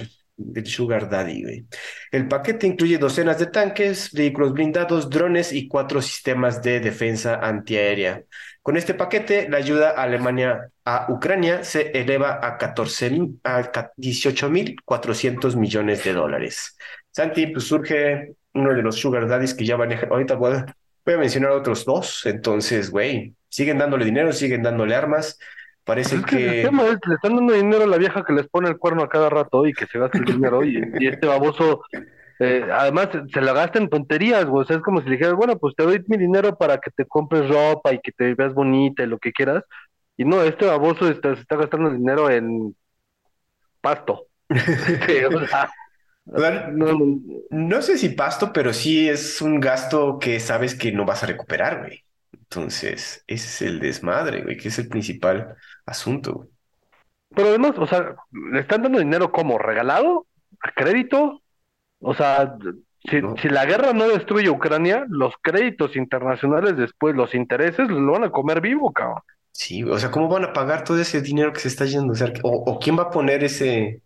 el 0.54 0.66
Sugar 0.66 1.10
Daddy. 1.10 1.66
El 2.12 2.28
paquete 2.28 2.66
incluye 2.66 2.96
docenas 2.96 3.38
de 3.38 3.46
tanques, 3.46 4.10
vehículos 4.12 4.54
blindados, 4.54 5.10
drones 5.10 5.52
y 5.52 5.68
cuatro 5.68 6.00
sistemas 6.00 6.62
de 6.62 6.80
defensa 6.80 7.34
antiaérea. 7.42 8.24
Con 8.66 8.76
este 8.76 8.94
paquete, 8.94 9.48
la 9.48 9.58
ayuda 9.58 9.90
a 9.90 10.02
Alemania 10.02 10.72
a 10.84 11.06
Ucrania 11.08 11.62
se 11.62 11.92
eleva 11.92 12.40
a, 12.42 12.58
14, 12.58 13.06
a 13.44 13.62
18.400 13.62 15.54
millones 15.54 16.02
de 16.02 16.12
dólares. 16.12 16.76
Santi, 17.12 17.46
pues 17.46 17.68
surge 17.68 18.34
uno 18.54 18.74
de 18.74 18.82
los 18.82 18.96
sugar 18.96 19.28
daddies 19.28 19.54
que 19.54 19.64
ya 19.64 19.76
manejan. 19.76 20.10
Ahorita 20.10 20.34
voy 20.34 20.54
a, 20.54 20.66
voy 21.04 21.14
a 21.14 21.18
mencionar 21.18 21.52
otros 21.52 21.84
dos. 21.84 22.26
Entonces, 22.26 22.90
güey, 22.90 23.36
siguen 23.48 23.78
dándole 23.78 24.04
dinero, 24.04 24.32
siguen 24.32 24.64
dándole 24.64 24.96
armas. 24.96 25.38
Parece 25.84 26.20
que... 26.22 26.68
le 26.68 27.14
están 27.14 27.36
dando 27.36 27.52
dinero 27.52 27.84
a 27.84 27.86
la 27.86 27.98
vieja 27.98 28.24
que 28.24 28.32
les 28.32 28.48
pone 28.48 28.68
el 28.68 28.78
cuerno 28.78 29.04
a 29.04 29.08
cada 29.08 29.30
rato 29.30 29.64
y 29.68 29.74
que 29.74 29.86
se 29.86 30.00
gasta 30.00 30.18
el 30.18 30.24
dinero 30.24 30.64
y, 30.64 30.82
y 30.98 31.06
este 31.06 31.28
baboso 31.28 31.84
eh, 32.38 32.66
además, 32.70 33.08
se 33.32 33.40
la 33.40 33.52
gasta 33.52 33.78
en 33.78 33.88
tonterías, 33.88 34.44
güey. 34.44 34.62
O 34.62 34.66
sea, 34.66 34.76
es 34.76 34.82
como 34.82 35.00
si 35.00 35.06
le 35.08 35.12
dijeras, 35.12 35.34
bueno, 35.34 35.58
pues 35.58 35.74
te 35.74 35.84
doy 35.84 36.04
mi 36.08 36.16
dinero 36.18 36.56
para 36.56 36.78
que 36.78 36.90
te 36.90 37.06
compres 37.06 37.48
ropa 37.48 37.92
y 37.92 38.00
que 38.00 38.12
te 38.12 38.34
veas 38.34 38.52
bonita 38.54 39.02
y 39.02 39.06
lo 39.06 39.18
que 39.18 39.32
quieras. 39.32 39.64
Y 40.16 40.24
no, 40.24 40.42
este 40.42 40.66
baboso 40.66 41.08
está, 41.10 41.34
se 41.34 41.42
está 41.42 41.56
gastando 41.56 41.90
dinero 41.90 42.30
en 42.30 42.76
pasto. 43.80 44.26
no, 47.50 47.82
sé 47.82 47.98
si 47.98 48.10
pasto, 48.10 48.52
pero 48.52 48.72
sí 48.72 49.08
es 49.08 49.40
un 49.40 49.60
gasto 49.60 50.18
que 50.18 50.40
sabes 50.40 50.74
que 50.74 50.92
no 50.92 51.04
vas 51.04 51.22
a 51.22 51.26
recuperar, 51.26 51.80
güey. 51.80 52.04
Entonces, 52.32 53.24
ese 53.26 53.46
es 53.46 53.62
el 53.62 53.80
desmadre, 53.80 54.42
güey, 54.42 54.56
que 54.56 54.68
es 54.68 54.78
el 54.78 54.88
principal 54.88 55.56
asunto. 55.84 56.48
Pero 57.34 57.48
además, 57.48 57.72
o 57.76 57.86
sea, 57.86 58.14
¿le 58.30 58.60
están 58.60 58.82
dando 58.82 58.98
dinero 58.98 59.32
como 59.32 59.58
regalado? 59.58 60.26
¿A 60.60 60.70
crédito? 60.72 61.42
O 62.00 62.14
sea, 62.14 62.56
si, 63.08 63.48
la 63.48 63.64
guerra 63.66 63.92
no 63.92 64.08
destruye 64.08 64.50
Ucrania, 64.50 65.06
los 65.08 65.34
créditos 65.40 65.96
internacionales 65.96 66.76
después, 66.76 67.14
los 67.14 67.34
intereses, 67.34 67.88
lo 67.88 68.12
van 68.12 68.24
a 68.24 68.30
comer 68.30 68.60
vivo, 68.60 68.92
cabrón. 68.92 69.22
Sí, 69.52 69.82
o 69.84 69.98
sea, 69.98 70.10
¿cómo 70.10 70.28
van 70.28 70.44
a 70.44 70.52
pagar 70.52 70.84
todo 70.84 71.00
ese 71.00 71.22
dinero 71.22 71.52
que 71.52 71.60
se 71.60 71.68
está 71.68 71.86
yendo? 71.86 72.12
O, 72.42 72.78
quién 72.78 72.98
va 72.98 73.04
a 73.04 73.10
poner 73.10 73.42
ese... 73.44 74.02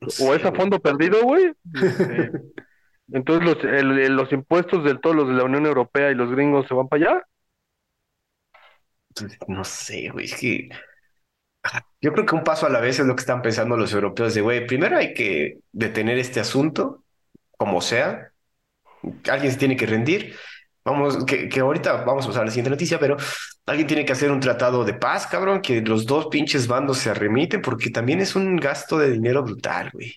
o 0.00 0.34
ese 0.34 0.52
fondo 0.52 0.78
perdido, 0.80 1.22
güey. 1.22 1.52
Este, 1.74 2.32
entonces 3.12 3.44
los, 3.44 4.10
los 4.10 4.32
impuestos 4.32 4.84
de 4.84 4.98
todos 4.98 5.16
los 5.16 5.28
de 5.28 5.34
la 5.34 5.44
Unión 5.44 5.64
Europea 5.64 6.10
y 6.10 6.14
los 6.14 6.30
gringos 6.30 6.66
se 6.68 6.74
van 6.74 6.88
para 6.88 7.10
allá. 7.10 7.22
No 9.48 9.64
sé, 9.64 10.10
güey, 10.10 10.26
es 10.26 10.34
que 10.34 10.68
yo 12.00 12.12
creo 12.12 12.26
que 12.26 12.34
un 12.34 12.44
paso 12.44 12.66
a 12.66 12.70
la 12.70 12.80
vez 12.80 12.98
es 12.98 13.06
lo 13.06 13.14
que 13.14 13.20
están 13.20 13.42
pensando 13.42 13.76
los 13.76 13.92
europeos 13.92 14.34
de, 14.34 14.40
güey, 14.40 14.66
primero 14.66 14.96
hay 14.96 15.14
que 15.14 15.58
detener 15.72 16.18
este 16.18 16.40
asunto, 16.40 17.04
como 17.56 17.80
sea, 17.80 18.32
alguien 19.28 19.52
se 19.52 19.58
tiene 19.58 19.76
que 19.76 19.86
rendir. 19.86 20.36
Vamos, 20.84 21.24
que, 21.26 21.48
ahorita 21.60 22.04
vamos 22.04 22.24
a 22.24 22.28
pasar 22.28 22.42
a 22.42 22.46
la 22.46 22.50
siguiente 22.50 22.70
noticia, 22.70 22.98
pero 22.98 23.16
alguien 23.66 23.86
tiene 23.86 24.04
que 24.04 24.12
hacer 24.12 24.30
un 24.30 24.40
tratado 24.40 24.84
de 24.84 24.94
paz, 24.94 25.26
cabrón, 25.26 25.60
que 25.60 25.82
los 25.82 26.06
dos 26.06 26.28
pinches 26.28 26.66
bandos 26.66 26.98
se 26.98 27.12
remiten, 27.12 27.60
porque 27.60 27.90
también 27.90 28.20
es 28.20 28.34
un 28.34 28.56
gasto 28.56 28.98
de 28.98 29.10
dinero 29.10 29.42
brutal, 29.42 29.90
güey. 29.92 30.14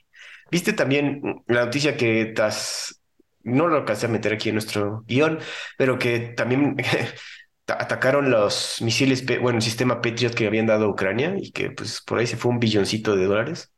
Viste 0.49 0.73
también 0.73 1.21
la 1.47 1.65
noticia 1.65 1.97
que 1.97 2.25
tas, 2.27 3.01
no 3.43 3.67
lo 3.67 3.77
alcancé 3.77 4.05
a 4.05 4.09
meter 4.09 4.33
aquí 4.33 4.49
en 4.49 4.55
nuestro 4.55 5.03
guion, 5.05 5.39
pero 5.77 5.99
que 5.99 6.19
también 6.19 6.77
atacaron 7.67 8.29
los 8.29 8.81
misiles, 8.81 9.25
bueno, 9.41 9.57
el 9.57 9.63
sistema 9.63 10.01
Patriot 10.01 10.33
que 10.33 10.47
habían 10.47 10.65
dado 10.65 10.85
a 10.85 10.89
Ucrania 10.89 11.35
y 11.37 11.51
que 11.51 11.71
pues 11.71 12.01
por 12.01 12.19
ahí 12.19 12.27
se 12.27 12.37
fue 12.37 12.51
un 12.51 12.59
billoncito 12.59 13.15
de 13.15 13.25
dólares. 13.25 13.71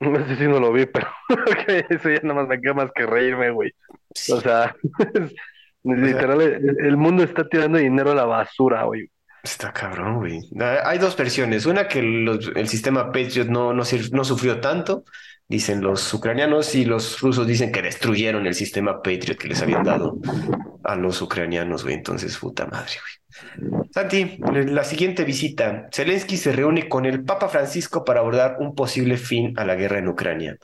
No 0.00 0.26
sé 0.26 0.36
si 0.36 0.44
no 0.44 0.60
lo 0.60 0.72
vi, 0.72 0.86
pero 0.86 1.08
eso 1.88 2.10
ya 2.10 2.20
nada 2.22 2.34
más 2.34 2.48
me 2.48 2.60
queda 2.60 2.74
más 2.74 2.90
que 2.94 3.06
reírme, 3.06 3.50
güey. 3.50 3.72
O 4.32 4.40
sea, 4.40 4.76
literal, 5.82 6.40
el, 6.40 6.96
mundo 6.96 7.24
está 7.24 7.48
tirando 7.48 7.78
dinero 7.78 8.12
a 8.12 8.14
la 8.14 8.24
basura, 8.24 8.84
güey. 8.84 9.10
Está 9.42 9.72
cabrón, 9.72 10.18
güey. 10.18 10.40
Hay 10.84 10.98
dos 10.98 11.16
versiones. 11.16 11.66
Una 11.66 11.88
que 11.88 11.98
el 11.98 12.68
sistema 12.68 13.10
Patriot 13.10 13.48
no, 13.48 13.72
no, 13.72 13.82
no 14.12 14.24
sufrió 14.24 14.60
tanto, 14.60 15.04
dicen 15.48 15.80
los 15.82 16.12
ucranianos, 16.12 16.74
y 16.74 16.84
los 16.84 17.20
rusos 17.20 17.46
dicen 17.46 17.72
que 17.72 17.82
destruyeron 17.82 18.46
el 18.46 18.54
sistema 18.54 19.02
Patriot 19.02 19.38
que 19.38 19.48
les 19.48 19.62
habían 19.62 19.84
dado. 19.84 20.18
a 20.84 20.96
los 20.96 21.22
ucranianos, 21.22 21.82
güey. 21.82 21.94
Entonces, 21.94 22.36
puta 22.36 22.66
madre, 22.66 22.92
güey. 23.00 23.24
Santi, 23.90 24.38
la 24.66 24.84
siguiente 24.84 25.24
visita. 25.24 25.88
Zelensky 25.92 26.36
se 26.36 26.52
reúne 26.52 26.88
con 26.88 27.04
el 27.04 27.24
Papa 27.24 27.48
Francisco 27.48 28.04
para 28.04 28.20
abordar 28.20 28.56
un 28.60 28.74
posible 28.74 29.16
fin 29.16 29.54
a 29.56 29.64
la 29.64 29.74
guerra 29.74 29.98
en 29.98 30.08
Ucrania. 30.08 30.58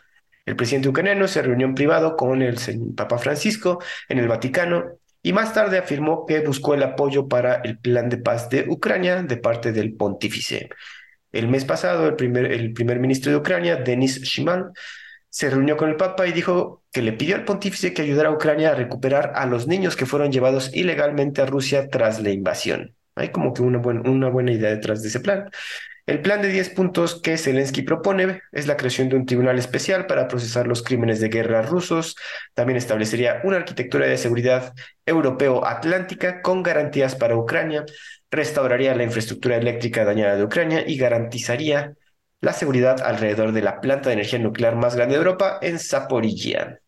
El 0.47 0.57
presidente 0.57 0.89
ucraniano 0.89 1.29
se 1.29 1.43
reunió 1.43 1.67
en 1.67 1.75
privado 1.75 2.17
con 2.17 2.43
el 2.43 2.57
Papa 2.97 3.19
Francisco 3.19 3.83
en 4.09 4.19
el 4.19 4.29
Vaticano 4.29 4.85
y 5.23 5.33
más 5.33 5.53
tarde 5.53 5.79
afirmó 5.79 6.25
que 6.27 6.41
buscó 6.41 6.75
el 6.75 6.83
apoyo 6.83 7.29
para 7.29 7.57
el 7.57 7.79
plan 7.79 8.09
de 8.09 8.17
paz 8.17 8.49
de 8.49 8.67
Ucrania 8.69 9.23
de 9.23 9.37
parte 9.37 9.73
del 9.73 9.95
pontífice. 9.95 10.71
El 11.33 11.49
mes 11.49 11.65
pasado, 11.65 12.07
el 12.09 12.17
primer, 12.17 12.51
el 12.53 12.73
primer 12.73 12.99
ministro 12.99 13.31
de 13.31 13.39
Ucrania, 13.39 13.77
Denis 13.77 14.23
Shimal, 14.23 14.73
se 15.29 15.49
reunió 15.49 15.77
con 15.77 15.89
el 15.89 15.97
Papa 15.97 16.27
y 16.27 16.33
dijo 16.33 16.83
que 16.93 17.03
le 17.03 17.13
pidió 17.13 17.37
al 17.37 17.45
pontífice 17.45 17.95
que 17.95 18.03
ayudara 18.03 18.31
a 18.31 18.33
Ucrania 18.33 18.71
a 18.71 18.75
recuperar 18.75 19.33
a 19.37 19.47
los 19.47 19.69
niños 19.69 19.97
que 19.97 20.07
fueron 20.07 20.33
llevados 20.33 20.75
ilegalmente 20.75 21.41
a 21.41 21.47
Rusia 21.47 21.89
tras 21.89 22.21
la 22.21 22.31
invasión. 22.31 22.97
Hay 23.15 23.31
como 23.31 23.55
que 23.55 23.63
una, 23.63 23.79
una 23.79 24.29
buena 24.29 24.53
idea 24.53 24.71
detrás 24.71 25.03
de 25.03 25.09
ese 25.09 25.21
plan. 25.21 25.51
El 26.07 26.23
plan 26.23 26.43
de 26.43 26.49
10 26.49 26.71
puntos 26.71 27.21
que 27.21 27.37
Zelensky 27.37 27.83
propone 27.83 28.41
es 28.53 28.67
la 28.67 28.77
creación 28.77 29.09
de 29.09 29.17
un 29.17 29.27
tribunal 29.27 29.59
especial 29.59 30.07
para 30.07 30.29
procesar 30.29 30.67
los 30.67 30.83
crímenes 30.83 31.21
de 31.21 31.29
guerra 31.29 31.63
rusos. 31.63 32.17
También 32.55 32.77
establecería 32.77 33.41
una 33.45 33.57
arquitectura 33.57 34.07
de 34.07 34.19
seguridad 34.19 34.75
europeo-atlántica 35.07 36.43
con 36.43 36.63
garantías 36.63 37.15
para 37.15 37.37
Ucrania, 37.37 37.85
restauraría 38.31 38.95
la 38.95 39.05
infraestructura 39.05 39.57
eléctrica 39.57 40.05
dañada 40.05 40.37
de 40.37 40.45
Ucrania 40.45 40.85
y 40.87 40.97
garantizaría 40.97 41.95
la 42.41 42.53
seguridad 42.53 43.03
alrededor 43.03 43.53
de 43.53 43.63
la 43.63 43.81
planta 43.81 44.09
de 44.09 44.15
energía 44.15 44.39
nuclear 44.39 44.77
más 44.77 44.97
grande 44.97 45.15
de 45.15 45.19
Europa 45.19 45.59
en 45.61 45.79
Zaporizhia. 45.79 46.81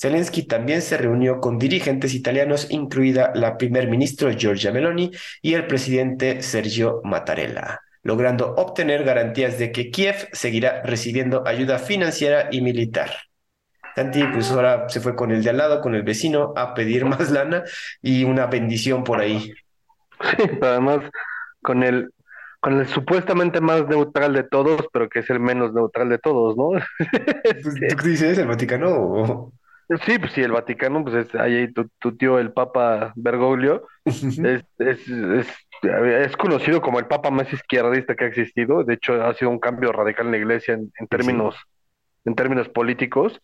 Zelensky 0.00 0.44
también 0.44 0.80
se 0.80 0.96
reunió 0.96 1.40
con 1.40 1.58
dirigentes 1.58 2.14
italianos, 2.14 2.68
incluida 2.70 3.32
la 3.34 3.58
primer 3.58 3.88
ministro 3.88 4.30
Giorgia 4.30 4.72
Meloni 4.72 5.10
y 5.42 5.54
el 5.54 5.66
presidente 5.66 6.42
Sergio 6.42 7.02
Mattarella, 7.04 7.80
logrando 8.02 8.54
obtener 8.56 9.04
garantías 9.04 9.58
de 9.58 9.72
que 9.72 9.90
Kiev 9.90 10.28
seguirá 10.32 10.82
recibiendo 10.82 11.46
ayuda 11.46 11.78
financiera 11.78 12.48
y 12.50 12.60
militar. 12.60 13.10
Santi, 13.94 14.22
pues 14.24 14.50
ahora 14.50 14.88
se 14.88 15.00
fue 15.00 15.16
con 15.16 15.30
el 15.30 15.42
de 15.42 15.50
al 15.50 15.56
lado, 15.56 15.80
con 15.80 15.94
el 15.94 16.02
vecino, 16.02 16.52
a 16.56 16.74
pedir 16.74 17.04
más 17.06 17.30
lana 17.30 17.64
y 18.02 18.24
una 18.24 18.46
bendición 18.46 19.04
por 19.04 19.20
ahí. 19.20 19.52
Sí, 20.20 20.50
además, 20.60 21.00
con 21.62 21.82
el 21.82 22.10
con 22.60 22.78
el 22.78 22.86
supuestamente 22.88 23.60
más 23.62 23.88
neutral 23.88 24.34
de 24.34 24.44
todos, 24.44 24.86
pero 24.92 25.08
que 25.08 25.20
es 25.20 25.30
el 25.30 25.40
menos 25.40 25.72
neutral 25.72 26.10
de 26.10 26.18
todos, 26.18 26.56
¿no? 26.58 26.78
¿Tú 27.62 27.96
qué 27.96 28.08
dices, 28.08 28.36
el 28.38 28.48
Vaticano? 28.48 29.50
Sí, 30.04 30.18
pues 30.18 30.32
sí, 30.32 30.42
el 30.42 30.52
Vaticano, 30.52 31.02
pues 31.02 31.26
es 31.26 31.34
ahí 31.34 31.72
tu, 31.72 32.16
tío, 32.16 32.38
el 32.38 32.52
Papa 32.52 33.12
Bergoglio, 33.16 33.86
es, 34.04 34.38
es, 34.78 35.08
es, 35.08 35.48
conocido 36.36 36.80
como 36.80 36.98
el 36.98 37.06
Papa 37.06 37.30
más 37.30 37.52
izquierdista 37.52 38.14
que 38.14 38.24
ha 38.24 38.28
existido, 38.28 38.84
de 38.84 38.94
hecho 38.94 39.22
ha 39.24 39.34
sido 39.34 39.50
un 39.50 39.58
cambio 39.58 39.92
radical 39.92 40.26
en 40.26 40.32
la 40.32 40.38
iglesia 40.38 40.74
en, 40.74 41.06
términos, 41.08 41.56
en 42.24 42.34
términos 42.34 42.68
políticos, 42.68 43.40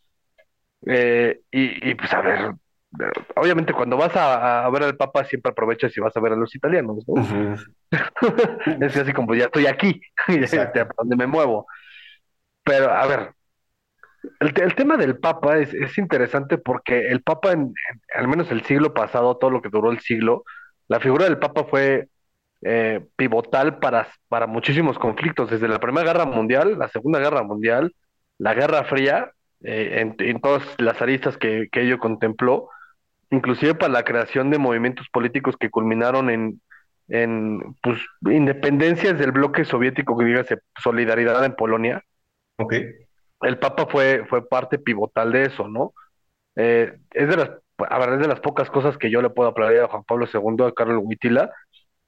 eh, 0.87 1.41
y, 1.51 1.91
y 1.91 1.95
pues 1.95 2.13
a 2.13 2.21
ver, 2.21 2.55
obviamente 3.35 3.73
cuando 3.73 3.97
vas 3.97 4.15
a, 4.17 4.69
ver 4.71 4.85
al 4.85 4.97
Papa 4.97 5.25
siempre 5.25 5.51
aprovechas 5.51 5.97
y 5.97 6.01
vas 6.01 6.17
a 6.17 6.21
ver 6.21 6.33
a 6.33 6.37
los 6.37 6.55
italianos, 6.55 7.05
¿no? 7.07 7.57
es 8.81 8.97
así 8.97 9.13
como 9.13 9.35
ya 9.35 9.47
estoy 9.47 9.67
aquí, 9.67 10.01
¿a 10.29 10.89
dónde 10.97 11.17
me 11.17 11.27
muevo? 11.27 11.67
Pero 12.65 12.91
a 12.91 13.07
ver, 13.07 13.33
el, 14.41 14.75
tema 14.75 14.97
del 14.97 15.19
Papa 15.19 15.59
es, 15.59 15.73
es, 15.73 15.97
interesante 15.99 16.59
porque 16.59 17.09
el 17.09 17.23
Papa, 17.23 17.53
en, 17.53 17.73
al 18.15 18.29
menos 18.29 18.51
el 18.51 18.63
siglo 18.65 18.93
pasado, 18.93 19.37
todo 19.37 19.51
lo 19.51 19.63
que 19.63 19.69
duró 19.69 19.91
el 19.91 20.01
siglo, 20.01 20.45
la 20.89 21.01
figura 21.01 21.25
del 21.25 21.39
Papa 21.39 21.65
fue 21.65 22.09
eh, 22.63 23.05
pivotal 23.17 23.79
para, 23.79 24.09
para 24.29 24.47
muchísimos 24.47 24.99
conflictos, 24.99 25.51
desde 25.51 25.69
la 25.69 25.79
Primera 25.79 26.07
Guerra 26.07 26.27
Mundial, 26.27 26.79
la 26.79 26.89
Segunda 26.89 27.19
Guerra 27.19 27.43
Mundial, 27.43 27.95
la 28.39 28.55
Guerra 28.55 28.85
Fría, 28.85 29.33
eh, 29.63 30.01
en, 30.01 30.17
en, 30.19 30.41
todas 30.41 30.63
las 30.79 31.01
aristas 31.01 31.37
que, 31.37 31.69
que 31.71 31.83
ello 31.83 31.99
contempló, 31.99 32.69
inclusive 33.31 33.75
para 33.75 33.93
la 33.93 34.05
creación 34.05 34.51
de 34.51 34.59
movimientos 34.59 35.07
políticos 35.11 35.57
que 35.59 35.71
culminaron 35.71 36.31
en, 36.31 36.61
en 37.09 37.77
pues, 37.83 37.99
independencias 38.23 39.19
del 39.19 39.33
bloque 39.33 39.65
soviético, 39.65 40.17
que 40.17 40.25
dígase 40.25 40.59
solidaridad 40.83 41.45
en 41.45 41.55
Polonia. 41.55 42.05
El 43.43 43.59
Papa 43.59 43.87
fue, 43.91 44.25
fue 44.29 44.49
parte 44.49 44.79
pivotal 44.79 45.33
de 45.33 45.45
eso, 45.45 45.69
¿no? 45.69 45.93
Eh, 46.57 46.99
es 47.13 47.29
de 47.29 47.37
las, 47.37 47.51
a 47.79 47.99
ver, 47.99 48.15
es 48.15 48.21
de 48.21 48.29
las 48.29 48.41
pocas 48.41 48.71
cosas 48.71 48.97
que 48.97 49.11
yo 49.11 49.21
le 49.21 49.31
puedo 49.31 49.51
aplaudir 49.51 49.81
a 49.81 49.89
Juan 49.89 50.05
Pablo 50.05 50.27
II, 50.33 50.67
a 50.67 50.73
Carlos 50.73 51.03
Huitila, 51.05 51.51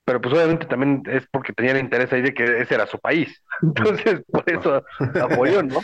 pero 0.09 0.22
pues 0.22 0.34
obviamente 0.34 0.64
también 0.64 1.02
es 1.04 1.26
porque 1.30 1.52
tenía 1.52 1.72
el 1.72 1.80
interés 1.80 2.11
ahí 2.11 2.22
de 2.22 2.32
que 2.32 2.42
ese 2.62 2.74
era 2.76 2.86
su 2.86 2.98
país. 2.98 3.42
Entonces, 3.62 4.22
por 4.32 4.42
eso 4.46 4.82
apoyó, 5.20 5.62
¿no? 5.62 5.80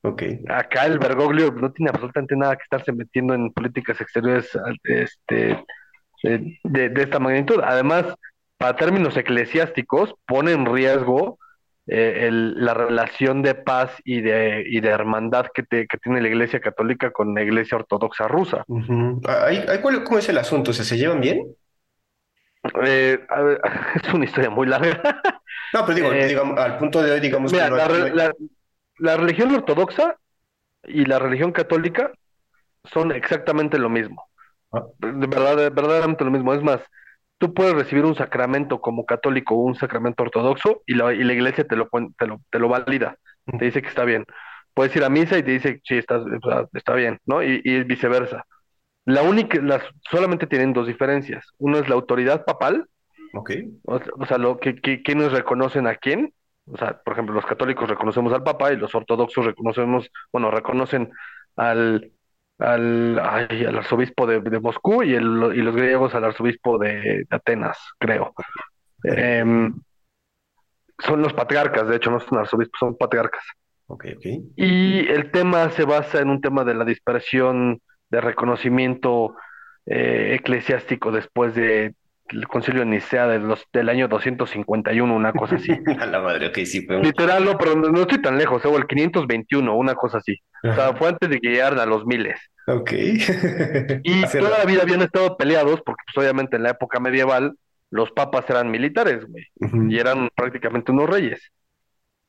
Okay. 0.00 0.42
Acá 0.48 0.86
el 0.86 0.98
Bergoglio 0.98 1.52
no 1.52 1.70
tiene 1.70 1.90
absolutamente 1.90 2.34
nada 2.34 2.56
que 2.56 2.62
estarse 2.62 2.92
metiendo 2.92 3.34
en 3.34 3.52
políticas 3.52 4.00
exteriores 4.00 4.58
este, 4.84 5.62
de, 6.22 6.92
esta 6.96 7.18
magnitud. 7.18 7.60
Además, 7.62 8.06
para 8.56 8.74
términos 8.76 9.14
eclesiásticos, 9.18 10.14
pone 10.26 10.52
en 10.52 10.64
riesgo 10.64 11.38
eh, 11.88 12.30
la 12.32 12.72
relación 12.72 13.42
de 13.42 13.54
paz 13.54 13.90
y 14.02 14.22
de, 14.22 14.64
y 14.66 14.80
de 14.80 14.88
hermandad 14.88 15.48
que, 15.52 15.62
tiene 15.62 16.22
la 16.22 16.28
Iglesia 16.28 16.60
Católica 16.60 17.10
con 17.10 17.34
la 17.34 17.42
Iglesia 17.42 17.76
Ortodoxa 17.76 18.28
rusa. 18.28 18.64
¿Cómo 18.66 20.18
es 20.18 20.28
el 20.30 20.38
asunto? 20.38 20.72
¿Se 20.72 20.96
llevan 20.96 21.20
bien? 21.20 21.54
Eh, 22.84 23.18
es 24.02 24.14
una 24.14 24.24
historia 24.24 24.50
muy 24.50 24.66
larga. 24.66 25.00
No, 25.70 25.84
pero 25.84 25.96
digo, 25.96 26.12
eh, 26.14 26.56
al 26.56 26.78
punto 26.78 27.02
de 27.02 27.12
hoy, 27.12 27.20
digamos 27.20 27.52
que 27.52 27.58
la 27.58 29.16
religión 29.18 29.54
ortodoxa 29.54 30.16
y 30.84 31.04
la 31.04 31.18
religión 31.18 31.52
católica 31.52 32.10
son 32.84 33.12
exactamente 33.12 33.78
lo 33.78 33.90
mismo. 33.90 34.28
Ah. 34.72 34.84
De 34.98 35.26
verdad, 35.26 35.56
verdaderamente 35.70 36.24
lo 36.24 36.30
mismo. 36.30 36.54
Es 36.54 36.62
más, 36.62 36.80
tú 37.38 37.54
puedes 37.54 37.74
recibir 37.74 38.04
un 38.04 38.14
sacramento 38.14 38.80
como 38.80 39.06
católico 39.06 39.54
o 39.54 39.58
un 39.58 39.74
sacramento 39.74 40.22
ortodoxo 40.22 40.82
y 40.86 40.94
la, 40.94 41.12
y 41.12 41.22
la 41.22 41.32
iglesia 41.32 41.66
te 41.66 41.76
lo, 41.76 41.88
te 42.18 42.26
lo, 42.26 42.40
te 42.50 42.58
lo 42.58 42.68
valida, 42.68 43.16
te 43.58 43.64
dice 43.64 43.82
que 43.82 43.88
está 43.88 44.04
bien. 44.04 44.24
Puedes 44.74 44.94
ir 44.94 45.04
a 45.04 45.08
misa 45.08 45.38
y 45.38 45.42
te 45.42 45.50
dice, 45.52 45.80
sí, 45.84 45.98
está, 45.98 46.22
está 46.72 46.94
bien, 46.94 47.18
¿no? 47.26 47.42
Y, 47.42 47.60
y 47.64 47.82
viceversa. 47.84 48.44
La 49.08 49.22
única, 49.22 49.58
las, 49.62 49.82
solamente 50.10 50.46
tienen 50.46 50.74
dos 50.74 50.86
diferencias. 50.86 51.46
Uno 51.56 51.78
es 51.78 51.88
la 51.88 51.94
autoridad 51.94 52.44
papal, 52.44 52.86
okay. 53.32 53.70
o, 53.86 54.26
sea, 54.26 54.36
lo 54.36 54.60
que, 54.60 54.76
que, 54.76 55.02
quiénes 55.02 55.32
reconocen 55.32 55.86
a 55.86 55.94
quién, 55.94 56.34
o 56.70 56.76
sea, 56.76 57.00
por 57.02 57.14
ejemplo, 57.14 57.34
los 57.34 57.46
católicos 57.46 57.88
reconocemos 57.88 58.34
al 58.34 58.42
Papa 58.42 58.70
y 58.70 58.76
los 58.76 58.94
ortodoxos 58.94 59.46
reconocemos, 59.46 60.10
bueno, 60.30 60.50
reconocen 60.50 61.10
al, 61.56 62.12
al, 62.58 63.18
al 63.18 63.78
arzobispo 63.78 64.26
de, 64.26 64.60
Moscú 64.60 65.02
y, 65.02 65.14
el, 65.14 65.52
y 65.54 65.62
los 65.62 65.74
griegos 65.74 66.14
al 66.14 66.24
arzobispo 66.24 66.76
de, 66.76 67.24
Atenas, 67.30 67.78
creo. 67.98 68.34
Em, 69.04 69.72
son 70.98 71.22
los 71.22 71.32
patriarcas, 71.32 71.88
de 71.88 71.96
hecho, 71.96 72.10
no 72.10 72.20
son 72.20 72.40
arzobispos, 72.40 72.78
son 72.78 72.98
patriarcas. 72.98 73.44
Okay, 73.86 74.16
okay. 74.16 74.42
Y 74.54 75.08
el 75.08 75.30
tema 75.30 75.70
se 75.70 75.86
basa 75.86 76.20
en 76.20 76.28
un 76.28 76.42
tema 76.42 76.62
de 76.62 76.74
la 76.74 76.84
dispersión 76.84 77.80
de 78.10 78.20
reconocimiento 78.20 79.36
eh, 79.86 80.36
eclesiástico 80.38 81.12
después 81.12 81.54
de 81.54 81.94
el 82.30 82.46
concilio 82.46 82.80
de 82.80 82.86
Nicea 82.86 83.26
de 83.26 83.38
los, 83.38 83.64
del 83.72 83.88
año 83.88 84.08
251, 84.08 85.14
una 85.14 85.32
cosa 85.32 85.56
así. 85.56 85.72
a 86.00 86.06
la 86.06 86.20
madre, 86.20 86.48
ok, 86.48 86.58
sí. 86.64 86.86
Literal, 87.02 87.44
no, 87.44 87.56
pero 87.56 87.74
no, 87.74 88.00
estoy 88.00 88.20
tan 88.20 88.38
lejos, 88.38 88.64
o 88.64 88.76
el 88.76 88.86
521, 88.86 89.74
una 89.74 89.94
cosa 89.94 90.18
así. 90.18 90.38
O 90.62 90.74
sea, 90.74 90.94
fue 90.94 91.08
antes 91.08 91.28
de 91.30 91.40
que 91.40 91.48
llegaran 91.50 91.78
a 91.78 91.86
los 91.86 92.04
miles. 92.04 92.38
Ok. 92.66 92.92
y 94.02 94.22
toda 94.22 94.58
la 94.58 94.64
vida 94.64 94.82
habían 94.82 95.02
estado 95.02 95.36
peleados, 95.36 95.80
porque 95.84 96.02
pues, 96.06 96.24
obviamente 96.24 96.56
en 96.56 96.64
la 96.64 96.70
época 96.70 97.00
medieval 97.00 97.54
los 97.90 98.10
papas 98.10 98.44
eran 98.50 98.70
militares, 98.70 99.24
güey, 99.26 99.46
y 99.90 99.98
eran 99.98 100.28
prácticamente 100.34 100.92
unos 100.92 101.08
reyes. 101.08 101.40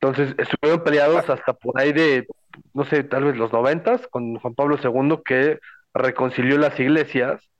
Entonces 0.00 0.34
estuvieron 0.38 0.82
peleados 0.82 1.28
hasta 1.28 1.52
por 1.52 1.78
ahí 1.78 1.92
de, 1.92 2.26
no 2.72 2.84
sé, 2.84 3.04
tal 3.04 3.24
vez 3.24 3.36
los 3.36 3.52
noventas, 3.52 4.06
con 4.08 4.36
Juan 4.38 4.54
Pablo 4.54 4.78
II, 4.82 5.18
que 5.24 5.58
reconcilió 5.92 6.56
las 6.56 6.78
iglesias 6.80 7.50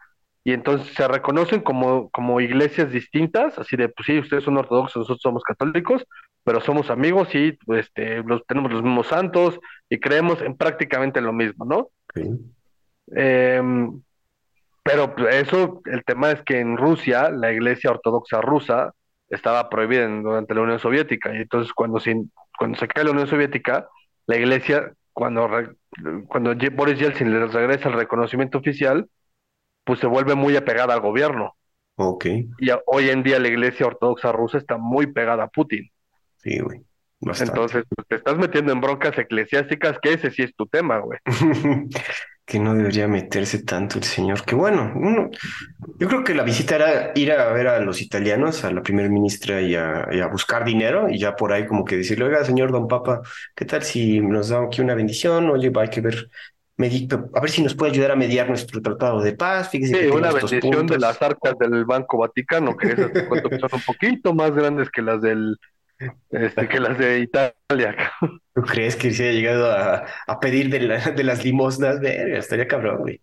y 0.42 0.52
entonces 0.52 0.94
se 0.94 1.06
reconocen 1.06 1.60
como, 1.60 2.08
como 2.10 2.40
iglesias 2.40 2.90
distintas, 2.90 3.58
así 3.58 3.76
de, 3.76 3.90
pues 3.90 4.06
sí, 4.06 4.18
ustedes 4.18 4.44
son 4.44 4.56
ortodoxos, 4.56 5.00
nosotros 5.00 5.20
somos 5.20 5.42
católicos, 5.42 6.06
pero 6.42 6.62
somos 6.62 6.88
amigos 6.88 7.34
y 7.34 7.58
este, 7.76 8.22
los, 8.22 8.46
tenemos 8.46 8.72
los 8.72 8.82
mismos 8.82 9.08
santos 9.08 9.60
y 9.90 10.00
creemos 10.00 10.40
en 10.40 10.56
prácticamente 10.56 11.20
lo 11.20 11.34
mismo, 11.34 11.66
¿no? 11.66 11.90
Em, 13.14 14.00
pero 14.82 15.14
pues, 15.14 15.34
eso, 15.34 15.82
el 15.84 16.02
tema 16.04 16.30
es 16.30 16.42
que 16.42 16.58
en 16.58 16.78
Rusia, 16.78 17.30
la 17.30 17.52
iglesia 17.52 17.90
ortodoxa 17.90 18.40
rusa 18.40 18.94
estaba 19.30 19.68
prohibida 19.70 20.06
durante 20.06 20.54
la 20.54 20.60
Unión 20.60 20.78
Soviética, 20.78 21.32
y 21.32 21.38
entonces 21.38 21.72
cuando 21.72 22.00
se, 22.00 22.14
cuando 22.58 22.78
se 22.78 22.88
cae 22.88 23.04
la 23.04 23.12
Unión 23.12 23.26
Soviética, 23.26 23.88
la 24.26 24.36
iglesia, 24.36 24.92
cuando, 25.12 25.48
cuando 26.28 26.54
Boris 26.72 26.98
Yeltsin 26.98 27.32
les 27.32 27.52
regresa 27.52 27.88
el 27.88 27.94
reconocimiento 27.94 28.58
oficial, 28.58 29.08
pues 29.84 30.00
se 30.00 30.06
vuelve 30.06 30.34
muy 30.34 30.56
apegada 30.56 30.94
al 30.94 31.00
gobierno. 31.00 31.56
Ok. 31.96 32.26
Y 32.58 32.70
hoy 32.86 33.10
en 33.10 33.22
día 33.22 33.38
la 33.38 33.48
iglesia 33.48 33.86
ortodoxa 33.86 34.32
rusa 34.32 34.58
está 34.58 34.76
muy 34.76 35.06
pegada 35.06 35.44
a 35.44 35.48
Putin. 35.48 35.90
Sí, 36.36 36.58
güey. 36.60 36.82
Entonces, 37.20 37.84
pues, 37.94 38.08
te 38.08 38.16
estás 38.16 38.38
metiendo 38.38 38.72
en 38.72 38.80
broncas 38.80 39.18
eclesiásticas, 39.18 39.98
que 40.00 40.14
ese 40.14 40.30
sí 40.30 40.42
es 40.42 40.54
tu 40.56 40.66
tema, 40.66 40.98
güey. 40.98 41.18
que 42.50 42.58
no 42.58 42.74
debería 42.74 43.06
meterse 43.06 43.62
tanto 43.62 43.96
el 43.96 44.02
señor. 44.02 44.44
Que 44.44 44.56
bueno, 44.56 44.92
uno, 44.96 45.30
yo 46.00 46.08
creo 46.08 46.24
que 46.24 46.34
la 46.34 46.42
visita 46.42 46.74
era 46.74 47.12
ir 47.14 47.30
a 47.30 47.52
ver 47.52 47.68
a 47.68 47.78
los 47.78 48.02
italianos, 48.02 48.64
a 48.64 48.72
la 48.72 48.82
primera 48.82 49.08
ministra 49.08 49.62
y 49.62 49.76
a, 49.76 50.26
buscar 50.32 50.64
dinero 50.64 51.08
y 51.08 51.16
ya 51.16 51.36
por 51.36 51.52
ahí 51.52 51.64
como 51.64 51.84
que 51.84 51.96
decirle, 51.96 52.24
oiga, 52.24 52.44
señor 52.44 52.72
Don 52.72 52.88
Papa, 52.88 53.22
¿qué 53.54 53.64
tal 53.64 53.84
si 53.84 54.18
nos 54.18 54.48
da 54.48 54.64
aquí 54.64 54.80
una 54.80 54.96
bendición? 54.96 55.48
Oye, 55.48 55.70
hay 55.76 55.90
que 55.90 56.00
ver, 56.00 56.28
a 56.76 57.40
ver 57.40 57.50
si 57.50 57.62
nos 57.62 57.74
puede 57.76 57.92
ayudar 57.92 58.10
a 58.10 58.16
mediar 58.16 58.48
nuestro 58.48 58.82
tratado 58.82 59.22
de 59.22 59.32
paz. 59.32 59.70
Fíjese 59.70 60.02
sí, 60.02 60.06
una 60.08 60.32
bendición 60.32 60.88
de 60.88 60.98
las 60.98 61.22
arcas 61.22 61.56
del 61.56 61.84
Banco 61.84 62.18
Vaticano, 62.18 62.76
que 62.76 62.88
esas 62.88 63.12
son 63.12 63.70
un 63.74 63.82
poquito 63.86 64.34
más 64.34 64.52
grandes 64.52 64.90
que 64.90 65.02
las 65.02 65.22
del 65.22 65.56
este, 66.30 66.68
que 66.68 66.80
las 66.80 66.98
de 66.98 67.20
Italia. 67.20 68.12
¿Tú 68.54 68.62
crees 68.62 68.96
que 68.96 69.12
se 69.12 69.28
haya 69.28 69.32
llegado 69.32 69.70
a, 69.70 70.06
a 70.26 70.40
pedir 70.40 70.70
de, 70.70 71.12
de, 71.12 71.24
las 71.24 71.44
limosnas? 71.44 72.00
Verga, 72.00 72.38
estaría 72.38 72.66
cabrón, 72.66 72.98
güey. 72.98 73.20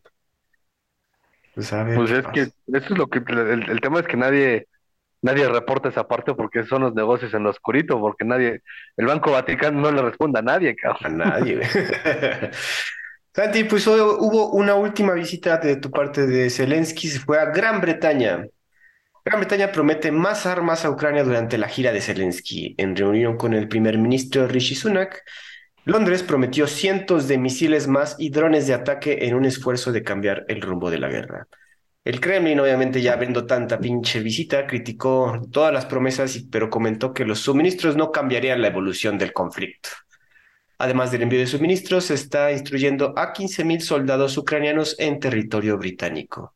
Pues, 1.56 1.74
pues 1.96 2.12
es 2.12 2.28
que 2.28 2.42
eso 2.42 2.54
es 2.68 2.90
lo 2.98 3.08
que 3.08 3.20
el, 3.28 3.70
el, 3.70 3.82
tema 3.82 4.00
es 4.00 4.06
que 4.06 4.16
nadie 4.16 4.68
nadie 5.22 5.48
reporta 5.50 5.90
esa 5.90 6.08
parte 6.08 6.34
porque 6.36 6.64
son 6.64 6.84
los 6.84 6.94
negocios 6.94 7.34
en 7.34 7.44
lo 7.44 7.50
oscurito, 7.50 8.00
porque 8.00 8.26
nadie, 8.26 8.62
el 8.96 9.06
Banco 9.08 9.32
Vaticano 9.32 9.82
no 9.82 9.92
le 9.92 10.02
responde 10.02 10.40
a 10.40 10.44
nadie, 10.44 10.76
cabrón. 10.76 11.22
A 11.22 11.26
nadie, 11.26 11.56
güey. 11.56 11.68
Santi, 13.34 13.66
pues 13.66 13.86
hubo 13.86 14.52
una 14.52 14.74
última 14.76 15.14
visita 15.14 15.58
de 15.58 15.76
tu 15.76 15.92
parte 15.92 16.26
de 16.26 16.50
Zelensky, 16.50 17.08
se 17.08 17.20
fue 17.20 17.40
a 17.40 17.46
Gran 17.46 17.82
Bretaña. 17.82 18.46
Gran 19.28 19.42
Bretaña 19.42 19.74
promete 19.74 20.10
más 20.10 20.46
armas 20.46 20.86
a 20.86 20.90
Ucrania 20.90 21.22
durante 21.26 21.58
la 21.58 21.68
gira 21.68 21.92
de 21.92 22.00
Zelensky. 22.00 22.76
En 22.78 22.96
reunión 22.96 23.36
con 23.36 23.54
el 23.54 23.68
primer 23.68 23.98
ministro 23.98 24.48
Rishi 24.48 24.74
Sunak, 24.74 25.26
Londres 25.84 26.24
prometió 26.24 26.66
cientos 26.66 27.28
de 27.28 27.38
misiles 27.38 27.90
más 27.90 28.16
y 28.20 28.30
drones 28.30 28.68
de 28.68 28.74
ataque 28.74 29.26
en 29.28 29.36
un 29.36 29.44
esfuerzo 29.44 29.92
de 29.92 30.02
cambiar 30.02 30.46
el 30.48 30.62
rumbo 30.62 30.90
de 30.90 31.00
la 31.00 31.10
guerra. 31.10 31.46
El 32.06 32.22
Kremlin, 32.22 32.62
obviamente, 32.62 33.02
ya 33.02 33.18
viendo 33.18 33.46
tanta 33.46 33.78
pinche 33.82 34.22
visita, 34.22 34.66
criticó 34.66 35.42
todas 35.52 35.74
las 35.74 35.86
promesas, 35.86 36.46
pero 36.50 36.70
comentó 36.70 37.14
que 37.14 37.26
los 37.26 37.40
suministros 37.40 37.98
no 37.98 38.14
cambiarían 38.14 38.62
la 38.62 38.70
evolución 38.70 39.18
del 39.18 39.34
conflicto. 39.34 39.90
Además 40.78 41.12
del 41.12 41.24
envío 41.24 41.40
de 41.40 41.48
suministros, 41.48 42.06
se 42.06 42.14
está 42.14 42.54
instruyendo 42.54 43.14
a 43.18 43.34
15.000 43.34 43.82
soldados 43.82 44.38
ucranianos 44.38 44.96
en 45.00 45.20
territorio 45.20 45.78
británico. 45.78 46.54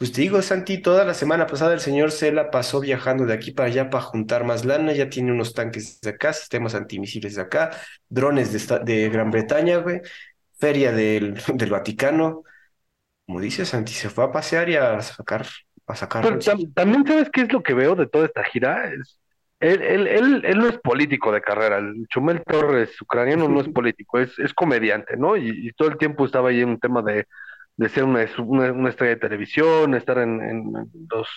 Pues 0.00 0.12
te 0.12 0.22
digo, 0.22 0.40
Santi, 0.40 0.78
toda 0.80 1.04
la 1.04 1.12
semana 1.12 1.46
pasada 1.46 1.74
el 1.74 1.80
señor 1.80 2.10
se 2.10 2.32
la 2.32 2.50
pasó 2.50 2.80
viajando 2.80 3.26
de 3.26 3.34
aquí 3.34 3.50
para 3.50 3.68
allá 3.68 3.90
para 3.90 4.02
juntar 4.02 4.44
más 4.44 4.64
lana, 4.64 4.94
ya 4.94 5.10
tiene 5.10 5.30
unos 5.30 5.52
tanques 5.52 6.00
de 6.00 6.08
acá, 6.08 6.32
sistemas 6.32 6.74
antimisiles 6.74 7.34
de 7.34 7.42
acá, 7.42 7.72
drones 8.08 8.50
de, 8.50 8.78
de 8.78 9.10
Gran 9.10 9.30
Bretaña, 9.30 9.76
güey, 9.76 10.00
feria 10.58 10.90
del, 10.92 11.34
del, 11.52 11.68
Vaticano. 11.70 12.44
Como 13.26 13.40
dice 13.40 13.66
Santi, 13.66 13.92
se 13.92 14.08
fue 14.08 14.24
a 14.24 14.32
pasear 14.32 14.70
y 14.70 14.76
a 14.76 15.02
sacar, 15.02 15.46
a 15.86 15.94
sacar. 15.94 16.22
Pero 16.22 16.38
también 16.72 17.06
sabes 17.06 17.28
qué 17.30 17.42
es 17.42 17.52
lo 17.52 17.62
que 17.62 17.74
veo 17.74 17.94
de 17.94 18.06
toda 18.06 18.24
esta 18.24 18.42
gira, 18.42 18.90
es, 18.90 19.20
él, 19.60 19.82
él, 19.82 20.06
él, 20.06 20.42
él, 20.46 20.58
no 20.60 20.68
es 20.68 20.78
político 20.78 21.30
de 21.30 21.42
carrera, 21.42 21.76
el 21.76 22.06
Chumel 22.08 22.42
Torres 22.42 22.98
ucraniano 23.02 23.50
no 23.50 23.60
es 23.60 23.68
político, 23.68 24.18
es, 24.18 24.38
es 24.38 24.54
comediante, 24.54 25.18
¿no? 25.18 25.36
Y, 25.36 25.68
y 25.68 25.72
todo 25.72 25.88
el 25.88 25.98
tiempo 25.98 26.24
estaba 26.24 26.48
ahí 26.48 26.62
en 26.62 26.70
un 26.70 26.80
tema 26.80 27.02
de 27.02 27.26
de 27.80 27.88
ser 27.88 28.04
una, 28.04 28.26
una, 28.36 28.90
estrella 28.90 29.14
de 29.14 29.20
televisión, 29.20 29.94
estar 29.94 30.18
en, 30.18 30.42
en, 30.42 30.72
los, 31.10 31.28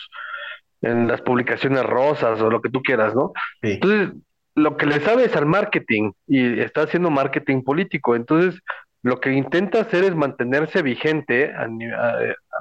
en 0.81 1.07
las 1.07 1.21
publicaciones 1.21 1.83
rosas 1.85 2.41
o 2.41 2.49
lo 2.49 2.61
que 2.61 2.69
tú 2.69 2.81
quieras, 2.81 3.15
¿no? 3.15 3.31
Entonces, 3.61 4.09
lo 4.53 4.75
que 4.75 4.85
le 4.85 4.99
sabe 4.99 5.23
es 5.23 5.37
al 5.37 5.45
marketing 5.45 6.11
y 6.27 6.59
está 6.59 6.81
haciendo 6.81 7.09
marketing 7.09 7.63
político. 7.63 8.13
Entonces, 8.13 8.59
lo 9.03 9.21
que 9.21 9.31
intenta 9.31 9.79
hacer 9.79 10.03
es 10.03 10.15
mantenerse 10.15 10.81
vigente, 10.81 11.53
al 11.53 11.71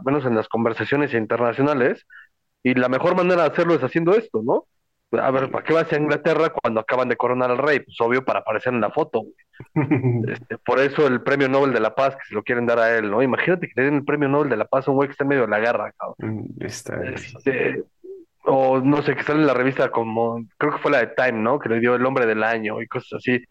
menos 0.05 0.25
en 0.27 0.37
las 0.37 0.47
conversaciones 0.47 1.13
internacionales, 1.13 2.07
y 2.63 2.75
la 2.75 2.89
mejor 2.89 3.17
manera 3.17 3.43
de 3.43 3.49
hacerlo 3.49 3.75
es 3.75 3.83
haciendo 3.83 4.15
esto, 4.15 4.43
¿no? 4.45 4.67
A 5.21 5.31
ver, 5.31 5.51
¿para 5.51 5.65
qué 5.65 5.73
vas 5.75 5.93
a 5.93 5.97
Inglaterra 5.97 6.51
cuando 6.51 6.81
acaban 6.81 7.09
de 7.09 7.17
coronar 7.17 7.51
al 7.51 7.59
rey? 7.59 7.81
Pues 7.81 8.01
obvio 8.01 8.25
para 8.25 8.41
aparecer 8.41 8.73
en 8.73 8.81
la 8.81 8.91
foto. 8.91 9.25
Este, 10.29 10.59
por 10.59 10.81
eso 10.81 11.07
el 11.07 11.23
premio 11.23 11.49
Nobel 11.49 11.73
de 11.73 11.81
la 11.81 11.95
Paz, 11.95 12.17
que 12.17 12.25
se 12.29 12.35
lo 12.35 12.43
quieren 12.43 12.67
dar 12.67 12.79
a 12.79 12.97
él, 12.97 13.11
¿no? 13.11 13.23
Imagínate 13.23 13.69
que 13.69 13.75
le 13.77 13.85
den 13.85 13.95
el 13.97 14.05
premio 14.05 14.29
Nobel 14.29 14.49
de 14.49 14.57
la 14.57 14.65
Paz 14.65 14.89
a 14.89 14.91
un 14.91 14.97
güey 14.97 15.09
que 15.09 15.13
está 15.13 15.25
en 15.25 15.29
medio 15.29 15.43
de 15.43 15.49
la 15.49 15.61
guerra, 15.61 15.93
cabrón. 15.93 16.17
Mm, 16.19 16.65
está 16.65 17.01
este, 17.05 17.85
o 18.45 18.81
no 18.81 19.03
sé, 19.03 19.15
que 19.15 19.23
sale 19.23 19.41
en 19.41 19.47
la 19.47 19.55
revista 19.55 19.91
como, 19.91 20.45
creo 20.57 20.73
que 20.73 20.79
fue 20.79 20.91
la 20.91 20.99
de 20.99 21.09
Time, 21.09 21.41
¿no? 21.41 21.59
Que 21.59 21.69
le 21.69 21.81
dio 21.81 21.95
el 21.95 22.05
hombre 22.05 22.27
del 22.27 22.43
año 22.43 22.81
y 22.81 22.89
cosas 22.89 23.19
así. 23.19 23.45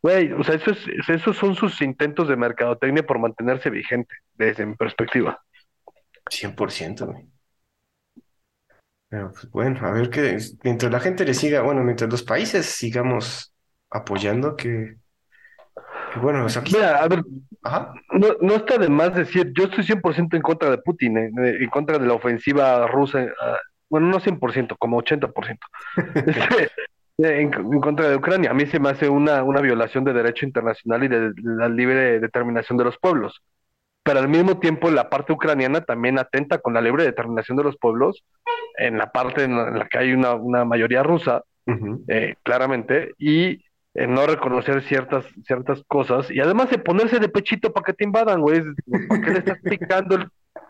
Güey, 0.00 0.32
o 0.32 0.42
sea, 0.44 0.54
eso 0.54 0.70
es, 0.70 0.86
esos 1.08 1.36
son 1.36 1.54
sus 1.54 1.82
intentos 1.82 2.28
de 2.28 2.36
mercadotecnia 2.36 3.04
por 3.04 3.18
mantenerse 3.18 3.68
vigente, 3.68 4.14
desde 4.34 4.64
mi 4.64 4.76
perspectiva. 4.76 5.42
100%, 6.30 7.06
güey. 7.06 7.26
Pero 9.08 9.32
pues 9.32 9.50
bueno, 9.50 9.86
a 9.86 9.90
ver 9.92 10.10
que 10.10 10.38
mientras 10.62 10.92
la 10.92 11.00
gente 11.00 11.24
le 11.24 11.34
siga, 11.34 11.62
bueno, 11.62 11.82
mientras 11.82 12.10
los 12.10 12.22
países 12.22 12.66
sigamos 12.66 13.54
apoyando, 13.90 14.54
que, 14.54 14.96
bueno, 16.20 16.44
o 16.44 16.48
sea, 16.48 16.60
aquí... 16.60 16.74
Mira, 16.74 16.98
a 16.98 17.08
ver, 17.08 17.22
No, 18.12 18.28
no 18.40 18.54
está 18.54 18.76
de 18.76 18.88
más 18.88 19.14
decir, 19.14 19.52
yo 19.56 19.64
estoy 19.64 19.84
100% 19.84 20.36
en 20.36 20.42
contra 20.42 20.70
de 20.70 20.78
Putin, 20.78 21.16
eh, 21.16 21.30
en 21.60 21.70
contra 21.70 21.98
de 21.98 22.06
la 22.06 22.14
ofensiva 22.14 22.86
rusa, 22.86 23.22
eh, 23.22 23.32
bueno, 23.88 24.08
no 24.08 24.20
100%, 24.20 24.76
como 24.78 25.00
80%, 25.02 25.58
este, 26.26 26.70
en, 27.40 27.54
en, 27.54 27.80
contra 27.80 28.10
de 28.10 28.16
Ucrania. 28.16 28.50
A 28.50 28.54
mí 28.54 28.66
se 28.66 28.78
me 28.78 28.90
hace 28.90 29.08
una, 29.08 29.42
una 29.42 29.62
violación 29.62 30.04
de 30.04 30.12
derecho 30.12 30.44
internacional 30.44 31.04
y 31.04 31.08
de 31.08 31.32
la 31.42 31.68
libre 31.70 32.20
determinación 32.20 32.76
de 32.76 32.84
los 32.84 32.98
pueblos 32.98 33.40
pero 34.08 34.20
al 34.20 34.28
mismo 34.28 34.58
tiempo 34.58 34.90
la 34.90 35.10
parte 35.10 35.34
ucraniana 35.34 35.82
también 35.82 36.18
atenta 36.18 36.56
con 36.56 36.72
la 36.72 36.80
libre 36.80 37.04
determinación 37.04 37.58
de 37.58 37.64
los 37.64 37.76
pueblos, 37.76 38.24
en 38.78 38.98
la 38.98 39.10
parte 39.10 39.44
en 39.44 39.56
la, 39.56 39.88
que 39.88 39.98
hay 39.98 40.12
una, 40.12 40.34
una 40.34 40.64
mayoría 40.64 41.02
rusa, 41.02 41.42
eh, 42.08 42.34
claramente, 42.42 43.12
y 43.18 43.62
no 43.94 44.26
reconocer 44.26 44.82
ciertas, 44.82 45.26
ciertas 45.44 45.82
cosas, 45.86 46.30
y 46.30 46.40
además 46.40 46.70
de 46.70 46.78
ponerse 46.78 47.18
de 47.18 47.28
pechito 47.28 47.72
para 47.72 47.84
que 47.84 47.92
te 47.92 48.04
invadan, 48.04 48.40
güey, 48.40 48.62
¿por 49.08 49.20
qué 49.20 49.30
le 49.30 49.38
estás 49.40 49.58
picando 49.60 50.16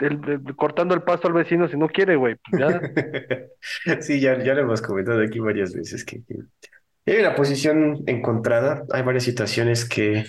el, 0.01 0.57
cortando 0.57 0.95
el 0.95 1.03
paso 1.03 1.29
al 1.29 1.35
vecino 1.35 1.69
si 1.69 1.77
no 1.77 1.89
quiere, 1.89 2.17
güey? 2.17 2.37
Pues 2.51 4.01
sí, 4.07 4.21
ya, 4.21 4.43
ya 4.43 4.55
lo 4.55 4.63
hemos 4.63 4.81
comentado 4.83 5.23
aquí 5.23 5.39
varias 5.39 5.75
veces 5.75 6.05
que, 6.05 6.23
que 6.25 7.13
hay 7.13 7.21
una 7.21 7.35
posición 7.35 8.03
encontrada, 8.07 8.85
hay 8.93 9.03
varias 9.03 9.25
situaciones 9.25 9.85
que 9.85 10.25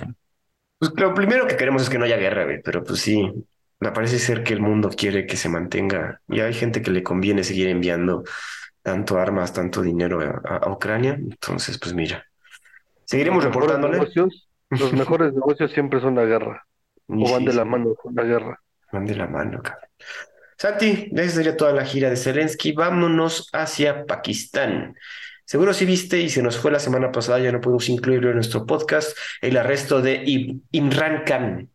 pues 0.79 0.93
lo 0.95 1.13
primero 1.13 1.45
que 1.45 1.57
queremos 1.57 1.83
es 1.83 1.89
que 1.89 1.97
no 1.97 2.05
haya 2.05 2.17
guerra, 2.17 2.45
güey, 2.45 2.61
pero 2.61 2.83
pues 2.83 3.01
sí, 3.01 3.29
parece 3.79 4.19
ser 4.19 4.43
que 4.43 4.53
el 4.53 4.59
mundo 4.59 4.89
quiere 4.89 5.25
que 5.25 5.37
se 5.37 5.49
mantenga 5.49 6.21
y 6.27 6.41
hay 6.41 6.53
gente 6.53 6.81
que 6.81 6.91
le 6.91 7.01
conviene 7.01 7.43
seguir 7.43 7.67
enviando 7.69 8.23
tanto 8.81 9.17
armas, 9.17 9.53
tanto 9.53 9.81
dinero 9.81 10.19
a, 10.43 10.69
Ucrania. 10.69 11.13
Entonces, 11.13 11.77
pues 11.77 11.93
mira, 11.93 12.25
seguiremos 13.05 13.43
los 13.43 13.53
reportándole. 13.53 13.99
Negocios, 13.99 14.49
los 14.69 14.93
mejores 14.93 15.33
negocios 15.33 15.71
siempre 15.71 16.01
son 16.01 16.15
la 16.15 16.25
guerra. 16.25 16.65
o 17.07 17.31
van 17.31 17.45
de 17.45 17.53
la 17.53 17.65
mano 17.65 17.95
con 17.95 18.13
la 18.15 18.23
guerra. 18.23 18.59
Van 18.91 19.05
de 19.05 19.15
la 19.15 19.27
mano, 19.27 19.61
cabrón. 19.61 19.89
Santi, 20.57 21.09
esa 21.15 21.35
sería 21.35 21.55
toda 21.55 21.71
la 21.71 21.85
gira 21.85 22.09
de 22.09 22.17
Zelensky. 22.17 22.73
Vámonos 22.73 23.49
hacia 23.53 24.05
Pakistán. 24.05 24.93
Seguro 25.45 25.73
si 25.73 25.85
viste 25.85 26.19
y 26.19 26.29
se 26.29 26.43
nos 26.43 26.57
fue 26.57 26.69
la 26.69 26.79
semana 26.79 27.11
pasada, 27.11 27.39
ya 27.39 27.51
no 27.51 27.61
pudimos 27.61 27.87
incluirlo 27.87 28.29
en 28.29 28.35
nuestro 28.35 28.65
podcast, 28.65 29.17
el 29.41 29.55
arresto 29.55 30.01
de 30.01 30.21
Imran 30.71 31.23
Khan. 31.23 31.69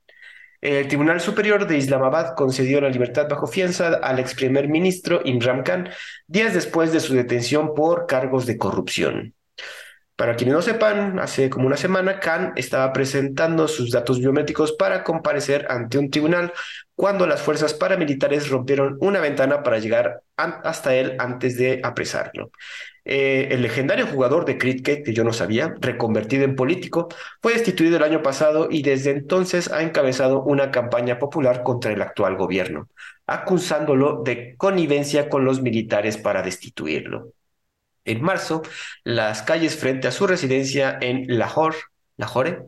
El 0.64 0.88
Tribunal 0.88 1.20
Superior 1.20 1.66
de 1.66 1.76
Islamabad 1.76 2.34
concedió 2.34 2.80
la 2.80 2.88
libertad 2.88 3.28
bajo 3.28 3.46
fianza 3.46 3.98
al 4.02 4.18
ex 4.18 4.34
primer 4.34 4.66
ministro 4.66 5.20
Imran 5.22 5.62
Khan 5.62 5.90
días 6.26 6.54
después 6.54 6.90
de 6.90 7.00
su 7.00 7.12
detención 7.12 7.74
por 7.74 8.06
cargos 8.06 8.46
de 8.46 8.56
corrupción. 8.56 9.34
Para 10.16 10.36
quienes 10.36 10.54
no 10.54 10.62
sepan, 10.62 11.18
hace 11.18 11.50
como 11.50 11.66
una 11.66 11.76
semana 11.76 12.20
Khan 12.20 12.52
estaba 12.54 12.92
presentando 12.92 13.66
sus 13.66 13.90
datos 13.90 14.20
biométricos 14.20 14.70
para 14.72 15.02
comparecer 15.02 15.66
ante 15.68 15.98
un 15.98 16.08
tribunal 16.08 16.52
cuando 16.94 17.26
las 17.26 17.42
fuerzas 17.42 17.74
paramilitares 17.74 18.48
rompieron 18.48 18.96
una 19.00 19.18
ventana 19.18 19.64
para 19.64 19.80
llegar 19.80 20.22
hasta 20.36 20.94
él 20.94 21.16
antes 21.18 21.56
de 21.58 21.80
apresarlo. 21.82 22.52
Eh, 23.04 23.48
el 23.50 23.62
legendario 23.62 24.06
jugador 24.06 24.44
de 24.44 24.56
cricket, 24.56 25.04
que 25.04 25.12
yo 25.12 25.24
no 25.24 25.32
sabía, 25.32 25.74
reconvertido 25.80 26.44
en 26.44 26.54
político, 26.54 27.08
fue 27.42 27.54
destituido 27.54 27.96
el 27.96 28.04
año 28.04 28.22
pasado 28.22 28.68
y 28.70 28.82
desde 28.82 29.10
entonces 29.10 29.70
ha 29.72 29.82
encabezado 29.82 30.42
una 30.44 30.70
campaña 30.70 31.18
popular 31.18 31.64
contra 31.64 31.92
el 31.92 32.00
actual 32.00 32.36
gobierno, 32.36 32.88
acusándolo 33.26 34.22
de 34.22 34.54
connivencia 34.56 35.28
con 35.28 35.44
los 35.44 35.60
militares 35.60 36.16
para 36.16 36.42
destituirlo. 36.42 37.32
En 38.04 38.22
marzo, 38.22 38.62
las 39.04 39.42
calles 39.42 39.76
frente 39.76 40.08
a 40.08 40.12
su 40.12 40.26
residencia 40.26 40.98
en 41.00 41.24
Lahore, 41.28 41.76
Lahore 42.16 42.64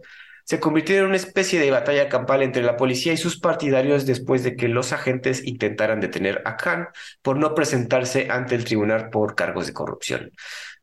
se 0.47 0.61
convirtió 0.61 0.99
en 0.99 1.07
una 1.07 1.17
especie 1.17 1.59
de 1.59 1.73
batalla 1.73 2.09
campal 2.09 2.41
entre 2.41 2.63
la 2.63 2.77
policía 2.77 3.13
y 3.13 3.17
sus 3.17 3.41
partidarios 3.41 4.07
después 4.07 4.45
de 4.45 4.55
que 4.55 4.69
los 4.69 4.93
agentes 4.93 5.45
intentaran 5.45 5.99
detener 5.99 6.41
a 6.45 6.57
Khan 6.57 6.89
por 7.21 7.37
no 7.37 7.53
presentarse 7.53 8.29
ante 8.31 8.55
el 8.55 8.65
tribunal 8.65 9.11
por 9.11 9.35
cargos 9.35 9.67
de 9.67 9.73
corrupción. 9.73 10.31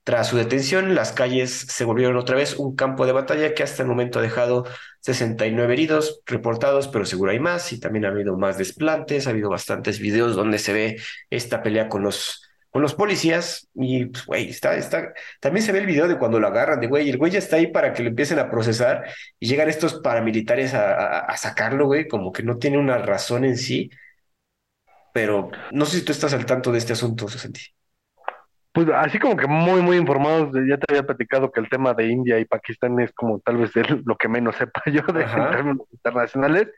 Tras 0.04 0.28
su 0.28 0.36
detención, 0.36 0.96
las 0.96 1.14
calles 1.14 1.52
se 1.70 1.86
volvieron 1.86 2.18
otra 2.18 2.36
vez 2.36 2.58
un 2.58 2.76
campo 2.76 3.06
de 3.06 3.14
batalla 3.14 3.54
que 3.54 3.64
hasta 3.64 3.84
el 3.84 3.88
momento 3.88 4.20
ha 4.20 4.22
dejado 4.22 4.66
69 5.00 5.74
heridos 5.74 6.22
reportados, 6.26 6.90
pero 6.90 7.06
seguro 7.06 7.32
hay 7.32 7.40
más 7.40 7.72
y 7.72 7.80
también 7.80 8.04
ha 8.04 8.10
habido 8.10 8.38
más 8.38 8.58
desplantes, 8.58 9.28
ha 9.28 9.30
habido 9.30 9.50
bastantes 9.50 10.00
videos 10.00 10.36
donde 10.36 10.60
se 10.60 10.74
ve 10.74 10.98
esta 11.30 11.64
pelea 11.64 11.88
con 11.88 12.04
los 12.04 12.53
con 12.74 12.82
los 12.82 12.96
policías 12.96 13.70
y, 13.76 14.06
pues, 14.08 14.26
güey, 14.26 14.50
está, 14.50 14.76
está, 14.76 15.14
también 15.40 15.64
se 15.64 15.72
ve 15.72 15.78
el 15.78 15.86
video 15.86 16.08
de 16.08 16.18
cuando 16.18 16.40
lo 16.40 16.48
agarran, 16.48 16.80
de, 16.80 16.88
güey, 16.88 17.08
el 17.08 17.18
güey 17.18 17.32
ya 17.32 17.38
está 17.38 17.58
ahí 17.58 17.68
para 17.68 17.94
que 17.94 18.02
lo 18.02 18.10
empiecen 18.10 18.40
a 18.40 18.50
procesar 18.50 19.06
y 19.40 19.48
llegan 19.48 19.70
estos 19.70 20.02
paramilitares 20.02 20.74
a, 20.74 21.20
a, 21.20 21.38
sacarlo, 21.38 21.86
güey, 21.86 22.08
como 22.08 22.32
que 22.32 22.42
no 22.42 22.58
tiene 22.58 22.80
una 22.80 22.98
razón 22.98 23.46
en 23.46 23.58
sí, 23.58 23.92
pero 25.14 25.52
no 25.72 25.86
sé 25.86 26.00
si 26.00 26.06
tú 26.06 26.14
estás 26.14 26.34
al 26.34 26.48
tanto 26.48 26.72
de 26.72 26.80
este 26.80 26.94
asunto, 26.94 27.28
Santi. 27.30 27.62
Pues 28.72 28.88
así 28.90 29.20
como 29.20 29.38
que 29.38 29.46
muy, 29.46 29.84
muy 29.84 29.98
informados, 29.98 30.50
ya 30.68 30.78
te 30.78 30.86
había 30.90 31.06
platicado 31.06 31.52
que 31.52 31.60
el 31.60 31.70
tema 31.70 31.94
de 31.94 32.08
India 32.08 32.40
y 32.40 32.46
Pakistán 32.46 33.00
es 33.00 33.14
como 33.14 33.40
tal 33.40 33.58
vez 33.58 33.72
lo 34.04 34.18
que 34.18 34.28
menos 34.28 34.56
sepa 34.56 34.82
yo 34.88 35.04
de 35.14 35.26
términos 35.26 35.86
internacionales. 35.92 36.70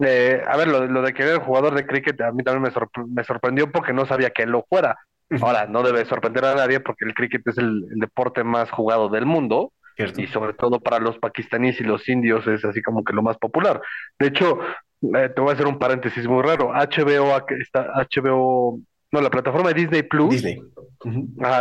Eh, 0.00 0.42
a 0.46 0.56
ver, 0.56 0.68
lo, 0.68 0.86
lo, 0.86 1.02
de 1.02 1.12
que 1.12 1.24
era 1.24 1.32
el 1.32 1.38
jugador 1.40 1.74
de 1.74 1.86
cricket 1.86 2.20
a 2.20 2.32
mí 2.32 2.44
también 2.44 2.72
me, 3.14 3.24
sorprendió 3.24 3.70
porque 3.72 3.92
no 3.92 4.06
sabía 4.06 4.30
que 4.30 4.42
él 4.42 4.50
lo 4.50 4.64
fuera. 4.68 4.96
Ahora, 5.42 5.66
no 5.66 5.82
debe 5.82 6.04
sorprender 6.06 6.44
a 6.44 6.54
nadie 6.54 6.80
porque 6.80 7.04
el 7.04 7.14
cricket 7.14 7.46
es 7.46 7.58
el, 7.58 7.84
deporte 7.96 8.44
más 8.44 8.70
jugado 8.70 9.08
del 9.08 9.26
mundo 9.26 9.72
y 10.16 10.26
sobre 10.28 10.54
todo 10.54 10.80
para 10.80 11.00
los 11.00 11.18
pakistaníes 11.18 11.80
y 11.80 11.84
los 11.84 12.08
indios 12.08 12.46
es 12.46 12.64
así 12.64 12.80
como 12.80 13.02
que 13.02 13.12
lo 13.12 13.22
más 13.22 13.36
popular. 13.36 13.82
De 14.18 14.28
hecho, 14.28 14.60
eh, 15.02 15.30
te 15.34 15.40
voy 15.40 15.50
a 15.50 15.54
hacer 15.54 15.66
un 15.66 15.78
paréntesis 15.78 16.26
muy 16.26 16.42
raro. 16.42 16.72
HBO, 16.72 17.36
está, 17.60 17.92
HBO 18.08 18.80
no, 19.10 19.20
la 19.20 19.30
plataforma 19.30 19.68
de 19.68 19.80
Disney 19.80 20.02
Plus. 20.02 20.30
Disney. 20.30 20.60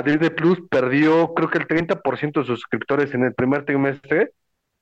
Disney 0.05 0.29
Plus 0.31 0.61
perdió 0.69 1.33
creo 1.33 1.49
que 1.49 1.57
el 1.57 1.67
30% 1.67 2.41
de 2.41 2.45
sus 2.45 2.59
suscriptores 2.59 3.13
en 3.13 3.23
el 3.23 3.33
primer 3.33 3.63
trimestre 3.65 4.31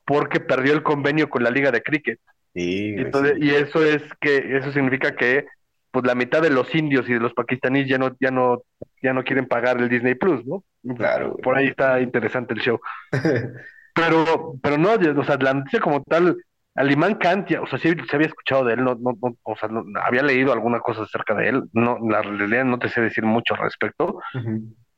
porque 0.05 0.39
perdió 0.39 0.73
el 0.73 0.83
convenio 0.83 1.29
con 1.29 1.43
la 1.43 1.49
liga 1.49 1.71
de 1.71 1.81
cricket. 1.81 2.19
Entonces, 2.55 3.37
Y 3.39 3.49
eso 3.49 3.83
es 3.83 4.01
que, 4.19 4.57
eso 4.57 4.71
significa 4.71 5.15
que 5.15 5.45
pues 5.91 6.05
la 6.05 6.15
mitad 6.15 6.41
de 6.41 6.49
los 6.49 6.73
indios 6.75 7.07
y 7.07 7.13
de 7.13 7.19
los 7.19 7.33
pakistaníes 7.33 7.87
ya 7.87 7.97
no, 7.97 8.15
ya 8.19 8.29
no, 8.29 8.63
ya 9.01 9.13
no 9.13 9.23
quieren 9.23 9.47
pagar 9.47 9.77
el 9.79 9.87
Disney 9.87 10.15
Plus, 10.15 10.45
¿no? 10.45 10.63
Claro. 10.95 11.37
Por 11.37 11.57
ahí 11.57 11.67
está 11.67 12.01
interesante 12.01 12.53
el 12.53 12.59
show. 12.59 12.79
pero, 13.95 14.55
pero 14.61 14.77
no, 14.77 14.89
o 14.91 15.23
sea, 15.23 15.37
la 15.37 15.53
noticia 15.53 15.79
como 15.79 16.03
tal, 16.03 16.35
Alimán 16.75 17.15
Kant, 17.15 17.49
o 17.61 17.67
sea, 17.67 17.79
sí 17.79 17.93
se 18.09 18.15
había 18.15 18.27
escuchado 18.27 18.65
de 18.65 18.73
él, 18.73 18.83
no, 18.83 18.95
no, 18.95 19.15
o 19.43 19.55
sea, 19.55 19.69
había 20.03 20.21
leído 20.21 20.51
alguna 20.51 20.81
cosa 20.81 21.03
acerca 21.03 21.33
de 21.33 21.47
él, 21.47 21.63
no, 21.71 21.97
la 22.09 22.21
realidad 22.21 22.65
no 22.65 22.77
te 22.77 22.89
sé 22.89 22.99
decir 22.99 23.23
mucho 23.23 23.53
al 23.53 23.61
respecto, 23.61 24.19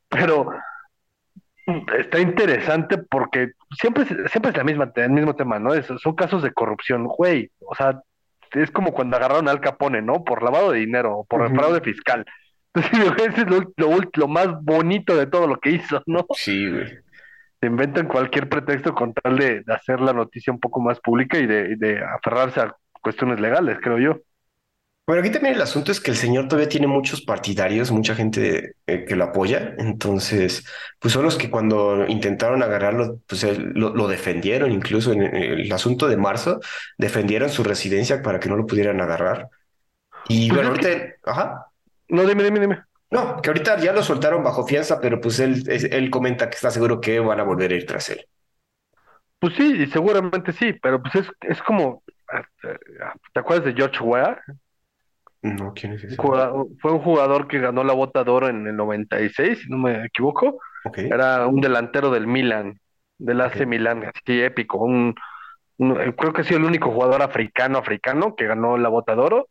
pero 0.09 0.49
está 1.97 2.19
interesante 2.19 2.97
porque 2.97 3.51
siempre, 3.79 4.05
siempre 4.05 4.51
es 4.51 4.57
la 4.57 4.63
misma, 4.63 4.91
el 4.95 5.09
mismo 5.11 5.35
tema, 5.35 5.59
¿no? 5.59 5.71
son 5.81 6.15
casos 6.15 6.41
de 6.41 6.53
corrupción, 6.53 7.05
güey, 7.05 7.51
o 7.59 7.75
sea, 7.75 8.01
es 8.51 8.71
como 8.71 8.93
cuando 8.93 9.17
agarraron 9.17 9.49
al 9.49 9.59
Capone, 9.59 10.01
¿no? 10.01 10.23
Por 10.23 10.43
lavado 10.43 10.71
de 10.71 10.79
dinero, 10.79 11.25
por 11.29 11.41
uh 11.41 11.49
fraude 11.53 11.81
fiscal. 11.81 12.25
Entonces, 12.73 13.27
ese 13.27 13.41
es 13.41 13.47
lo, 13.47 13.73
lo, 14.13 14.27
más 14.27 14.47
bonito 14.61 15.15
de 15.15 15.25
todo 15.25 15.47
lo 15.47 15.59
que 15.59 15.71
hizo, 15.71 16.01
¿no? 16.05 16.25
Sí, 16.33 16.69
güey. 16.69 16.87
Se 17.59 17.65
inventan 17.65 18.07
cualquier 18.07 18.47
pretexto 18.47 18.93
con 18.93 19.13
tal 19.13 19.37
de, 19.37 19.63
hacer 19.67 19.99
la 19.99 20.13
noticia 20.13 20.53
un 20.53 20.59
poco 20.59 20.79
más 20.79 20.99
pública 20.99 21.39
y 21.39 21.47
de, 21.47 21.75
de 21.75 21.99
aferrarse 21.99 22.61
a 22.61 22.75
cuestiones 23.01 23.39
legales, 23.39 23.79
creo 23.81 23.97
yo. 23.97 24.19
Bueno, 25.07 25.21
aquí 25.21 25.31
también 25.31 25.55
el 25.55 25.61
asunto 25.61 25.93
es 25.93 26.01
que 26.01 26.11
el 26.11 26.17
señor 26.17 26.49
todavía 26.49 26.67
tiene 26.67 26.85
muchos 26.85 27.21
partidarios, 27.21 27.91
mucha 27.91 28.13
gente 28.13 28.75
eh, 28.85 29.05
que 29.05 29.15
lo 29.15 29.23
apoya. 29.23 29.73
Entonces, 29.77 30.65
pues 30.99 31.13
son 31.13 31.23
los 31.23 31.37
que 31.37 31.49
cuando 31.49 32.05
intentaron 32.07 32.61
agarrarlo, 32.61 33.21
pues 33.25 33.45
lo, 33.57 34.07
defendieron, 34.09 34.69
incluso 34.69 35.13
en, 35.13 35.21
el 35.23 35.71
asunto 35.71 36.09
de 36.09 36.17
marzo, 36.17 36.59
defendieron 36.97 37.49
su 37.49 37.63
residencia 37.63 38.21
para 38.21 38.41
que 38.41 38.49
no 38.49 38.57
lo 38.57 38.65
pudieran 38.65 38.99
agarrar. 38.99 39.47
Y 40.27 40.51
bueno, 40.51 40.69
ahorita, 40.71 40.89
ajá. 41.23 41.67
No, 42.09 42.25
dime, 42.25 42.43
dime, 42.43 42.59
dime. 42.59 42.83
No, 43.09 43.41
que 43.41 43.49
ahorita 43.49 43.79
ya 43.79 43.93
lo 43.93 44.03
soltaron 44.03 44.43
bajo 44.43 44.67
fianza, 44.67 44.99
pero 44.99 45.21
pues 45.21 45.39
él, 45.39 45.63
él 45.69 46.09
comenta 46.09 46.49
que 46.49 46.55
está 46.55 46.69
seguro 46.69 46.99
que 46.99 47.21
van 47.21 47.39
a 47.39 47.43
volver 47.43 47.71
a 47.71 47.75
ir 47.75 47.85
tras 47.85 48.09
él. 48.09 48.27
Pues 49.39 49.53
sí, 49.55 49.85
seguramente 49.85 50.51
sí, 50.51 50.73
pero 50.73 51.01
pues 51.01 51.15
es, 51.15 51.27
es 51.47 51.61
como, 51.61 52.03
¿te 53.33 53.39
acuerdas 53.39 53.63
de 53.63 53.73
George 53.73 54.03
Weah? 54.03 54.37
No, 55.41 55.73
¿quién 55.73 55.93
es 55.93 56.03
ese? 56.03 56.15
fue 56.17 56.91
un 56.91 56.99
jugador 56.99 57.47
que 57.47 57.59
ganó 57.59 57.83
la 57.83 57.93
bota 57.93 58.23
de 58.23 58.31
oro 58.31 58.49
en 58.49 58.67
el 58.67 58.75
96, 58.75 59.59
si 59.59 59.69
no 59.69 59.77
me 59.77 60.05
equivoco. 60.05 60.59
Era 60.95 61.47
un 61.47 61.61
delantero 61.61 62.09
del 62.09 62.27
Milan, 62.27 62.79
del 63.17 63.41
AC 63.41 63.65
Milan, 63.65 64.03
así 64.03 64.41
épico. 64.41 64.77
Un, 64.79 65.15
creo 65.77 66.33
que 66.33 66.41
ha 66.41 66.43
sido 66.43 66.59
el 66.59 66.65
único 66.65 66.91
jugador 66.91 67.21
africano 67.21 67.77
africano 67.77 68.35
que 68.35 68.47
ganó 68.47 68.77
la 68.77 68.89
bota 68.89 69.15
de 69.15 69.21
oro. 69.21 69.49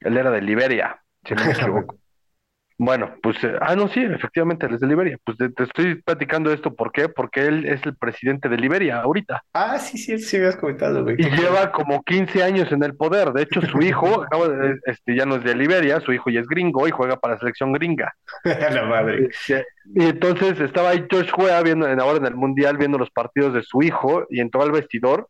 Él 0.00 0.16
era 0.16 0.30
de 0.30 0.42
Liberia, 0.42 1.00
si 1.24 1.34
no 1.34 1.44
me 1.44 1.52
equivoco. 1.52 1.96
Bueno, 2.78 3.14
pues, 3.22 3.42
eh, 3.42 3.54
ah, 3.60 3.74
no, 3.74 3.88
sí, 3.88 4.02
efectivamente, 4.02 4.66
él 4.66 4.74
es 4.74 4.80
de 4.80 4.86
Liberia. 4.86 5.18
Pues 5.24 5.38
te, 5.38 5.62
estoy 5.62 5.94
platicando 6.02 6.52
esto, 6.52 6.74
¿por 6.74 6.92
qué? 6.92 7.08
Porque 7.08 7.46
él 7.46 7.64
es 7.64 7.84
el 7.86 7.96
presidente 7.96 8.50
de 8.50 8.58
Liberia 8.58 9.00
ahorita. 9.00 9.42
Ah, 9.54 9.78
sí, 9.78 9.96
sí, 9.96 10.18
sí, 10.18 10.38
me 10.38 10.46
has 10.46 10.56
comentado, 10.56 11.02
güey. 11.02 11.16
Y 11.18 11.24
lleva 11.30 11.72
como 11.72 12.02
15 12.02 12.42
años 12.42 12.70
en 12.72 12.82
el 12.82 12.94
poder. 12.94 13.32
De 13.32 13.42
hecho, 13.42 13.62
su 13.62 13.80
hijo, 13.80 14.26
este, 14.84 15.16
ya 15.16 15.24
no 15.24 15.36
es 15.36 15.44
de 15.44 15.54
Liberia, 15.54 16.00
su 16.00 16.12
hijo 16.12 16.28
ya 16.28 16.40
es 16.40 16.48
gringo 16.48 16.86
y 16.86 16.90
juega 16.90 17.16
para 17.16 17.34
la 17.34 17.40
selección 17.40 17.72
gringa. 17.72 18.12
la 18.44 18.84
madre. 18.84 19.30
Este, 19.30 19.64
y 19.94 20.04
entonces 20.04 20.60
estaba 20.60 20.90
ahí 20.90 21.06
George 21.08 21.32
Weah 21.36 21.62
viendo 21.62 21.86
ahora 21.86 22.18
en 22.18 22.26
el 22.26 22.34
Mundial, 22.34 22.76
viendo 22.76 22.98
los 22.98 23.10
partidos 23.10 23.54
de 23.54 23.62
su 23.62 23.82
hijo 23.82 24.26
y 24.28 24.40
entró 24.40 24.62
al 24.62 24.72
vestidor 24.72 25.28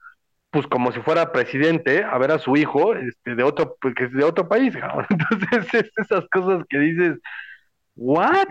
pues 0.50 0.66
como 0.66 0.92
si 0.92 1.00
fuera 1.00 1.32
presidente 1.32 2.04
a 2.04 2.16
ver 2.18 2.30
a 2.32 2.38
su 2.38 2.56
hijo 2.56 2.94
este, 2.94 3.34
de 3.34 3.42
otro 3.42 3.76
pues, 3.80 3.94
que 3.94 4.04
es 4.04 4.12
de 4.12 4.24
otro 4.24 4.48
país 4.48 4.74
entonces 5.10 5.74
es 5.74 5.90
esas 5.96 6.24
cosas 6.30 6.64
que 6.68 6.78
dices 6.78 7.18
what 7.94 8.48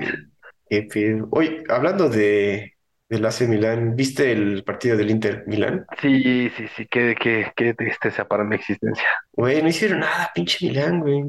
Hoy 1.30 1.64
hablando 1.70 2.10
de 2.10 2.74
del 3.08 3.26
AC 3.26 3.42
Milán 3.42 3.96
¿viste 3.96 4.32
el 4.32 4.64
partido 4.64 4.98
del 4.98 5.12
Inter 5.12 5.44
Milán? 5.46 5.86
Sí, 6.02 6.50
sí, 6.58 6.66
sí, 6.76 6.88
qué, 6.90 7.16
qué, 7.20 7.52
qué 7.56 7.74
tristeza 7.76 8.28
para 8.28 8.44
mi 8.44 8.56
existencia. 8.56 9.08
Güey, 9.34 9.62
no 9.62 9.70
hicieron 9.70 10.00
nada, 10.00 10.32
pinche 10.34 10.66
Milán, 10.66 11.02
güey. 11.02 11.24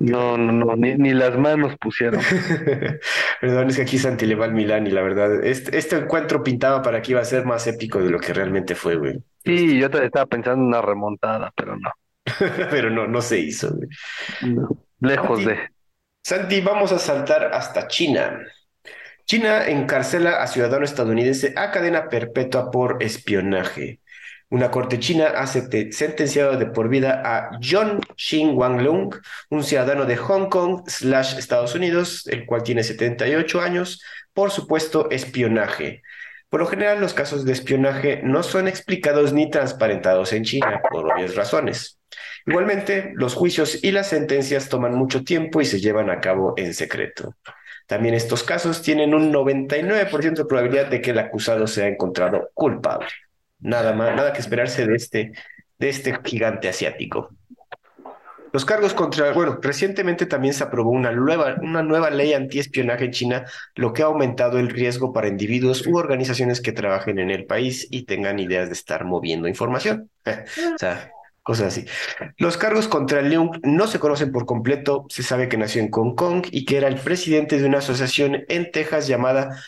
No, 0.00 0.36
no, 0.38 0.52
no, 0.52 0.76
ni, 0.76 0.94
ni 0.94 1.12
las 1.12 1.38
manos 1.38 1.76
pusieron. 1.78 2.20
Perdón, 3.40 3.68
es 3.68 3.76
que 3.76 3.82
aquí 3.82 3.98
Santi 3.98 4.26
le 4.26 4.34
va 4.34 4.46
al 4.46 4.54
Milán 4.54 4.86
y 4.86 4.90
la 4.90 5.02
verdad, 5.02 5.44
este, 5.44 5.76
este 5.76 5.96
encuentro 5.96 6.42
pintaba 6.42 6.82
para 6.82 7.02
que 7.02 7.12
iba 7.12 7.20
a 7.20 7.24
ser 7.24 7.44
más 7.44 7.66
épico 7.66 8.02
de 8.02 8.10
lo 8.10 8.18
que 8.18 8.32
realmente 8.32 8.74
fue, 8.74 8.96
güey. 8.96 9.22
Sí, 9.44 9.78
yo 9.78 9.86
estaba 9.86 10.26
pensando 10.26 10.62
en 10.62 10.68
una 10.68 10.82
remontada, 10.82 11.52
pero 11.56 11.76
no. 11.76 11.90
pero 12.70 12.90
no, 12.90 13.06
no 13.06 13.22
se 13.22 13.38
hizo, 13.38 13.74
lejos 15.00 15.44
de. 15.44 15.70
Santi, 16.22 16.60
vamos 16.60 16.92
a 16.92 16.98
saltar 16.98 17.50
hasta 17.52 17.88
China. 17.88 18.40
China 19.24 19.68
encarcela 19.68 20.42
a 20.42 20.46
ciudadano 20.46 20.84
estadounidense 20.84 21.54
a 21.56 21.70
cadena 21.70 22.08
perpetua 22.08 22.70
por 22.70 23.02
espionaje. 23.02 24.00
Una 24.50 24.72
corte 24.72 24.98
china 24.98 25.28
ha 25.36 25.46
sentenciado 25.46 26.56
de 26.56 26.66
por 26.66 26.88
vida 26.88 27.22
a 27.24 27.50
John 27.62 28.00
Xin 28.16 28.56
Wanglong, 28.56 29.14
un 29.50 29.62
ciudadano 29.62 30.04
de 30.04 30.16
Hong 30.16 30.48
Kong 30.48 30.82
slash 30.88 31.38
Estados 31.38 31.76
Unidos, 31.76 32.26
el 32.26 32.44
cual 32.46 32.64
tiene 32.64 32.82
78 32.82 33.60
años, 33.60 34.02
por 34.32 34.50
supuesto 34.50 35.08
espionaje. 35.10 36.02
Por 36.50 36.60
lo 36.60 36.66
general, 36.66 37.00
los 37.00 37.14
casos 37.14 37.44
de 37.44 37.52
espionaje 37.52 38.20
no 38.24 38.42
son 38.42 38.66
explicados 38.66 39.32
ni 39.32 39.48
transparentados 39.48 40.32
en 40.32 40.42
China, 40.42 40.82
por 40.90 41.10
obvias 41.10 41.36
razones. 41.36 42.00
Igualmente, 42.44 43.12
los 43.14 43.34
juicios 43.34 43.82
y 43.84 43.92
las 43.92 44.08
sentencias 44.08 44.68
toman 44.68 44.94
mucho 44.94 45.22
tiempo 45.22 45.60
y 45.60 45.64
se 45.64 45.80
llevan 45.80 46.10
a 46.10 46.20
cabo 46.20 46.54
en 46.56 46.74
secreto. 46.74 47.36
También 47.86 48.14
estos 48.14 48.42
casos 48.42 48.82
tienen 48.82 49.14
un 49.14 49.32
99% 49.32 50.34
de 50.34 50.44
probabilidad 50.44 50.86
de 50.86 51.00
que 51.00 51.10
el 51.10 51.18
acusado 51.18 51.68
sea 51.68 51.86
encontrado 51.86 52.50
culpable. 52.54 53.08
Nada 53.60 53.92
más, 53.92 54.14
nada 54.16 54.32
que 54.32 54.40
esperarse 54.40 54.86
de 54.86 54.96
este, 54.96 55.32
de 55.78 55.88
este 55.88 56.18
gigante 56.24 56.68
asiático. 56.68 57.30
Los 58.52 58.64
cargos 58.64 58.94
contra, 58.94 59.32
bueno, 59.32 59.58
recientemente 59.62 60.26
también 60.26 60.54
se 60.54 60.64
aprobó 60.64 60.90
una 60.90 61.12
nueva, 61.12 61.56
una 61.60 61.82
nueva 61.82 62.10
ley 62.10 62.32
antiespionaje 62.32 63.06
en 63.06 63.10
China, 63.12 63.44
lo 63.74 63.92
que 63.92 64.02
ha 64.02 64.06
aumentado 64.06 64.58
el 64.58 64.70
riesgo 64.70 65.12
para 65.12 65.28
individuos 65.28 65.86
u 65.86 65.96
organizaciones 65.96 66.60
que 66.60 66.72
trabajen 66.72 67.18
en 67.18 67.30
el 67.30 67.46
país 67.46 67.86
y 67.90 68.04
tengan 68.04 68.38
ideas 68.38 68.68
de 68.68 68.74
estar 68.74 69.04
moviendo 69.04 69.48
información. 69.48 70.10
o 70.26 70.78
sea, 70.78 71.12
cosas 71.42 71.68
así. 71.68 71.86
Los 72.38 72.56
cargos 72.56 72.88
contra 72.88 73.22
Leung 73.22 73.60
no 73.62 73.86
se 73.86 73.98
conocen 73.98 74.32
por 74.32 74.46
completo. 74.46 75.06
Se 75.08 75.22
sabe 75.22 75.48
que 75.48 75.56
nació 75.56 75.82
en 75.82 75.90
Hong 75.90 76.14
Kong 76.14 76.46
y 76.50 76.64
que 76.64 76.76
era 76.76 76.88
el 76.88 76.96
presidente 76.96 77.58
de 77.58 77.66
una 77.66 77.78
asociación 77.78 78.44
en 78.48 78.70
Texas 78.70 79.06
llamada 79.06 79.62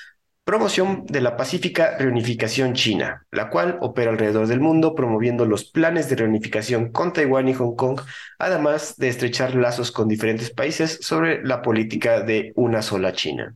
promoción 0.44 1.04
de 1.06 1.20
la 1.20 1.36
pacífica 1.36 1.96
reunificación 1.98 2.74
china, 2.74 3.24
la 3.30 3.48
cual 3.48 3.78
opera 3.80 4.10
alrededor 4.10 4.48
del 4.48 4.60
mundo 4.60 4.94
promoviendo 4.94 5.46
los 5.46 5.64
planes 5.64 6.08
de 6.08 6.16
reunificación 6.16 6.90
con 6.90 7.12
Taiwán 7.12 7.48
y 7.48 7.54
Hong 7.54 7.76
Kong, 7.76 8.00
además 8.38 8.96
de 8.96 9.08
estrechar 9.08 9.54
lazos 9.54 9.92
con 9.92 10.08
diferentes 10.08 10.50
países 10.50 10.98
sobre 11.00 11.44
la 11.44 11.62
política 11.62 12.22
de 12.22 12.52
una 12.56 12.82
sola 12.82 13.12
China. 13.12 13.54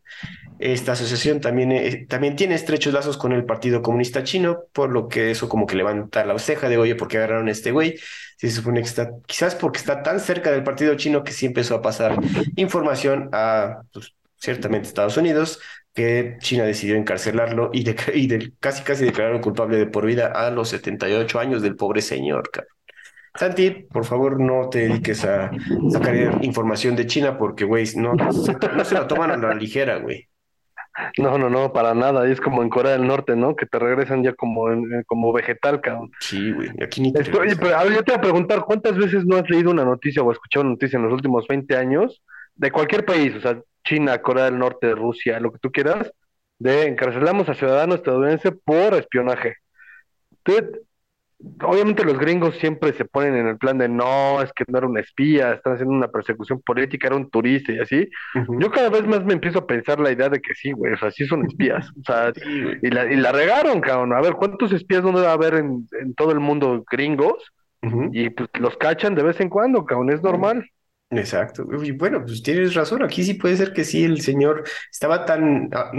Esta 0.58 0.92
asociación 0.92 1.40
también, 1.40 1.72
eh, 1.72 2.06
también 2.08 2.36
tiene 2.36 2.54
estrechos 2.54 2.94
lazos 2.94 3.18
con 3.18 3.32
el 3.32 3.44
Partido 3.44 3.82
Comunista 3.82 4.22
Chino, 4.22 4.60
por 4.72 4.90
lo 4.90 5.08
que 5.08 5.30
eso 5.30 5.48
como 5.48 5.66
que 5.66 5.76
levanta 5.76 6.24
la 6.24 6.38
ceja 6.38 6.68
de, 6.68 6.78
oye, 6.78 6.94
¿por 6.94 7.08
qué 7.08 7.18
agarraron 7.18 7.48
este 7.48 7.72
güey? 7.72 7.98
Se 8.38 8.50
supone 8.50 8.80
que 8.80 8.86
está, 8.86 9.10
quizás 9.26 9.54
porque 9.54 9.78
está 9.78 10.02
tan 10.02 10.20
cerca 10.20 10.52
del 10.52 10.62
Partido 10.62 10.94
Chino 10.94 11.24
que 11.24 11.32
sí 11.32 11.46
empezó 11.46 11.74
a 11.74 11.82
pasar 11.82 12.16
información 12.54 13.28
a, 13.32 13.82
pues, 13.92 14.14
ciertamente, 14.38 14.88
Estados 14.88 15.16
Unidos, 15.16 15.60
que 15.94 16.36
China 16.40 16.64
decidió 16.64 16.96
encarcelarlo 16.96 17.70
y, 17.72 17.84
de, 17.84 17.96
y 18.14 18.26
de, 18.26 18.52
casi 18.60 18.82
casi 18.84 19.04
declararlo 19.04 19.40
culpable 19.40 19.76
de 19.76 19.86
por 19.86 20.06
vida 20.06 20.26
a 20.28 20.50
los 20.50 20.68
78 20.68 21.40
años 21.40 21.62
del 21.62 21.76
pobre 21.76 22.02
señor, 22.02 22.50
cabrón. 22.50 22.72
Santi, 23.34 23.70
por 23.70 24.06
favor, 24.06 24.40
no 24.40 24.70
te 24.70 24.88
dediques 24.88 25.22
a 25.26 25.50
sacar 25.90 26.42
información 26.42 26.96
de 26.96 27.06
China 27.06 27.36
porque, 27.36 27.66
güey, 27.66 27.84
no, 27.94 28.14
no 28.14 28.32
se 28.32 28.94
lo 28.94 29.06
toman 29.06 29.30
a 29.30 29.36
la 29.36 29.54
ligera, 29.54 29.98
güey. 29.98 30.26
No, 31.18 31.36
no, 31.36 31.50
no, 31.50 31.70
para 31.70 31.92
nada. 31.92 32.26
Es 32.26 32.40
como 32.40 32.62
en 32.62 32.70
Corea 32.70 32.92
del 32.92 33.06
Norte, 33.06 33.36
¿no? 33.36 33.54
Que 33.54 33.66
te 33.66 33.78
regresan 33.78 34.22
ya 34.22 34.32
como, 34.32 34.64
como 35.06 35.34
vegetal, 35.34 35.82
cabrón. 35.82 36.10
Sí, 36.20 36.50
güey. 36.50 36.70
Aquí 36.82 37.02
ni 37.02 37.12
te 37.12 37.30
Oye, 37.38 37.56
pero 37.56 37.76
a 37.76 37.84
ver, 37.84 37.92
yo 37.92 38.02
te 38.02 38.12
voy 38.12 38.18
a 38.18 38.22
preguntar, 38.22 38.64
¿cuántas 38.64 38.96
veces 38.96 39.26
no 39.26 39.36
has 39.36 39.50
leído 39.50 39.70
una 39.70 39.84
noticia 39.84 40.22
o 40.22 40.32
escuchado 40.32 40.62
una 40.62 40.72
noticia 40.72 40.96
en 40.96 41.02
los 41.02 41.12
últimos 41.12 41.46
20 41.46 41.76
años 41.76 42.22
de 42.56 42.70
cualquier 42.72 43.04
país, 43.04 43.34
o 43.36 43.40
sea, 43.40 43.60
China, 43.86 44.20
Corea 44.20 44.44
del 44.44 44.58
Norte, 44.58 44.94
Rusia, 44.94 45.40
lo 45.40 45.52
que 45.52 45.58
tú 45.58 45.70
quieras, 45.70 46.12
de 46.58 46.86
encarcelamos 46.86 47.48
a 47.48 47.54
ciudadanos 47.54 47.96
estadounidenses 47.96 48.52
por 48.64 48.94
espionaje? 48.94 49.54
obviamente 51.62 52.04
los 52.04 52.18
gringos 52.18 52.56
siempre 52.56 52.92
se 52.92 53.04
ponen 53.04 53.34
en 53.36 53.46
el 53.46 53.58
plan 53.58 53.78
de 53.78 53.88
no, 53.88 54.40
es 54.40 54.52
que 54.52 54.64
no 54.68 54.78
era 54.78 54.86
un 54.86 54.98
espía, 54.98 55.52
están 55.52 55.74
haciendo 55.74 55.94
una 55.94 56.08
persecución 56.08 56.62
política, 56.62 57.08
era 57.08 57.16
un 57.16 57.30
turista 57.30 57.72
y 57.72 57.78
así. 57.78 58.08
Yo 58.58 58.70
cada 58.70 58.88
vez 58.88 59.06
más 59.06 59.24
me 59.24 59.34
empiezo 59.34 59.60
a 59.60 59.66
pensar 59.66 60.00
la 60.00 60.12
idea 60.12 60.28
de 60.28 60.40
que 60.40 60.54
sí, 60.54 60.72
güey, 60.72 60.94
o 60.94 60.96
sea, 60.96 61.10
sí 61.10 61.26
son 61.26 61.44
espías. 61.46 61.90
O 62.00 62.04
sea, 62.04 62.32
y, 62.82 62.90
la, 62.90 63.12
y 63.12 63.16
la 63.16 63.32
regaron, 63.32 63.80
cabrón. 63.80 64.12
A 64.14 64.20
ver, 64.20 64.34
¿cuántos 64.34 64.72
espías 64.72 65.02
no 65.02 65.12
debe 65.12 65.30
haber 65.30 65.54
en, 65.54 65.86
en 66.00 66.14
todo 66.14 66.32
el 66.32 66.40
mundo 66.40 66.84
gringos? 66.90 67.52
Y 68.12 68.30
pues 68.30 68.48
los 68.58 68.76
cachan 68.76 69.14
de 69.14 69.22
vez 69.22 69.38
en 69.38 69.48
cuando, 69.48 69.84
cabrón, 69.84 70.10
es 70.10 70.20
normal. 70.20 70.68
Exacto. 71.10 71.66
Y 71.82 71.92
bueno, 71.92 72.22
pues 72.24 72.42
tienes 72.42 72.74
razón. 72.74 73.02
Aquí 73.02 73.22
sí 73.24 73.34
puede 73.34 73.56
ser 73.56 73.72
que 73.72 73.84
sí, 73.84 74.04
el 74.04 74.20
señor 74.20 74.64
estaba 74.90 75.24
tan. 75.24 75.70
Ah, 75.72 75.90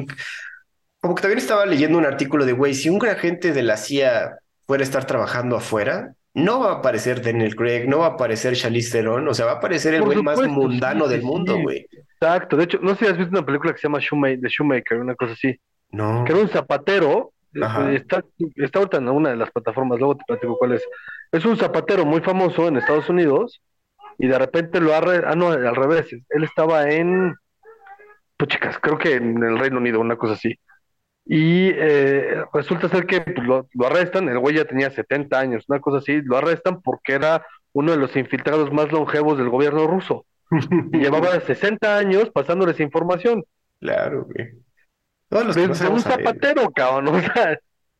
como 1.00 1.16
que 1.16 1.22
también 1.22 1.40
estaba 1.40 1.66
leyendo 1.66 1.98
un 1.98 2.06
artículo 2.06 2.46
de, 2.46 2.54
güey, 2.54 2.74
si 2.74 2.90
un 2.90 3.06
agente 3.06 3.54
de 3.54 3.64
la 3.64 3.78
CIA 3.78 4.38
fuera 4.66 4.82
a 4.82 4.86
estar 4.86 5.06
trabajando 5.06 5.56
afuera, 5.56 6.14
no 6.34 6.60
va 6.60 6.72
a 6.72 6.76
aparecer 6.76 7.22
Daniel 7.22 7.56
Craig, 7.56 7.88
no 7.88 8.00
va 8.00 8.08
a 8.08 8.10
aparecer 8.10 8.56
Charlize 8.56 8.92
Theron, 8.92 9.28
o 9.28 9.34
sea, 9.34 9.46
va 9.46 9.54
a 9.54 9.56
aparecer 9.56 9.94
el 9.94 10.02
güey 10.02 10.22
más 10.22 10.40
mundano 10.48 11.08
del 11.08 11.22
mundo, 11.22 11.60
güey. 11.62 11.88
Exacto, 12.20 12.58
de 12.58 12.66
hecho, 12.66 12.80
no 12.82 12.96
sé 12.96 13.06
si 13.06 13.12
has 13.12 13.18
visto 13.18 13.32
una 13.32 13.46
película 13.46 13.74
que 13.74 13.80
se 13.80 13.88
llama 13.88 14.00
Shoemaker, 14.00 14.42
The 14.42 14.48
Shoemaker, 14.50 15.00
una 15.00 15.16
cosa 15.16 15.34
así. 15.34 15.60
No. 15.92 16.24
Que 16.26 16.34
era 16.34 16.42
un 16.42 16.50
zapatero, 16.50 17.32
eh, 17.54 17.96
está, 17.96 18.24
está 18.56 18.80
ahorita 18.80 18.98
en 18.98 19.10
una 19.10 19.30
de 19.30 19.38
las 19.38 19.52
plataformas, 19.52 20.00
luego 20.00 20.18
te 20.18 20.26
platico 20.28 20.58
cuál 20.58 20.74
es. 20.74 20.84
Es 21.32 21.46
un 21.46 21.58
zapatero 21.58 22.06
muy 22.06 22.22
famoso 22.22 22.68
en 22.68 22.78
Estados 22.78 23.10
Unidos 23.10 23.62
y 24.18 24.28
de 24.28 24.40
repente 24.40 24.80
lo 24.80 24.94
ha... 24.94 24.98
Ah, 24.98 25.36
no, 25.36 25.50
al 25.50 25.76
revés, 25.76 26.12
él 26.12 26.44
estaba 26.44 26.90
en... 26.90 27.36
Pues 28.38 28.50
chicas, 28.50 28.78
creo 28.80 28.98
que 28.98 29.16
en 29.16 29.44
el 29.44 29.58
Reino 29.58 29.78
Unido, 29.78 30.00
una 30.00 30.16
cosa 30.16 30.34
así. 30.34 30.56
Y 31.26 31.70
eh, 31.70 32.44
resulta 32.54 32.88
ser 32.88 33.06
que 33.06 33.22
pues, 33.22 33.46
lo, 33.46 33.68
arrestan, 33.86 34.30
el 34.30 34.40
güey 34.40 34.56
ya 34.56 34.66
tenía 34.66 34.90
70 34.90 35.38
años, 35.38 35.66
una 35.68 35.82
cosa 35.82 35.98
así, 35.98 36.22
lo 36.22 36.38
arrestan 36.38 36.82
porque 36.82 37.14
era 37.14 37.46
uno 37.74 37.92
de 37.92 37.98
los 37.98 38.16
infiltrados 38.16 38.72
más 38.72 38.92
longevos 38.92 39.38
del 39.38 39.50
gobierno 39.50 39.88
ruso. 39.88 40.26
y 40.94 41.00
llevaba 41.00 41.40
60 41.40 41.98
años 41.98 42.30
pasándoles 42.30 42.80
información. 42.80 43.44
Claro, 43.80 44.26
güey. 44.26 44.52
Desde 45.30 45.90
un 45.90 46.00
zapatero, 46.02 46.70
cabrón. 46.72 47.08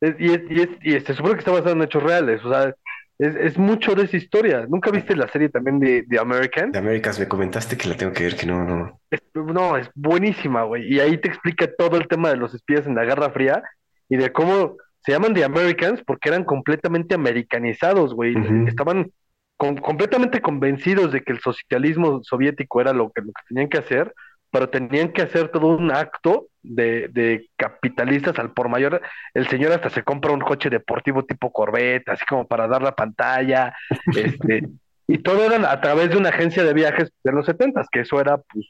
sea, 0.00 0.16
y, 0.18 0.30
es, 0.30 0.40
y, 0.48 0.60
es, 0.60 0.68
y 0.80 1.00
se 1.00 1.12
supone 1.12 1.34
que 1.34 1.40
está 1.40 1.50
basado 1.50 1.72
en 1.72 1.82
hechos 1.82 2.02
reales. 2.02 2.44
O 2.44 2.50
sea, 2.50 2.72
es, 3.18 3.34
es, 3.34 3.58
mucho 3.58 3.94
de 3.94 4.04
esa 4.04 4.16
historia. 4.16 4.66
¿Nunca 4.68 4.90
viste 4.90 5.16
la 5.16 5.28
serie 5.28 5.48
también 5.48 5.80
de, 5.80 6.02
de 6.02 6.18
American? 6.18 6.70
De 6.70 6.78
Americans, 6.78 7.18
me 7.18 7.28
comentaste 7.28 7.76
que 7.76 7.88
la 7.88 7.96
tengo 7.96 8.12
que 8.12 8.24
ver, 8.24 8.36
que 8.36 8.46
no, 8.46 8.64
no. 8.64 9.00
Es, 9.10 9.20
no, 9.34 9.76
es 9.76 9.90
buenísima, 9.94 10.62
güey. 10.62 10.92
Y 10.92 11.00
ahí 11.00 11.18
te 11.18 11.28
explica 11.28 11.68
todo 11.76 11.96
el 11.96 12.06
tema 12.06 12.30
de 12.30 12.36
los 12.36 12.54
espías 12.54 12.86
en 12.86 12.94
la 12.94 13.04
Guerra 13.04 13.30
Fría 13.30 13.62
y 14.08 14.16
de 14.16 14.32
cómo 14.32 14.76
se 15.04 15.12
llaman 15.12 15.34
The 15.34 15.44
Americans 15.44 16.02
porque 16.06 16.28
eran 16.28 16.44
completamente 16.44 17.14
americanizados, 17.14 18.14
güey. 18.14 18.34
Estaban 18.66 19.10
completamente 19.56 20.40
convencidos 20.40 21.12
de 21.12 21.22
que 21.22 21.32
el 21.32 21.40
socialismo 21.40 22.22
soviético 22.22 22.80
era 22.80 22.92
lo 22.92 23.10
que, 23.10 23.22
lo 23.22 23.32
que 23.32 23.42
tenían 23.48 23.68
que 23.68 23.78
hacer 23.78 24.14
pero 24.50 24.68
tenían 24.68 25.12
que 25.12 25.22
hacer 25.22 25.48
todo 25.48 25.66
un 25.68 25.90
acto 25.90 26.48
de, 26.62 27.08
de, 27.08 27.48
capitalistas 27.56 28.38
al 28.38 28.52
por 28.52 28.68
mayor. 28.68 29.00
El 29.34 29.48
señor 29.48 29.72
hasta 29.72 29.90
se 29.90 30.02
compra 30.02 30.32
un 30.32 30.40
coche 30.40 30.70
deportivo 30.70 31.24
tipo 31.24 31.52
Corvette, 31.52 32.08
así 32.08 32.24
como 32.26 32.46
para 32.46 32.66
dar 32.66 32.82
la 32.82 32.94
pantalla, 32.94 33.74
este, 34.16 34.68
y 35.06 35.18
todo 35.18 35.44
era 35.44 35.70
a 35.70 35.80
través 35.80 36.10
de 36.10 36.16
una 36.16 36.28
agencia 36.28 36.62
de 36.64 36.74
viajes 36.74 37.10
de 37.24 37.32
los 37.32 37.46
setentas, 37.46 37.88
que 37.90 38.00
eso 38.00 38.20
era 38.20 38.38
pues 38.38 38.66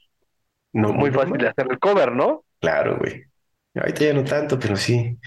no, 0.73 0.93
muy 0.93 1.11
fácil 1.11 1.37
de 1.37 1.49
hacer 1.49 1.67
el 1.69 1.79
cover, 1.79 2.13
¿no? 2.13 2.43
Claro, 2.59 2.97
güey. 2.97 3.23
Ahorita 3.75 4.05
ya 4.05 4.13
no 4.13 4.23
tanto, 4.23 4.59
pero 4.59 4.75
sí. 4.75 5.17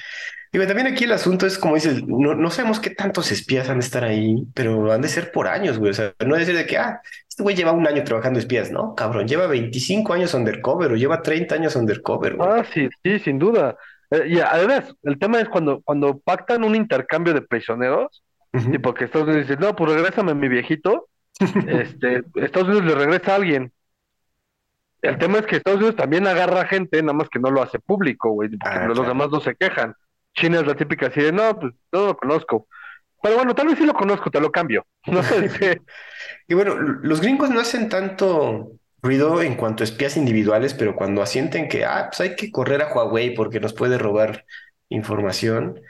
Y 0.52 0.58
también 0.66 0.86
aquí 0.86 1.04
el 1.04 1.12
asunto 1.12 1.46
es, 1.46 1.58
como 1.58 1.76
dices, 1.76 2.04
no, 2.06 2.34
no 2.34 2.50
sabemos 2.50 2.78
qué 2.78 2.90
tantos 2.90 3.32
espías 3.32 3.70
han 3.70 3.78
de 3.78 3.84
estar 3.86 4.04
ahí, 4.04 4.46
pero 4.54 4.92
han 4.92 5.00
de 5.00 5.08
ser 5.08 5.32
por 5.32 5.48
años, 5.48 5.78
güey. 5.78 5.92
O 5.92 5.94
sea, 5.94 6.12
no 6.26 6.34
es 6.36 6.46
decir 6.46 6.56
de 6.56 6.66
que, 6.66 6.76
ah, 6.76 7.00
este 7.32 7.42
güey 7.42 7.56
lleva 7.56 7.72
un 7.72 7.86
año 7.86 8.04
trabajando 8.04 8.38
espías, 8.38 8.70
¿no? 8.70 8.94
Cabrón, 8.94 9.26
lleva 9.26 9.46
25 9.46 10.12
años 10.12 10.34
undercover 10.34 10.92
o 10.92 10.96
lleva 10.96 11.22
30 11.22 11.54
años 11.54 11.74
undercover, 11.76 12.36
güey. 12.36 12.46
Ah, 12.46 12.62
sí, 12.74 12.90
sí, 13.02 13.18
sin 13.20 13.38
duda. 13.38 13.78
Eh, 14.10 14.24
y 14.28 14.38
además, 14.38 14.94
el 15.02 15.18
tema 15.18 15.40
es 15.40 15.48
cuando, 15.48 15.80
cuando 15.80 16.18
pactan 16.18 16.62
un 16.62 16.74
intercambio 16.74 17.32
de 17.32 17.40
prisioneros, 17.40 18.22
y 18.52 18.76
porque 18.76 19.06
Estados 19.06 19.28
Unidos 19.28 19.48
dice, 19.48 19.58
no, 19.58 19.74
pues 19.74 19.94
regrésame 19.94 20.34
mi 20.34 20.46
viejito, 20.48 21.08
este, 21.68 22.22
Estados 22.34 22.68
Unidos 22.68 22.84
le 22.84 22.94
regresa 22.96 23.32
a 23.32 23.36
alguien. 23.36 23.72
El 25.00 25.16
tema 25.16 25.38
es 25.38 25.46
que 25.46 25.56
Estados 25.56 25.78
Unidos 25.78 25.96
también 25.96 26.26
agarra 26.26 26.66
gente, 26.66 27.00
nada 27.00 27.14
más 27.14 27.30
que 27.30 27.38
no 27.38 27.50
lo 27.50 27.62
hace 27.62 27.78
público, 27.78 28.32
güey, 28.32 28.50
porque 28.50 28.78
ah, 28.78 28.88
los 28.88 29.06
demás 29.06 29.30
no 29.30 29.40
se 29.40 29.54
quejan. 29.54 29.94
China 30.34 30.60
es 30.60 30.66
la 30.66 30.74
típica 30.74 31.06
así 31.06 31.22
de, 31.22 31.32
no, 31.32 31.58
pues 31.58 31.72
no 31.92 32.08
lo 32.08 32.16
conozco. 32.18 32.66
Pero 33.22 33.36
bueno, 33.36 33.54
tal 33.54 33.68
vez 33.68 33.78
sí 33.78 33.86
lo 33.86 33.94
conozco, 33.94 34.30
te 34.30 34.40
lo 34.40 34.50
cambio. 34.50 34.86
No 35.06 35.22
sé. 35.22 35.80
y 36.48 36.54
bueno, 36.54 36.74
los 36.76 37.20
gringos 37.20 37.50
no 37.50 37.60
hacen 37.60 37.88
tanto 37.88 38.72
ruido 39.00 39.42
en 39.42 39.56
cuanto 39.56 39.82
a 39.82 39.84
espías 39.84 40.16
individuales, 40.16 40.74
pero 40.74 40.94
cuando 40.94 41.22
asienten 41.22 41.68
que, 41.68 41.84
ah, 41.84 42.08
pues 42.10 42.20
hay 42.20 42.36
que 42.36 42.50
correr 42.50 42.82
a 42.82 42.92
Huawei 42.92 43.34
porque 43.34 43.60
nos 43.60 43.74
puede 43.74 43.98
robar 43.98 44.44
información, 44.88 45.80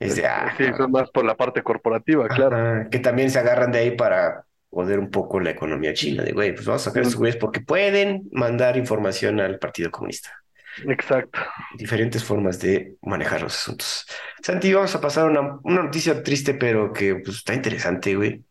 es 0.00 0.16
de, 0.16 0.26
ah. 0.26 0.54
Sí, 0.56 0.64
son 0.76 0.90
más 0.90 1.10
por 1.10 1.24
la 1.24 1.36
parte 1.36 1.62
corporativa, 1.62 2.28
claro. 2.28 2.88
que 2.90 2.98
también 2.98 3.30
se 3.30 3.38
agarran 3.38 3.70
de 3.72 3.78
ahí 3.78 3.90
para 3.92 4.44
poder 4.70 4.98
un 4.98 5.10
poco 5.10 5.40
la 5.40 5.50
economía 5.50 5.94
china, 5.94 6.22
de, 6.22 6.32
güey, 6.32 6.54
pues 6.54 6.66
vamos 6.66 6.82
a 6.82 6.90
sacar 6.90 7.04
a 7.04 7.06
esos 7.06 7.16
güeyes 7.16 7.36
porque 7.36 7.60
pueden 7.60 8.28
mandar 8.32 8.76
información 8.76 9.40
al 9.40 9.58
Partido 9.58 9.90
Comunista. 9.90 10.43
Exacto. 10.88 11.38
Diferentes 11.76 12.24
formas 12.24 12.58
de 12.60 12.96
manejar 13.02 13.42
los 13.42 13.54
asuntos. 13.54 14.06
Santi, 14.42 14.72
vamos 14.72 14.94
a 14.94 15.00
pasar 15.00 15.30
una, 15.30 15.58
una 15.62 15.82
noticia 15.82 16.22
triste, 16.22 16.54
pero 16.54 16.92
que 16.92 17.16
pues, 17.16 17.38
está 17.38 17.54
interesante, 17.54 18.14
güey. 18.16 18.44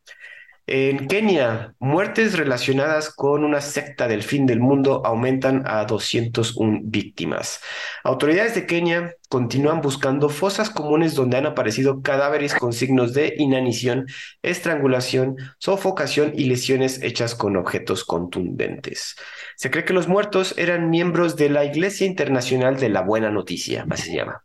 En 0.66 1.08
Kenia, 1.08 1.76
muertes 1.80 2.38
relacionadas 2.38 3.14
con 3.14 3.44
una 3.44 3.60
secta 3.60 4.08
del 4.08 4.24
fin 4.24 4.46
del 4.46 4.62
mundo 4.62 5.02
aumentan 5.06 5.64
a 5.66 5.84
201 5.84 6.80
víctimas. 6.86 7.60
Autoridades 8.06 8.56
de 8.56 8.66
Kenia 8.66 9.14
continúan 9.28 9.82
buscando 9.82 10.30
fosas 10.30 10.70
comunes 10.70 11.16
donde 11.16 11.36
han 11.36 11.48
aparecido 11.48 12.02
cadáveres 12.02 12.56
con 12.56 12.72
signos 12.72 13.14
de 13.14 13.34
inanición, 13.38 14.08
estrangulación, 14.42 15.36
sofocación 15.58 16.32
y 16.34 16.46
lesiones 16.46 17.04
hechas 17.04 17.36
con 17.36 17.58
objetos 17.58 18.06
contundentes. 18.06 19.18
Se 19.58 19.70
cree 19.70 19.84
que 19.84 19.92
los 19.92 20.08
muertos 20.08 20.54
eran 20.58 20.90
miembros 20.90 21.36
de 21.36 21.50
la 21.50 21.66
Iglesia 21.66 22.08
Internacional 22.08 22.80
de 22.80 22.88
la 22.88 23.02
Buena 23.02 23.30
Noticia, 23.30 23.86
así 23.90 24.12
se 24.12 24.16
llama 24.16 24.43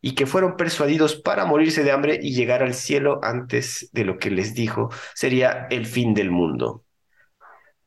y 0.00 0.14
que 0.14 0.26
fueron 0.26 0.56
persuadidos 0.56 1.16
para 1.16 1.44
morirse 1.44 1.84
de 1.84 1.90
hambre 1.90 2.18
y 2.22 2.34
llegar 2.34 2.62
al 2.62 2.74
cielo 2.74 3.20
antes 3.22 3.88
de 3.92 4.04
lo 4.04 4.18
que 4.18 4.30
les 4.30 4.54
dijo 4.54 4.90
sería 5.14 5.66
el 5.70 5.86
fin 5.86 6.14
del 6.14 6.30
mundo. 6.30 6.84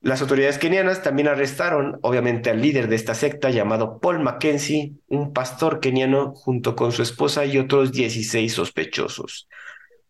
Las 0.03 0.19
autoridades 0.23 0.57
kenianas 0.57 1.03
también 1.03 1.27
arrestaron, 1.27 1.99
obviamente, 2.01 2.49
al 2.49 2.59
líder 2.59 2.87
de 2.87 2.95
esta 2.95 3.13
secta 3.13 3.51
llamado 3.51 3.99
Paul 3.99 4.19
Mackenzie, 4.19 4.93
un 5.07 5.31
pastor 5.31 5.79
keniano, 5.79 6.33
junto 6.33 6.75
con 6.75 6.91
su 6.91 7.03
esposa 7.03 7.45
y 7.45 7.59
otros 7.59 7.91
16 7.91 8.51
sospechosos. 8.51 9.47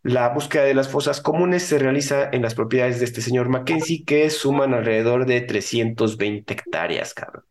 La 0.01 0.29
búsqueda 0.29 0.63
de 0.63 0.73
las 0.75 0.87
fosas 0.87 1.19
comunes 1.19 1.63
se 1.63 1.77
realiza 1.77 2.29
en 2.31 2.41
las 2.41 2.55
propiedades 2.55 2.99
de 2.99 3.05
este 3.05 3.21
señor 3.21 3.49
Mackenzie, 3.49 4.05
que 4.05 4.29
suman 4.29 4.73
alrededor 4.73 5.25
de 5.25 5.41
320 5.41 6.53
hectáreas, 6.53 7.13
cabrón. 7.13 7.43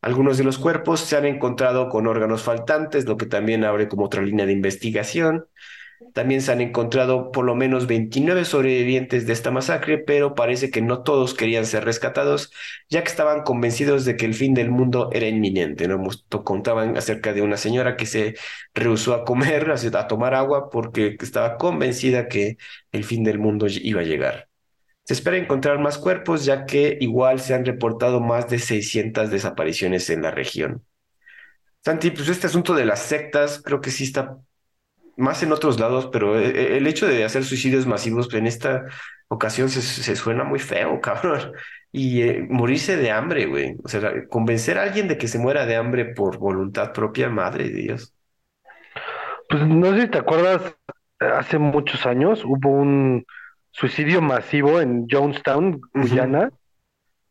Algunos 0.00 0.38
de 0.38 0.44
los 0.44 0.58
cuerpos 0.58 1.00
se 1.00 1.16
han 1.16 1.26
encontrado 1.26 1.88
con 1.88 2.06
órganos 2.06 2.42
faltantes, 2.42 3.06
lo 3.06 3.16
que 3.16 3.26
también 3.26 3.64
abre 3.64 3.88
como 3.88 4.04
otra 4.04 4.22
línea 4.22 4.46
de 4.46 4.52
investigación. 4.52 5.46
También 6.14 6.42
se 6.42 6.52
han 6.52 6.60
encontrado 6.60 7.32
por 7.32 7.44
lo 7.44 7.56
menos 7.56 7.88
29 7.88 8.44
sobrevivientes 8.44 9.26
de 9.26 9.32
esta 9.32 9.50
masacre, 9.50 9.98
pero 9.98 10.34
parece 10.34 10.70
que 10.70 10.80
no 10.80 11.02
todos 11.02 11.34
querían 11.34 11.66
ser 11.66 11.84
rescatados, 11.84 12.52
ya 12.88 13.02
que 13.02 13.08
estaban 13.10 13.42
convencidos 13.42 14.04
de 14.04 14.16
que 14.16 14.24
el 14.26 14.34
fin 14.34 14.54
del 14.54 14.70
mundo 14.70 15.10
era 15.12 15.26
inminente. 15.26 15.88
¿no? 15.88 16.00
Contaban 16.44 16.96
acerca 16.96 17.32
de 17.32 17.42
una 17.42 17.56
señora 17.56 17.96
que 17.96 18.06
se 18.06 18.36
rehusó 18.74 19.14
a 19.14 19.24
comer, 19.24 19.70
a 19.94 20.06
tomar 20.08 20.34
agua, 20.34 20.70
porque 20.70 21.16
estaba 21.20 21.56
convencida 21.58 22.28
que 22.28 22.58
el 22.92 23.04
fin 23.04 23.24
del 23.24 23.38
mundo 23.40 23.66
iba 23.68 24.00
a 24.00 24.04
llegar. 24.04 24.47
Se 25.08 25.14
espera 25.14 25.38
encontrar 25.38 25.78
más 25.78 25.96
cuerpos, 25.96 26.44
ya 26.44 26.66
que 26.66 26.98
igual 27.00 27.40
se 27.40 27.54
han 27.54 27.64
reportado 27.64 28.20
más 28.20 28.46
de 28.50 28.58
600 28.58 29.30
desapariciones 29.30 30.10
en 30.10 30.20
la 30.20 30.30
región. 30.30 30.84
Santi, 31.82 32.10
pues 32.10 32.28
este 32.28 32.46
asunto 32.46 32.74
de 32.74 32.84
las 32.84 33.00
sectas 33.00 33.62
creo 33.64 33.80
que 33.80 33.90
sí 33.90 34.04
está 34.04 34.36
más 35.16 35.42
en 35.42 35.52
otros 35.52 35.80
lados, 35.80 36.10
pero 36.12 36.38
eh, 36.38 36.50
eh, 36.50 36.76
el 36.76 36.86
hecho 36.86 37.06
de 37.06 37.24
hacer 37.24 37.42
suicidios 37.44 37.86
masivos 37.86 38.34
en 38.34 38.46
esta 38.46 38.84
ocasión 39.28 39.70
se, 39.70 40.14
suena 40.14 40.44
muy 40.44 40.58
feo, 40.58 41.00
cabrón. 41.00 41.52
Y 41.90 42.20
eh, 42.20 42.46
morirse 42.46 42.98
de 42.98 43.10
hambre, 43.10 43.46
güey. 43.46 43.76
O 43.82 43.88
sea, 43.88 44.12
convencer 44.28 44.76
a 44.76 44.82
alguien 44.82 45.08
de 45.08 45.16
que 45.16 45.26
se 45.26 45.38
muera 45.38 45.64
de 45.64 45.76
hambre 45.76 46.04
por 46.04 46.36
voluntad 46.36 46.92
propia, 46.92 47.30
madre 47.30 47.70
de 47.70 47.80
Dios. 47.80 48.12
Pues 49.48 49.66
no 49.66 49.90
sé 49.94 50.02
si 50.02 50.08
te 50.08 50.18
acuerdas, 50.18 50.76
hace 51.18 51.56
muchos 51.56 52.04
años 52.04 52.44
hubo 52.44 52.68
un 52.68 53.24
suicidio 53.78 54.20
masivo 54.20 54.80
en 54.80 55.06
Jonestown, 55.08 55.80
Guyana, 55.94 56.50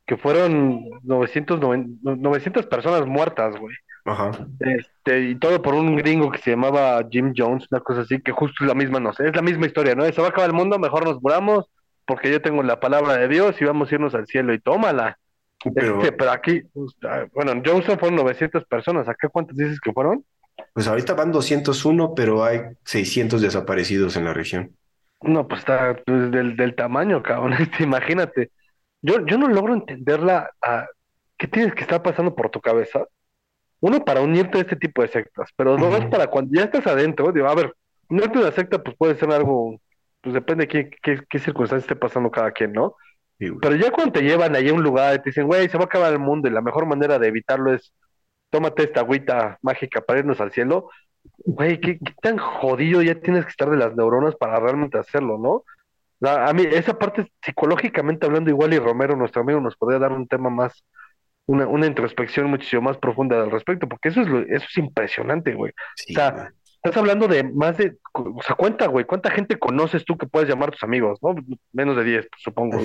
que 0.05 0.15
fueron 0.15 0.85
900, 1.03 1.59
900 2.01 2.65
personas 2.67 3.05
muertas, 3.05 3.59
güey. 3.59 3.75
Ajá. 4.05 4.31
Este, 4.61 5.19
y 5.31 5.35
todo 5.35 5.61
por 5.61 5.73
un 5.73 5.97
gringo 5.97 6.31
que 6.31 6.37
se 6.37 6.51
llamaba 6.51 7.05
Jim 7.11 7.33
Jones, 7.35 7.67
una 7.69 7.81
cosa 7.81 8.01
así, 8.01 8.21
que 8.21 8.31
justo 8.31 8.63
es 8.63 8.67
la 8.67 8.73
misma, 8.73 9.01
no 9.01 9.11
sé, 9.11 9.27
es 9.27 9.35
la 9.35 9.41
misma 9.41 9.65
historia, 9.65 9.95
¿no? 9.95 10.05
Se 10.05 10.21
va 10.21 10.27
a 10.27 10.29
acabar 10.29 10.49
el 10.49 10.55
mundo, 10.55 10.79
mejor 10.79 11.03
nos 11.03 11.21
muramos, 11.21 11.65
porque 12.05 12.31
yo 12.31 12.41
tengo 12.41 12.63
la 12.63 12.79
palabra 12.79 13.17
de 13.17 13.27
Dios 13.27 13.61
y 13.61 13.65
vamos 13.65 13.91
a 13.91 13.95
irnos 13.95 14.15
al 14.15 14.27
cielo 14.27 14.53
y 14.53 14.59
tómala. 14.59 15.17
Pero, 15.75 15.97
este, 15.97 16.13
pero 16.13 16.31
aquí, 16.31 16.61
pues, 16.73 16.93
ah, 17.03 17.25
bueno, 17.33 17.51
en 17.51 17.65
Johnson 17.65 17.99
fueron 17.99 18.15
900 18.15 18.63
personas, 18.65 19.09
¿acá 19.09 19.27
cuántas 19.27 19.57
dices 19.57 19.81
que 19.81 19.91
fueron? 19.91 20.23
Pues 20.73 20.87
ahorita 20.87 21.13
van 21.13 21.33
201, 21.33 22.15
pero 22.15 22.45
hay 22.45 22.61
600 22.85 23.41
desaparecidos 23.41 24.15
en 24.15 24.23
la 24.23 24.33
región. 24.33 24.71
No, 25.21 25.47
pues 25.47 25.59
está 25.59 25.95
pues, 26.05 26.31
del, 26.31 26.55
del 26.55 26.75
tamaño, 26.75 27.23
cabrón, 27.23 27.53
este, 27.59 27.83
imagínate. 27.83 28.51
Yo, 29.01 29.25
yo 29.25 29.37
no 29.37 29.47
logro 29.47 29.73
entenderla, 29.73 30.51
a, 30.61 30.87
¿qué 31.37 31.47
tienes 31.47 31.73
que 31.73 31.81
estar 31.81 32.01
pasando 32.03 32.35
por 32.35 32.49
tu 32.49 32.61
cabeza? 32.61 33.05
uno 33.79 34.03
para 34.03 34.21
unirte 34.21 34.57
a 34.57 34.61
este 34.61 34.75
tipo 34.75 35.01
de 35.01 35.07
sectas, 35.07 35.49
pero 35.55 35.77
dos 35.77 36.05
para 36.05 36.27
cuando 36.27 36.51
ya 36.53 36.65
estás 36.65 36.87
adentro, 36.87 37.31
digo, 37.31 37.47
a 37.47 37.55
ver, 37.55 37.73
unirte 38.09 38.37
a 38.39 38.41
una 38.41 38.51
secta 38.51 38.81
pues 38.81 38.95
puede 38.97 39.15
ser 39.15 39.31
algo, 39.31 39.79
pues 40.21 40.33
depende 40.33 40.65
de 40.65 40.67
qué, 40.67 40.89
qué, 41.01 41.19
qué 41.29 41.39
circunstancias 41.39 41.83
esté 41.83 41.95
pasando 41.95 42.31
cada 42.31 42.51
quien, 42.51 42.73
¿no? 42.73 42.95
pero 43.61 43.75
ya 43.75 43.91
cuando 43.91 44.13
te 44.13 44.23
llevan 44.23 44.55
ahí 44.55 44.69
a 44.69 44.73
un 44.73 44.81
lugar 44.81 45.13
y 45.13 45.19
te 45.19 45.29
dicen, 45.29 45.45
güey, 45.45 45.69
se 45.69 45.77
va 45.77 45.83
a 45.83 45.85
acabar 45.85 46.11
el 46.11 46.17
mundo 46.17 46.47
y 46.47 46.51
la 46.51 46.61
mejor 46.61 46.87
manera 46.87 47.19
de 47.19 47.27
evitarlo 47.27 47.71
es 47.71 47.93
tómate 48.49 48.83
esta 48.83 49.01
agüita 49.01 49.59
mágica 49.61 50.01
para 50.01 50.19
irnos 50.19 50.41
al 50.41 50.51
cielo, 50.51 50.89
güey, 51.45 51.79
¿qué, 51.79 51.99
tan 52.21 52.37
jodido 52.37 53.01
ya 53.01 53.15
tienes 53.15 53.45
que 53.45 53.51
estar 53.51 53.69
de 53.69 53.77
las 53.77 53.95
neuronas 53.95 54.35
para 54.35 54.59
realmente 54.59 54.97
hacerlo, 54.97 55.37
¿no? 55.37 55.63
A, 56.27 56.49
a 56.49 56.53
mí, 56.53 56.63
esa 56.69 56.97
parte 56.97 57.31
psicológicamente 57.43 58.25
hablando, 58.25 58.49
igual 58.49 58.73
y 58.73 58.79
Romero, 58.79 59.15
nuestro 59.15 59.41
amigo, 59.41 59.61
nos 59.61 59.75
podría 59.75 59.99
dar 59.99 60.11
un 60.11 60.27
tema 60.27 60.49
más, 60.49 60.83
una, 61.45 61.67
una 61.67 61.85
introspección 61.85 62.49
muchísimo 62.49 62.81
más 62.83 62.97
profunda 62.97 63.41
al 63.41 63.51
respecto, 63.51 63.87
porque 63.87 64.09
eso 64.09 64.21
es, 64.21 64.27
lo, 64.27 64.39
eso 64.39 64.65
es 64.67 64.77
impresionante, 64.77 65.53
güey. 65.53 65.71
o 65.71 66.13
sea, 66.13 66.51
estás 66.75 66.97
hablando 66.97 67.27
de 67.27 67.43
más 67.43 67.77
de, 67.77 67.97
o 68.13 68.41
sea, 68.41 68.55
cuenta, 68.55 68.87
güey, 68.87 69.05
¿cuánta 69.05 69.29
gente 69.29 69.59
conoces 69.59 70.05
tú 70.05 70.17
que 70.17 70.27
puedes 70.27 70.49
llamar 70.49 70.71
tus 70.71 70.83
amigos? 70.83 71.19
¿no? 71.21 71.35
Menos 71.71 71.95
de 71.97 72.03
10, 72.03 72.27
supongo. 72.37 72.79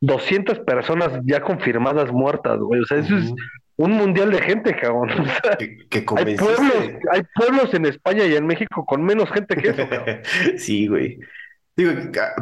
200 0.00 0.60
personas 0.60 1.18
ya 1.24 1.40
confirmadas 1.40 2.12
muertas, 2.12 2.58
güey. 2.58 2.80
O 2.80 2.84
sea, 2.84 2.98
eso 2.98 3.16
es 3.16 3.32
un 3.76 3.92
mundial 3.92 4.30
de 4.30 4.40
gente, 4.40 4.76
cabrón. 4.76 5.10
hay, 5.58 6.36
pueblos, 6.36 6.74
hay 7.12 7.22
pueblos 7.34 7.74
en 7.74 7.86
España 7.86 8.24
y 8.24 8.34
en 8.36 8.46
México 8.46 8.84
con 8.84 9.02
menos 9.04 9.30
gente 9.30 9.56
que 9.56 9.70
eso. 9.70 9.88
Cabrón. 9.88 10.20
sí, 10.58 10.86
güey. 10.86 11.18
Digo, 11.76 11.92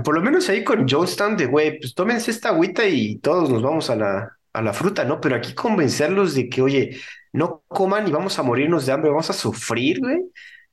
por 0.05 0.15
lo 0.15 0.21
menos 0.21 0.49
ahí 0.51 0.63
con 0.63 0.87
Jonestown 0.87 1.37
de, 1.37 1.47
güey, 1.47 1.79
pues 1.79 1.95
tómense 1.95 2.31
esta 2.31 2.51
agüita 2.51 2.87
y 2.87 3.17
todos 3.17 3.49
nos 3.49 3.63
vamos 3.63 3.89
a 3.89 3.97
la, 3.97 4.37
a 4.53 4.63
la 4.63 4.73
fruta, 4.75 5.05
¿no? 5.05 5.21
Pero 5.21 5.37
aquí 5.37 5.55
convencerlos 5.55 6.35
de 6.35 6.51
que, 6.51 6.61
oye, 6.61 7.01
no 7.33 7.65
coman 7.67 8.07
y 8.07 8.11
vamos 8.11 8.39
a 8.39 8.43
morirnos 8.43 8.85
de 8.85 8.93
hambre, 8.93 9.11
vamos 9.11 9.31
a 9.31 9.33
sufrir, 9.33 10.01
güey. 10.01 10.21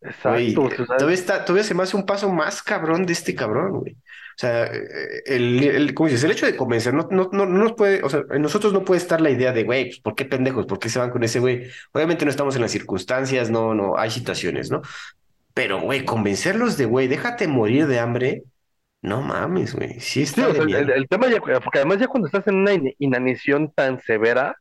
Exacto. 0.01 0.69
todavía, 0.97 1.13
está, 1.13 1.43
todavía 1.43 1.63
se 1.63 1.73
me 1.73 1.83
hace 1.83 1.97
un 1.97 2.05
paso 2.05 2.29
más 2.31 2.61
cabrón 2.61 3.05
de 3.05 3.13
este 3.13 3.35
cabrón, 3.35 3.79
güey. 3.79 3.97
O 4.39 4.41
sea, 4.41 4.71
el, 5.25 5.61
el, 5.65 5.93
¿cómo 5.93 6.07
dices? 6.07 6.23
El 6.23 6.31
hecho 6.31 6.45
de 6.45 6.55
convencer 6.55 6.93
no, 6.93 7.09
no, 7.11 7.29
no, 7.29 7.45
nos 7.45 7.73
puede, 7.73 8.01
o 8.03 8.09
sea, 8.09 8.23
en 8.31 8.41
nosotros 8.41 8.71
no 8.71 8.85
puede 8.85 9.01
estar 9.01 9.19
la 9.19 9.31
idea 9.31 9.51
de, 9.51 9.65
güey, 9.65 9.87
pues, 9.87 9.99
¿por 9.99 10.15
qué 10.15 10.23
pendejos? 10.23 10.65
¿Por 10.65 10.79
qué 10.79 10.87
se 10.87 10.97
van 10.97 11.09
con 11.09 11.25
ese 11.25 11.41
güey? 11.41 11.69
Obviamente 11.91 12.23
no 12.23 12.31
estamos 12.31 12.55
en 12.55 12.61
las 12.61 12.71
circunstancias, 12.71 13.49
no, 13.49 13.73
no, 13.73 13.97
hay 13.97 14.09
situaciones, 14.09 14.71
¿no? 14.71 14.81
Pero, 15.53 15.81
güey, 15.81 16.05
convencerlos 16.05 16.77
de, 16.77 16.85
güey, 16.85 17.09
déjate 17.09 17.49
morir 17.49 17.85
de 17.87 17.99
hambre, 17.99 18.43
no 19.01 19.21
mames, 19.21 19.75
güey. 19.75 19.99
Sí, 19.99 20.21
está 20.21 20.47
el, 20.47 21.07
tema 21.09 21.27
ya, 21.27 21.41
porque 21.41 21.79
además 21.79 21.99
ya 21.99 22.07
cuando 22.07 22.27
estás 22.27 22.47
en 22.47 22.55
una 22.55 22.71
inanición 22.97 23.73
tan 23.75 23.99
severa, 23.99 24.55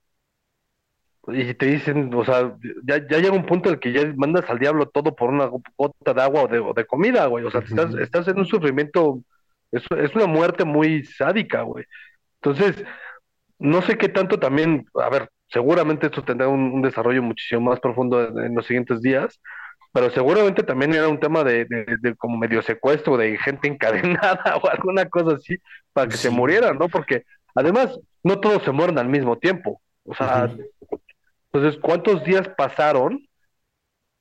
y 1.28 1.54
te 1.54 1.66
dicen, 1.66 2.12
o 2.12 2.24
sea, 2.24 2.52
ya, 2.82 3.06
ya 3.08 3.18
llega 3.18 3.30
un 3.30 3.46
punto 3.46 3.68
en 3.68 3.76
el 3.76 3.80
que 3.80 3.92
ya 3.92 4.12
mandas 4.16 4.50
al 4.50 4.58
diablo 4.58 4.88
todo 4.88 5.14
por 5.14 5.30
una 5.30 5.48
gota 5.76 6.14
de 6.14 6.22
agua 6.22 6.48
o 6.50 6.74
de, 6.74 6.84
comida, 6.84 7.26
güey. 7.26 7.44
O 7.44 7.50
sea, 7.52 7.60
estás, 7.60 7.94
estás 7.94 8.26
en 8.26 8.40
un 8.40 8.46
sufrimiento, 8.46 9.22
es, 9.72 9.82
es 9.96 10.14
una 10.14 10.26
muerte 10.26 10.64
muy 10.64 11.04
sádica, 11.04 11.62
güey. 11.62 11.84
Entonces, 12.40 12.84
no 13.58 13.82
sé 13.82 13.98
qué 13.98 14.08
tanto 14.08 14.38
también, 14.38 14.86
a 14.94 15.08
ver, 15.08 15.28
seguramente 15.48 16.06
esto 16.06 16.22
tendrá 16.22 16.48
un, 16.48 16.82
desarrollo 16.82 17.22
muchísimo 17.22 17.70
más 17.70 17.80
profundo 17.80 18.40
en 18.40 18.54
los 18.54 18.66
siguientes 18.66 19.00
días, 19.02 19.40
pero 19.92 20.10
seguramente 20.10 20.62
también 20.62 20.94
era 20.94 21.08
un 21.08 21.18
tema 21.18 21.42
de, 21.44 21.64
de, 21.64 22.14
como 22.16 22.36
medio 22.36 22.62
secuestro 22.62 23.16
de 23.16 23.36
gente 23.38 23.68
encadenada 23.68 24.56
o 24.62 24.68
alguna 24.68 25.08
cosa 25.08 25.36
así 25.36 25.56
para 25.92 26.08
que 26.08 26.16
se 26.16 26.30
murieran, 26.30 26.78
¿no? 26.78 26.88
Porque 26.88 27.24
además 27.54 27.98
no 28.22 28.38
todos 28.40 28.62
se 28.62 28.70
mueren 28.70 28.98
al 28.98 29.08
mismo 29.08 29.38
tiempo. 29.38 29.80
O 30.04 30.14
sea, 30.14 30.50
entonces, 31.52 31.80
¿cuántos 31.80 32.24
días 32.24 32.48
pasaron 32.56 33.27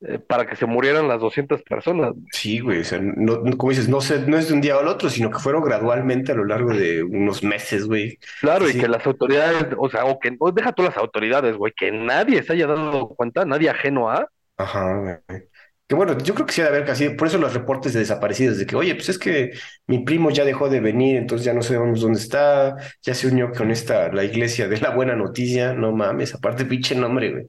eh, 0.01 0.19
para 0.19 0.45
que 0.45 0.55
se 0.55 0.65
murieran 0.67 1.07
las 1.07 1.19
200 1.19 1.63
personas? 1.63 2.13
Sí, 2.31 2.59
güey, 2.59 2.81
o 2.81 2.83
sea, 2.83 2.99
no, 3.01 3.41
como 3.57 3.71
dices, 3.71 3.89
no, 3.89 3.99
se, 3.99 4.19
no 4.27 4.37
es 4.37 4.47
de 4.47 4.53
un 4.53 4.61
día 4.61 4.75
al 4.75 4.87
otro, 4.87 5.09
sino 5.09 5.31
que 5.31 5.39
fueron 5.39 5.63
gradualmente 5.63 6.31
a 6.31 6.35
lo 6.35 6.45
largo 6.45 6.71
de 6.71 7.01
unos 7.01 7.43
meses, 7.43 7.87
güey. 7.87 8.19
Claro, 8.41 8.69
y 8.69 8.73
que 8.73 8.87
las 8.87 9.05
autoridades, 9.07 9.67
o 9.77 9.89
sea, 9.89 10.05
o 10.05 10.19
que, 10.19 10.35
o 10.39 10.51
deja 10.51 10.71
todas 10.71 10.95
las 10.95 11.01
autoridades, 11.01 11.57
güey, 11.57 11.73
que 11.75 11.91
nadie 11.91 12.43
se 12.43 12.53
haya 12.53 12.67
dado 12.67 13.09
cuenta, 13.09 13.45
nadie 13.45 13.69
ajeno 13.69 14.09
a. 14.09 14.27
Ajá, 14.57 14.95
güey. 14.97 15.47
Que 15.87 15.95
bueno, 15.95 16.17
yo 16.17 16.33
creo 16.33 16.45
que 16.45 16.53
sí 16.53 16.61
debe 16.61 16.75
haber 16.75 16.87
casi, 16.87 17.09
por 17.11 17.27
eso 17.29 17.37
los 17.37 17.53
reportes 17.53 17.93
de 17.93 18.01
desaparecidos, 18.01 18.57
de 18.57 18.65
que, 18.65 18.75
oye, 18.75 18.93
pues 18.93 19.07
es 19.07 19.17
que 19.17 19.51
mi 19.87 19.99
primo 19.99 20.29
ya 20.29 20.43
dejó 20.43 20.67
de 20.67 20.81
venir, 20.81 21.15
entonces 21.15 21.45
ya 21.45 21.53
no 21.53 21.61
sabemos 21.61 22.01
dónde 22.01 22.19
está, 22.19 22.75
ya 23.01 23.13
se 23.13 23.27
unió 23.27 23.51
con 23.53 23.71
esta, 23.71 24.11
la 24.11 24.25
iglesia 24.25 24.67
de 24.67 24.81
la 24.81 24.89
buena 24.89 25.15
noticia, 25.15 25.73
no 25.73 25.93
mames, 25.93 26.35
aparte 26.35 26.65
pinche 26.65 26.93
nombre, 26.93 27.31
güey. 27.31 27.47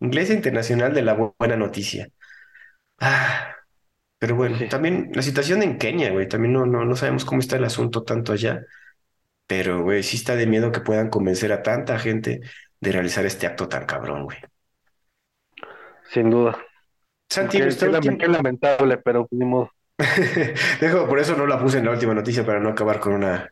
Iglesia 0.00 0.34
Internacional 0.34 0.94
de 0.94 1.02
la 1.02 1.14
Buena 1.38 1.56
Noticia. 1.56 2.08
Ah, 2.98 3.54
pero 4.18 4.36
bueno, 4.36 4.58
también 4.68 5.10
la 5.14 5.22
situación 5.22 5.62
en 5.62 5.78
Kenia, 5.78 6.10
güey, 6.12 6.28
también 6.28 6.52
no, 6.52 6.66
no, 6.66 6.84
no 6.84 6.96
sabemos 6.96 7.24
cómo 7.24 7.40
está 7.40 7.56
el 7.56 7.64
asunto 7.64 8.02
tanto 8.02 8.32
allá, 8.32 8.62
pero, 9.46 9.82
güey, 9.82 10.02
sí 10.02 10.16
está 10.16 10.36
de 10.36 10.46
miedo 10.46 10.70
que 10.70 10.80
puedan 10.80 11.10
convencer 11.10 11.52
a 11.52 11.62
tanta 11.62 11.98
gente 11.98 12.40
de 12.80 12.92
realizar 12.92 13.26
este 13.26 13.48
acto 13.48 13.68
tan 13.68 13.84
cabrón, 13.84 14.24
güey. 14.24 14.38
Sin 16.04 16.30
duda. 16.30 16.56
Santi, 17.28 17.58
qué, 17.58 18.28
lamentable, 18.28 18.98
pero 18.98 19.26
ni 19.32 19.44
modo. 19.44 19.72
Dejo, 20.80 21.08
por 21.08 21.18
eso 21.18 21.36
no 21.36 21.46
la 21.46 21.58
puse 21.58 21.78
en 21.78 21.84
la 21.84 21.90
última 21.90 22.14
noticia 22.14 22.46
para 22.46 22.60
no 22.60 22.68
acabar 22.68 23.00
con 23.00 23.14
una 23.14 23.50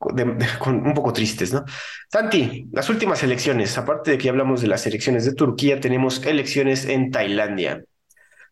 un 0.00 0.94
poco 0.94 1.12
tristes, 1.12 1.52
¿no? 1.52 1.64
Santi, 2.10 2.66
las 2.72 2.88
últimas 2.88 3.22
elecciones, 3.22 3.76
aparte 3.76 4.12
de 4.12 4.18
que 4.18 4.28
hablamos 4.28 4.60
de 4.60 4.68
las 4.68 4.86
elecciones 4.86 5.24
de 5.24 5.34
Turquía, 5.34 5.80
tenemos 5.80 6.24
elecciones 6.24 6.86
en 6.86 7.10
Tailandia. 7.10 7.82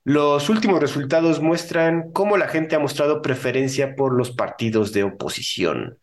Los 0.04 0.48
últimos 0.48 0.80
resultados 0.80 1.40
muestran 1.40 2.12
cómo 2.12 2.36
la 2.36 2.48
gente 2.48 2.76
ha 2.76 2.80
mostrado 2.80 3.22
preferencia 3.22 3.94
por 3.94 4.16
los 4.16 4.30
partidos 4.30 4.92
de 4.92 5.04
oposición. 5.04 5.98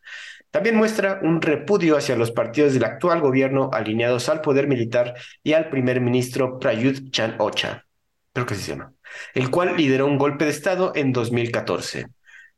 También 0.52 0.76
muestra 0.76 1.20
un 1.24 1.42
repudio 1.42 1.98
hacia 1.98 2.16
los 2.16 2.32
partidos 2.32 2.74
del 2.74 2.84
actual 2.84 3.22
gobierno 3.22 3.70
alineados 3.74 4.30
al 4.30 4.42
poder 4.42 4.68
militar 4.68 5.16
y 5.42 5.54
al 5.54 5.70
primer 5.70 6.00
ministro 6.00 6.60
Prayut 6.60 7.12
Chan-ocha 7.12 7.86
creo 8.34 8.46
que 8.46 8.56
se 8.56 8.72
llama, 8.72 8.94
el 9.36 9.50
cual 9.50 9.78
lideró 9.78 10.08
un 10.08 10.18
golpe 10.18 10.46
de 10.46 10.52
Estado 10.52 10.92
en 10.96 11.14
2014. 11.14 12.08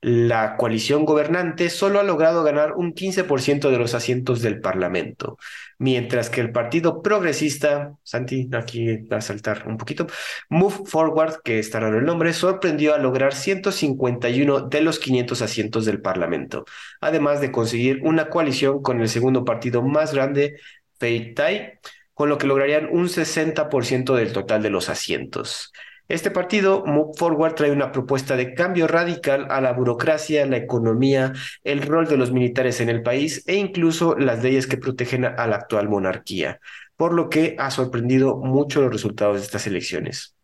La 0.05 0.55
coalición 0.55 1.03
gobernante 1.03 1.71
solo 1.71 1.99
ha 1.99 2.03
logrado 2.03 2.43
ganar 2.43 2.73
un 2.73 2.93
15% 2.93 3.71
de 3.71 3.77
los 3.79 3.95
asientos 3.95 4.43
del 4.43 4.61
Parlamento, 4.61 5.39
mientras 5.79 6.29
que 6.29 6.41
el 6.41 6.51
Partido 6.51 7.01
Progresista, 7.01 7.95
Santi, 8.03 8.47
aquí 8.53 8.97
va 9.07 9.17
a 9.17 9.21
saltar 9.21 9.67
un 9.67 9.77
poquito, 9.77 10.05
Move 10.47 10.85
Forward, 10.85 11.41
que 11.43 11.57
está 11.57 11.79
raro 11.79 11.97
el 11.97 12.05
nombre, 12.05 12.33
sorprendió 12.33 12.93
a 12.93 12.99
lograr 12.99 13.33
151 13.33 14.67
de 14.67 14.81
los 14.81 14.99
500 14.99 15.41
asientos 15.41 15.85
del 15.85 15.99
Parlamento, 16.01 16.65
además 17.01 17.41
de 17.41 17.51
conseguir 17.51 18.01
una 18.03 18.29
coalición 18.29 18.83
con 18.83 19.01
el 19.01 19.09
segundo 19.09 19.43
partido 19.43 19.81
más 19.81 20.13
grande, 20.13 20.59
Feitai, 20.99 21.79
con 22.13 22.29
lo 22.29 22.37
que 22.37 22.45
lograrían 22.45 22.89
un 22.91 23.09
60% 23.09 24.13
del 24.13 24.33
total 24.33 24.61
de 24.61 24.69
los 24.69 24.87
asientos. 24.89 25.71
Este 26.07 26.29
partido, 26.29 26.83
Move 26.85 27.13
Forward, 27.17 27.55
trae 27.55 27.71
una 27.71 27.91
propuesta 27.91 28.35
de 28.35 28.53
cambio 28.53 28.87
radical 28.87 29.47
a 29.49 29.59
la 29.59 29.73
burocracia, 29.73 30.45
la 30.45 30.57
economía, 30.57 31.33
el 31.63 31.81
rol 31.81 32.07
de 32.07 32.15
los 32.17 32.31
militares 32.31 32.79
en 32.79 32.89
el 32.89 33.01
país 33.01 33.43
e 33.47 33.55
incluso 33.55 34.15
las 34.15 34.43
leyes 34.43 34.67
que 34.67 34.77
protegen 34.77 35.25
a 35.25 35.47
la 35.47 35.55
actual 35.55 35.89
monarquía, 35.89 36.59
por 36.95 37.11
lo 37.11 37.27
que 37.27 37.55
ha 37.57 37.71
sorprendido 37.71 38.37
mucho 38.37 38.81
los 38.81 38.91
resultados 38.91 39.37
de 39.37 39.45
estas 39.45 39.65
elecciones. 39.65 40.35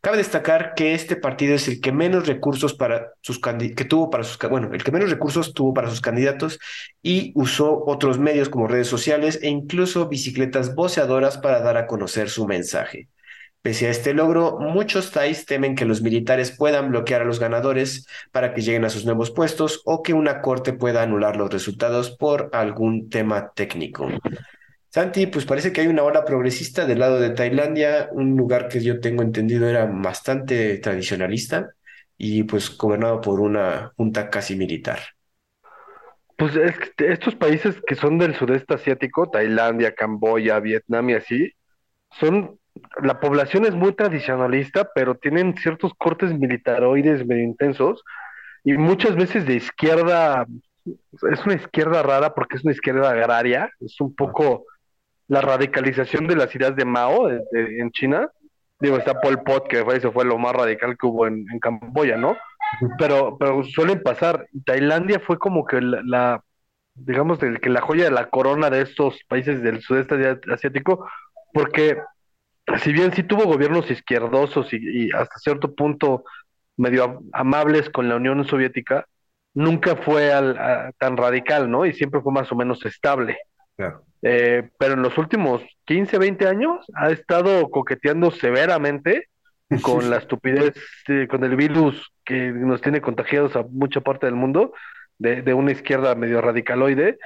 Cabe 0.00 0.18
destacar 0.18 0.74
que 0.74 0.94
este 0.94 1.16
partido 1.16 1.56
es 1.56 1.66
el 1.66 1.80
que 1.80 1.90
menos 1.90 2.28
recursos 2.28 2.74
para 2.74 3.08
sus 3.20 3.40
que 3.40 3.84
tuvo 3.84 4.10
para 4.10 4.22
sus 4.22 4.38
bueno, 4.48 4.70
el 4.72 4.84
que 4.84 4.92
menos 4.92 5.10
recursos 5.10 5.52
tuvo 5.52 5.74
para 5.74 5.90
sus 5.90 6.00
candidatos 6.00 6.60
y 7.02 7.32
usó 7.34 7.84
otros 7.86 8.20
medios 8.20 8.48
como 8.48 8.68
redes 8.68 8.86
sociales 8.86 9.40
e 9.42 9.48
incluso 9.48 10.08
bicicletas 10.08 10.76
voceadoras 10.76 11.38
para 11.38 11.60
dar 11.60 11.76
a 11.76 11.88
conocer 11.88 12.30
su 12.30 12.46
mensaje. 12.46 13.08
Pese 13.60 13.88
a 13.88 13.90
este 13.90 14.14
logro, 14.14 14.58
muchos 14.60 15.10
Thais 15.10 15.44
temen 15.44 15.74
que 15.74 15.84
los 15.84 16.00
militares 16.00 16.52
puedan 16.56 16.90
bloquear 16.90 17.22
a 17.22 17.24
los 17.24 17.40
ganadores 17.40 18.06
para 18.30 18.54
que 18.54 18.62
lleguen 18.62 18.84
a 18.84 18.90
sus 18.90 19.04
nuevos 19.04 19.32
puestos 19.32 19.82
o 19.84 20.02
que 20.02 20.14
una 20.14 20.40
corte 20.40 20.72
pueda 20.72 21.02
anular 21.02 21.36
los 21.36 21.52
resultados 21.52 22.10
por 22.10 22.50
algún 22.52 23.10
tema 23.10 23.52
técnico. 23.52 24.08
Santi, 24.90 25.26
pues 25.26 25.44
parece 25.44 25.72
que 25.72 25.80
hay 25.80 25.88
una 25.88 26.04
ola 26.04 26.24
progresista 26.24 26.86
del 26.86 27.00
lado 27.00 27.20
de 27.20 27.30
Tailandia, 27.30 28.08
un 28.12 28.36
lugar 28.36 28.68
que 28.68 28.80
yo 28.80 29.00
tengo 29.00 29.22
entendido 29.22 29.68
era 29.68 29.86
bastante 29.86 30.78
tradicionalista 30.78 31.70
y 32.16 32.44
pues 32.44 32.76
gobernado 32.76 33.20
por 33.20 33.40
una 33.40 33.92
junta 33.96 34.30
casi 34.30 34.56
militar. 34.56 35.00
Pues 36.36 36.54
estos 36.98 37.34
países 37.34 37.76
que 37.86 37.96
son 37.96 38.18
del 38.18 38.36
sudeste 38.36 38.74
asiático, 38.74 39.28
Tailandia, 39.28 39.94
Camboya, 39.94 40.60
Vietnam 40.60 41.10
y 41.10 41.14
así, 41.14 41.52
son 42.18 42.58
la 43.02 43.20
población 43.20 43.64
es 43.64 43.74
muy 43.74 43.92
tradicionalista, 43.92 44.88
pero 44.94 45.14
tienen 45.14 45.56
ciertos 45.56 45.92
cortes 45.94 46.32
militaroides 46.38 47.26
medio 47.26 47.44
intensos 47.44 48.04
y 48.64 48.72
muchas 48.76 49.16
veces 49.16 49.46
de 49.46 49.54
izquierda, 49.54 50.46
es 50.84 51.46
una 51.46 51.54
izquierda 51.54 52.02
rara 52.02 52.34
porque 52.34 52.56
es 52.56 52.64
una 52.64 52.72
izquierda 52.72 53.10
agraria, 53.10 53.70
es 53.80 54.00
un 54.00 54.14
poco 54.14 54.64
la 55.28 55.40
radicalización 55.40 56.26
de 56.26 56.36
las 56.36 56.54
ideas 56.54 56.74
de 56.74 56.84
Mao 56.84 57.30
en 57.30 57.90
China. 57.92 58.30
Digo, 58.80 58.96
está 58.96 59.20
Pol 59.20 59.42
Pot, 59.42 59.68
que 59.68 59.84
fue, 59.84 59.96
eso 59.96 60.12
fue 60.12 60.24
lo 60.24 60.38
más 60.38 60.54
radical 60.54 60.96
que 60.96 61.06
hubo 61.06 61.26
en, 61.26 61.46
Camboya, 61.60 62.16
¿no? 62.16 62.36
Pero, 62.98 63.36
pero 63.38 63.62
suelen 63.64 64.02
pasar. 64.02 64.46
Tailandia 64.64 65.20
fue 65.20 65.38
como 65.38 65.64
que 65.64 65.80
la, 65.80 66.42
digamos, 66.94 67.38
que 67.38 67.70
la 67.70 67.80
joya 67.80 68.04
de 68.04 68.10
la 68.10 68.30
corona 68.30 68.70
de 68.70 68.82
estos 68.82 69.22
países 69.28 69.62
del 69.62 69.80
sudeste 69.82 70.38
asiático, 70.52 71.08
porque 71.52 71.98
si 72.76 72.92
bien 72.92 73.12
sí 73.12 73.22
tuvo 73.22 73.44
gobiernos 73.44 73.90
izquierdosos 73.90 74.72
y, 74.72 75.10
hasta 75.12 75.38
cierto 75.38 75.74
punto 75.74 76.24
medio 76.76 77.20
amables 77.32 77.90
con 77.90 78.08
la 78.08 78.16
Unión 78.16 78.44
Soviética, 78.44 79.06
nunca 79.54 79.96
fue 79.96 80.30
tan 80.98 81.16
radical, 81.16 81.70
¿no? 81.70 81.86
Y 81.86 81.92
siempre 81.92 82.20
fue 82.20 82.32
más 82.32 82.50
o 82.52 82.56
menos 82.56 82.84
estable. 82.86 83.38
Eh, 84.22 84.68
pero 84.78 84.94
en 84.94 85.02
los 85.02 85.16
últimos 85.16 85.62
15, 85.84 86.18
20 86.18 86.48
años 86.48 86.86
ha 86.94 87.10
estado 87.10 87.68
coqueteando 87.70 88.30
severamente 88.30 89.28
con 89.82 90.10
la 90.10 90.16
estupidez, 90.16 90.74
con 91.28 91.44
el 91.44 91.56
virus 91.56 92.12
que 92.24 92.50
nos 92.52 92.80
tiene 92.80 93.00
contagiados 93.00 93.56
a 93.56 93.62
mucha 93.62 94.00
parte 94.00 94.26
del 94.26 94.34
mundo, 94.34 94.72
de, 95.18 95.52
una 95.52 95.72
izquierda 95.72 96.14
medio 96.14 96.40
radicaloide. 96.40 97.18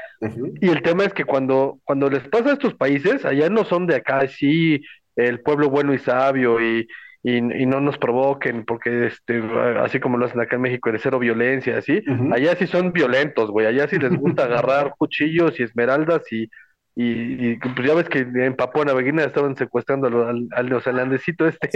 Y 0.60 0.68
el 0.70 0.82
tema 0.82 1.04
es 1.04 1.12
que 1.12 1.24
cuando, 1.24 1.78
cuando 1.84 2.08
les 2.08 2.26
pasa 2.28 2.50
a 2.50 2.52
estos 2.54 2.74
países, 2.74 3.24
allá 3.24 3.50
no 3.50 3.64
son 3.64 3.86
de 3.86 3.96
acá, 3.96 4.26
sí, 4.28 4.82
el 5.16 5.40
pueblo 5.40 5.70
bueno 5.70 5.94
y 5.94 5.98
sabio 5.98 6.60
y, 6.60 6.88
y, 7.22 7.40
no 7.40 7.80
nos 7.80 7.98
provoquen, 7.98 8.64
porque 8.64 9.06
este, 9.06 9.42
así 9.80 10.00
como 10.00 10.18
lo 10.18 10.26
hacen 10.26 10.40
acá 10.40 10.56
en 10.56 10.62
México, 10.62 10.90
de 10.90 10.98
cero 10.98 11.18
violencia, 11.18 11.78
así, 11.78 12.02
allá 12.32 12.56
sí 12.56 12.66
son 12.66 12.92
violentos, 12.92 13.50
güey, 13.50 13.66
allá 13.66 13.86
sí 13.88 13.98
les 13.98 14.16
gusta 14.16 14.44
agarrar 14.44 14.94
cuchillos 14.98 15.58
y 15.60 15.62
esmeraldas 15.62 16.22
y, 16.32 16.50
y, 16.96 17.56
pues 17.56 17.86
ya 17.86 17.94
ves 17.94 18.08
que 18.08 18.18
en 18.18 18.56
Papua 18.56 18.84
Nueva 18.84 19.00
Guinea 19.00 19.26
estaban 19.26 19.56
secuestrando 19.56 20.08
al, 20.08 20.48
al 20.50 20.68
neozelandecito 20.68 21.46
este 21.46 21.68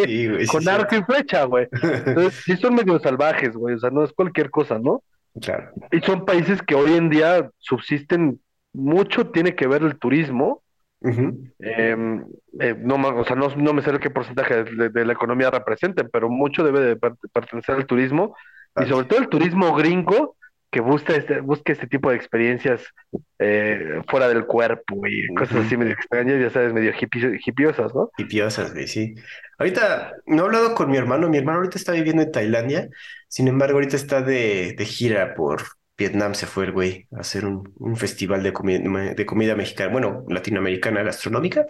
con 0.46 0.68
arco 0.68 0.96
y 0.96 1.02
flecha, 1.04 1.44
güey. 1.44 1.68
Entonces, 1.72 2.42
sí 2.44 2.56
son 2.56 2.74
medio 2.74 2.98
salvajes, 2.98 3.52
güey, 3.54 3.76
o 3.76 3.78
sea, 3.78 3.90
no 3.90 4.04
es 4.04 4.12
cualquier 4.12 4.50
cosa, 4.50 4.78
¿no? 4.78 5.02
Claro. 5.40 5.70
Y 5.92 6.00
son 6.00 6.24
países 6.24 6.60
que 6.62 6.74
hoy 6.74 6.94
en 6.94 7.08
día 7.08 7.50
subsisten 7.58 8.40
mucho, 8.72 9.28
tiene 9.28 9.54
que 9.54 9.66
ver 9.66 9.82
el 9.82 9.96
turismo, 9.98 10.62
Em, 11.00 12.24
eh, 12.58 12.74
no, 12.78 12.96
o 12.96 13.24
sea, 13.24 13.36
no, 13.36 13.72
me 13.72 13.82
sé 13.82 13.98
qué 14.00 14.10
porcentaje 14.10 14.64
de, 14.64 15.04
la 15.04 15.12
economía 15.12 15.50
representen, 15.50 16.08
pero 16.12 16.28
mucho 16.28 16.64
debe 16.64 16.80
de 16.80 16.96
pertenecer 16.96 17.76
al 17.76 17.86
turismo 17.86 18.34
y 18.80 18.86
sobre 18.86 19.06
todo 19.06 19.20
el 19.20 19.28
turismo 19.28 19.74
gringo 19.74 20.36
que 20.70 20.80
busca 20.80 21.14
este, 21.14 21.40
busque 21.40 21.72
este 21.72 21.86
tipo 21.86 22.10
de 22.10 22.16
experiencias 22.16 22.82
eh, 23.38 24.02
fuera 24.08 24.28
del 24.28 24.46
cuerpo 24.46 25.06
y 25.06 25.32
cosas 25.34 25.64
así 25.64 25.76
medio 25.76 25.92
extrañas, 25.92 26.40
ya 26.40 26.50
sabes, 26.50 26.72
medio 26.72 26.92
hipiosas, 27.00 27.94
¿no? 27.94 28.10
Hipiosas, 28.18 28.72
sí. 28.86 29.14
Ahorita 29.58 30.12
no 30.26 30.42
he 30.42 30.46
hablado 30.46 30.74
con 30.74 30.90
mi 30.90 30.96
hermano, 30.96 31.28
mi 31.28 31.38
hermano 31.38 31.58
ahorita 31.58 31.78
está 31.78 31.92
viviendo 31.92 32.22
en 32.22 32.32
Tailandia, 32.32 32.88
sin 33.28 33.48
embargo 33.48 33.74
ahorita 33.74 33.96
está 33.96 34.20
de, 34.22 34.74
de 34.76 34.84
gira 34.84 35.34
por, 35.34 35.62
Vietnam 35.96 36.34
se 36.34 36.46
fue 36.46 36.66
el 36.66 36.72
güey 36.72 37.08
a 37.16 37.20
hacer 37.20 37.46
un, 37.46 37.96
festival 37.96 38.42
de, 38.42 39.14
de 39.16 39.26
comida 39.26 39.54
mexicana, 39.54 39.90
bueno, 39.90 40.24
latinoamericana 40.28 41.02
gastronómica, 41.02 41.66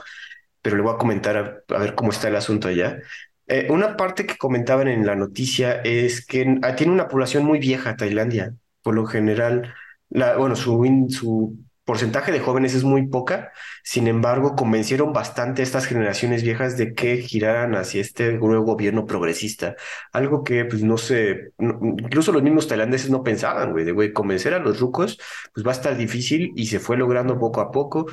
pero 0.63 0.77
le 0.77 0.83
voy 0.83 0.95
a 0.95 0.99
comentar 0.99 1.37
a, 1.69 1.79
ver 1.79 1.95
cómo 1.95 2.11
está 2.11 2.29
el 2.29 2.37
asunto 2.37 2.69
allá. 2.69 2.99
Eh, 3.47 3.69
una 3.71 3.97
parte 3.97 4.27
que 4.27 4.37
comentaban 4.37 4.89
en 4.89 5.07
la 5.07 5.15
noticia 5.15 5.81
es 5.83 6.27
que 6.27 6.59
ah, 6.63 6.75
tiene 6.75 6.93
una 6.93 7.09
población 7.09 7.45
muy 7.45 7.61
vieja 7.61 7.97
Tailandia. 7.97 8.55
Por 8.83 8.95
lo 8.95 9.07
general, 9.07 9.75
la, 10.09 10.37
bueno, 10.37 10.57
su 10.57 11.57
porcentaje 11.87 12.33
de 12.33 12.41
jóvenes 12.41 12.75
es 12.75 12.85
muy 12.85 13.07
poca, 13.07 13.53
sin 13.85 14.09
embargo, 14.09 14.57
convencieron 14.57 15.13
bastante 15.13 15.63
a 15.63 15.65
estas 15.65 15.87
generaciones 15.87 16.43
viejas 16.43 16.77
de 16.77 16.95
que 16.95 17.19
giraran 17.19 17.77
hacia 17.77 18.01
este 18.01 18.33
nuevo 18.33 18.65
gobierno 18.65 19.07
progresista, 19.07 19.77
algo 20.13 20.43
que 20.45 20.65
pues 20.65 20.83
no 20.83 20.99
sé, 20.99 21.53
incluso 21.59 22.33
los 22.33 22.43
mismos 22.43 22.67
tailandeses 22.67 23.09
no 23.11 23.23
pensaban, 23.23 23.71
güey, 23.73 23.85
de 23.85 23.93
güey, 23.93 24.13
convencer 24.13 24.53
a 24.53 24.59
los 24.59 24.81
rucos, 24.81 25.19
pues 25.55 25.65
va 25.65 25.71
a 25.71 25.75
estar 25.75 25.97
difícil 25.97 26.53
y 26.57 26.67
se 26.67 26.81
fue 26.81 26.97
logrando 26.97 27.39
poco 27.39 27.61
a 27.61 27.71
poco. 27.71 28.07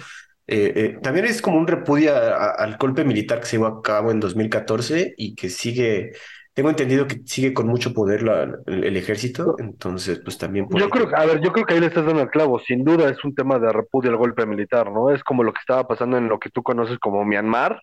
Eh, 0.45 0.74
eh, 0.76 0.99
también 1.01 1.26
es 1.26 1.41
como 1.41 1.57
un 1.57 1.67
repudio 1.67 2.13
al 2.15 2.78
golpe 2.78 3.05
militar 3.05 3.39
que 3.39 3.45
se 3.47 3.57
llevó 3.57 3.67
a 3.67 3.82
cabo 3.82 4.11
en 4.11 4.19
2014 4.19 5.15
y 5.17 5.36
que 5.36 5.49
sigue 5.49 6.11
tengo 6.54 6.70
entendido 6.70 7.08
que 7.08 7.22
sigue 7.26 7.54
con 7.54 7.68
mucho 7.68 7.93
poder 7.93 8.24
el, 8.68 8.95
ejército, 8.95 9.56
entonces 9.58 10.20
pues 10.20 10.38
también... 10.38 10.68
yo 10.70 10.88
creo, 10.89 11.10
a 11.16 11.26
ver, 11.26 11.41
yo 11.41 11.51
creo 11.51 11.66
que 11.66 11.74
ahí 11.74 11.80
le 11.80 11.88
estás 11.88 12.06
dando 12.06 12.22
el 12.22 12.30
clavo, 12.30 12.60
sin 12.60 12.84
duda 12.84 13.10
es 13.10 13.24
un 13.24 13.34
tema 13.34 13.58
de 13.58 13.72
repudio 13.74 14.12
al 14.12 14.18
golpe 14.18 14.45
militar, 14.45 14.91
¿no? 14.91 15.10
Es 15.10 15.24
como 15.24 15.43
lo 15.43 15.51
que 15.51 15.60
estaba 15.60 15.88
pasando 15.88 16.18
en 16.18 16.30
lo 16.30 16.39
que 16.39 16.51
tú 16.51 16.62
conoces 16.62 16.99
como 16.99 17.26
Myanmar, 17.26 17.82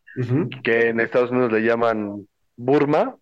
que 0.62 0.89
en 0.89 1.01
Estados 1.01 1.33
Unidos 1.33 1.51
le 1.53 1.62
llaman 1.62 2.27
Burma 2.57 3.16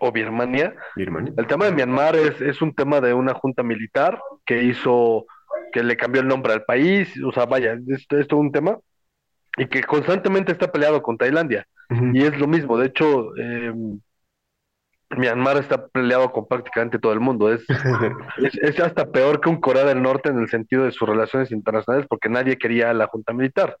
o 0.00 0.12
Birmania. 0.12 0.74
El 0.96 1.46
tema 1.46 1.64
de 1.64 1.72
Myanmar 1.72 2.16
es, 2.16 2.38
es 2.42 2.60
un 2.60 2.74
tema 2.74 3.00
de 3.00 3.14
una 3.14 3.32
junta 3.32 3.62
militar 3.62 4.20
que 4.44 4.64
hizo, 4.64 5.24
que 5.72 5.82
le 5.82 5.96
cambió 5.96 6.20
el 6.20 6.28
nombre 6.28 6.52
al 6.52 6.64
país, 6.64 7.10
o 7.24 7.32
sea, 7.32 7.46
vaya, 7.46 7.72
es, 7.72 8.06
es 8.10 8.28
todo 8.28 8.40
un 8.40 8.52
tema, 8.52 8.76
y 9.56 9.64
que 9.66 9.82
constantemente 9.82 10.52
está 10.52 10.70
peleado 10.70 11.02
con 11.02 11.16
Tailandia. 11.16 11.66
Y 12.12 12.22
es 12.22 12.38
lo 12.38 12.46
mismo, 12.46 12.76
de 12.76 12.88
hecho... 12.88 13.34
Eh, 13.38 13.72
Myanmar 15.16 15.56
está 15.56 15.86
peleado 15.88 16.30
con 16.32 16.46
prácticamente 16.46 16.98
todo 16.98 17.12
el 17.12 17.20
mundo. 17.20 17.50
Es, 18.38 18.54
es, 18.54 18.80
hasta 18.80 19.10
peor 19.10 19.40
que 19.40 19.48
un 19.48 19.60
Corea 19.60 19.84
del 19.84 20.02
Norte 20.02 20.28
en 20.28 20.38
el 20.38 20.48
sentido 20.48 20.84
de 20.84 20.92
sus 20.92 21.08
relaciones 21.08 21.50
internacionales, 21.50 22.06
porque 22.08 22.28
nadie 22.28 22.58
quería 22.58 22.92
la 22.92 23.06
junta 23.06 23.32
militar. 23.32 23.76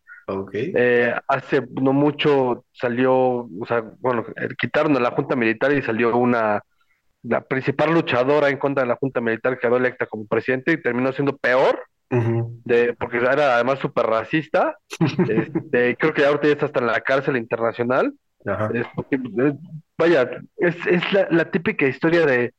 Eh, 0.52 1.14
hace 1.26 1.62
no 1.80 1.92
mucho 1.92 2.64
salió, 2.72 3.14
o 3.14 3.66
sea, 3.66 3.82
bueno, 4.00 4.26
eh, 4.36 4.48
quitaron 4.58 4.96
a 4.96 5.00
la 5.00 5.12
junta 5.12 5.36
militar 5.36 5.72
y 5.72 5.80
salió 5.80 6.14
una, 6.16 6.62
la 7.22 7.40
principal 7.40 7.92
luchadora 7.92 8.48
en 8.48 8.58
contra 8.58 8.82
de 8.82 8.88
la 8.88 8.96
junta 8.96 9.20
militar 9.20 9.58
quedó 9.58 9.76
electa 9.76 10.06
como 10.06 10.26
presidente 10.26 10.72
y 10.72 10.82
terminó 10.82 11.12
siendo 11.12 11.36
peor. 11.36 11.80
de, 12.10 12.94
porque 12.94 13.18
era 13.18 13.54
además 13.54 13.78
súper 13.78 14.06
racista. 14.06 14.76
Este, 15.28 15.96
creo 15.96 16.14
que 16.14 16.24
ahorita 16.24 16.46
ya 16.46 16.52
está 16.52 16.66
hasta 16.66 16.80
en 16.80 16.86
la 16.86 17.00
cárcel 17.00 17.36
internacional. 17.36 18.12
Es, 18.72 18.86
vaya, 19.98 20.30
es, 20.56 20.76
es 20.86 21.02
la, 21.12 21.50
típica 21.50 21.86
historia 21.86 22.24
de 22.24 22.54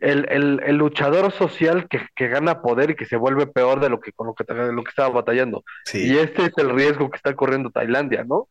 el, 0.00 0.26
el, 0.30 0.60
el 0.64 0.76
luchador 0.76 1.30
social 1.32 1.88
que, 1.88 2.00
que, 2.14 2.28
gana 2.28 2.62
poder 2.62 2.90
y 2.90 2.94
que 2.94 3.04
se 3.04 3.16
vuelve 3.16 3.46
peor 3.46 3.80
de 3.80 3.90
lo 3.90 4.00
que 4.00 4.12
con 4.12 4.28
lo 4.28 4.34
que, 4.34 4.44
lo 4.54 4.84
que 4.84 4.88
estaba 4.88 5.10
batallando. 5.10 5.64
Y 5.92 6.16
este 6.16 6.46
es 6.46 6.52
el 6.56 6.70
riesgo 6.70 7.10
que 7.10 7.16
está 7.16 7.34
corriendo 7.34 7.70
Tailandia, 7.70 8.24
¿no? 8.24 8.48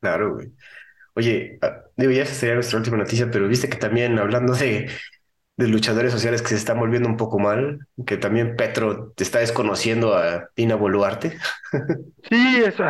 Claro, 0.00 0.34
güey. 0.34 0.52
Oye, 1.14 1.58
ah, 1.62 1.82
digo, 1.96 2.12
ya 2.12 2.22
esa 2.22 2.34
sería 2.34 2.54
nuestra 2.54 2.78
última 2.78 2.96
noticia, 2.96 3.30
pero 3.30 3.46
viste 3.46 3.68
que 3.68 3.76
también 3.76 4.18
hablando 4.18 4.54
de, 4.54 4.88
de 5.56 5.68
luchadores 5.68 6.12
sociales 6.12 6.42
que 6.42 6.48
se 6.48 6.56
están 6.56 6.78
volviendo 6.78 7.08
un 7.08 7.16
poco 7.16 7.38
mal, 7.38 7.86
que 8.06 8.16
también 8.16 8.56
Petro 8.56 9.12
te 9.12 9.22
está 9.22 9.38
desconociendo 9.38 10.16
a 10.16 10.50
Dina 10.56 10.74
Boluarte. 10.74 11.38
Sí, 12.28 12.62
eso, 12.64 12.84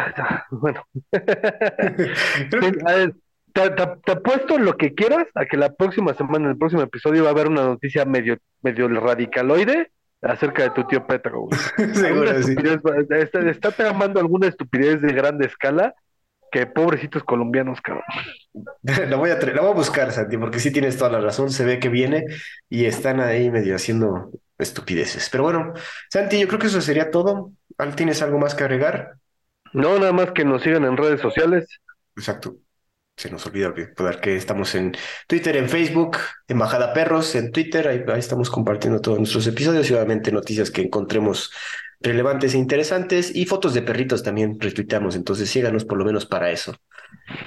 bueno. 0.51 0.87
te, 3.55 3.71
te, 4.05 4.13
apuesto 4.13 4.59
lo 4.59 4.77
que 4.77 4.95
quieras 4.95 5.27
a 5.35 5.47
que 5.47 5.57
la 5.57 5.73
próxima 5.73 6.13
semana, 6.15 6.47
en 6.47 6.51
el 6.51 6.59
próximo 6.59 6.83
episodio, 6.83 7.23
va 7.23 7.29
a 7.29 7.33
haber 7.33 7.49
una 7.49 7.65
noticia 7.65 8.05
medio, 8.05 8.37
medio 8.63 8.89
radicaloide 8.89 9.93
acerca 10.21 10.65
de 10.65 10.71
tu 10.71 10.85
tío 10.85 11.07
Petro. 11.07 11.47
Seguro, 11.95 12.43
sí. 12.43 12.57
está, 13.11 13.49
está 13.49 13.71
tramando 13.71 14.19
alguna 14.19 14.49
estupidez 14.49 15.01
de 15.01 15.13
grande 15.13 15.47
escala 15.47 15.95
que 16.51 16.67
pobrecitos 16.67 17.23
colombianos, 17.23 17.81
cabrón. 17.81 18.05
la, 18.83 19.17
voy 19.17 19.31
a 19.31 19.37
la 19.37 19.61
voy 19.61 19.71
a 19.71 19.75
buscar, 19.75 20.11
Santi, 20.11 20.37
porque 20.37 20.59
sí 20.59 20.73
tienes 20.73 20.97
toda 20.97 21.11
la 21.11 21.21
razón. 21.21 21.51
Se 21.51 21.65
ve 21.65 21.79
que 21.79 21.89
viene 21.89 22.27
y 22.69 22.87
están 22.87 23.21
ahí 23.21 23.51
medio 23.51 23.77
haciendo 23.77 24.33
estupideces. 24.59 25.29
Pero 25.31 25.45
bueno, 25.45 25.75
Santi, 26.11 26.41
yo 26.41 26.49
creo 26.49 26.59
que 26.59 26.67
eso 26.67 26.81
sería 26.81 27.11
todo. 27.11 27.53
¿Tienes 27.95 28.21
algo 28.23 28.39
más 28.39 28.55
que 28.55 28.65
agregar? 28.65 29.15
No, 29.73 29.99
nada 29.99 30.13
más 30.13 30.33
que 30.33 30.45
nos 30.45 30.63
sigan 30.63 30.85
en 30.85 30.97
redes 30.97 31.21
sociales. 31.21 31.69
Exacto 32.17 32.57
se 33.17 33.31
nos 33.31 33.47
olvida 33.47 33.71
recordar 33.71 34.21
que 34.21 34.37
estamos 34.37 34.75
en 34.75 34.93
Twitter, 35.29 35.57
en 35.57 35.69
Facebook, 35.69 36.17
Embajada 36.49 36.93
Perros, 36.93 37.35
en 37.35 37.53
Twitter, 37.53 37.87
ahí, 37.87 38.05
estamos 38.19 38.51
compartiendo 38.51 39.01
todos 39.01 39.19
nuestros 39.19 39.47
episodios 39.47 39.89
y 39.91 39.95
obviamente 39.95 40.33
noticias 40.33 40.71
que 40.71 40.83
encontremos 40.83 41.53
relevantes 42.01 42.55
e 42.55 42.59
interesantes 42.59 43.35
y 43.35 43.47
fotos 43.47 43.73
de 43.73 43.83
perritos 43.83 44.23
también 44.23 44.59
retuiteamos, 44.61 45.17
entonces 45.17 45.49
síganos 45.49 45.85
por 45.85 45.99
lo 45.99 46.05
menos 46.05 46.27
para 46.27 46.51
eso. 46.51 46.75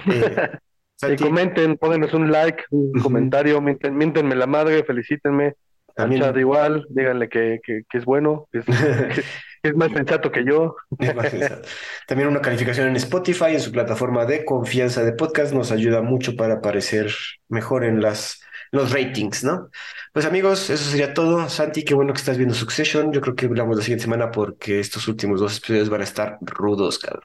Eh, 1.04 1.16
comenten, 1.16 1.78
pónganos 1.78 2.12
un 2.16 2.32
like, 2.32 2.64
un 2.72 3.00
comentario, 3.04 3.62
miéntenme 3.62 4.34
la 4.34 4.48
madre, 4.48 4.84
felicítenme. 4.84 5.54
También... 5.96 6.24
igual, 6.40 6.88
díganle 6.90 7.30
que, 7.30 7.60
que, 7.64 7.84
es 7.94 8.04
bueno, 8.04 8.48
que 8.52 8.60
es, 8.60 8.66
es 9.68 9.76
más 9.76 9.92
sensato 9.92 10.32
que 10.32 10.44
yo. 10.46 10.76
También 12.08 12.30
una 12.30 12.42
calificación 12.42 12.88
en 12.88 12.96
Spotify, 12.96 13.54
en 13.54 13.62
su 13.62 13.72
plataforma 13.72 14.26
de 14.26 14.46
confianza 14.46 15.04
de 15.04 15.14
podcast, 15.14 15.54
nos 15.54 15.72
ayuda 15.72 16.02
mucho 16.02 16.36
para 16.36 16.56
aparecer 16.56 17.12
mejor 17.50 17.84
en 17.84 18.02
las 18.02 18.42
los 18.72 18.92
ratings, 18.92 19.44
¿no? 19.44 19.70
Pues 20.14 20.26
amigos, 20.26 20.70
eso 20.70 20.90
sería 20.90 21.14
todo. 21.14 21.50
Santi, 21.50 21.84
qué 21.84 21.94
bueno 21.94 22.14
que 22.14 22.20
estás 22.20 22.38
viendo 22.38 22.56
Succession. 22.56 23.14
Yo 23.14 23.22
creo 23.22 23.36
que 23.36 23.46
hablamos 23.46 23.78
la 23.78 23.84
siguiente 23.84 24.04
semana 24.04 24.32
porque 24.32 24.80
estos 24.80 25.08
últimos 25.08 25.40
dos 25.40 25.58
episodios 25.58 25.90
van 25.90 26.02
a 26.02 26.06
estar 26.06 26.38
rudos, 26.42 27.00
cabrón. 27.00 27.24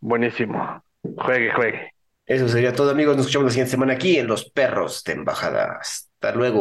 Buenísimo. 0.00 0.84
Juegue, 1.16 1.52
juegue. 1.52 1.92
Eso 2.26 2.48
sería 2.48 2.74
todo, 2.74 2.90
amigos. 2.90 3.16
Nos 3.16 3.26
escuchamos 3.26 3.46
la 3.46 3.52
siguiente 3.52 3.70
semana 3.70 3.94
aquí 3.94 4.18
en 4.18 4.26
Los 4.26 4.50
Perros 4.50 5.02
de 5.04 5.12
Embajada. 5.14 5.78
Hasta 5.80 6.32
luego. 6.32 6.60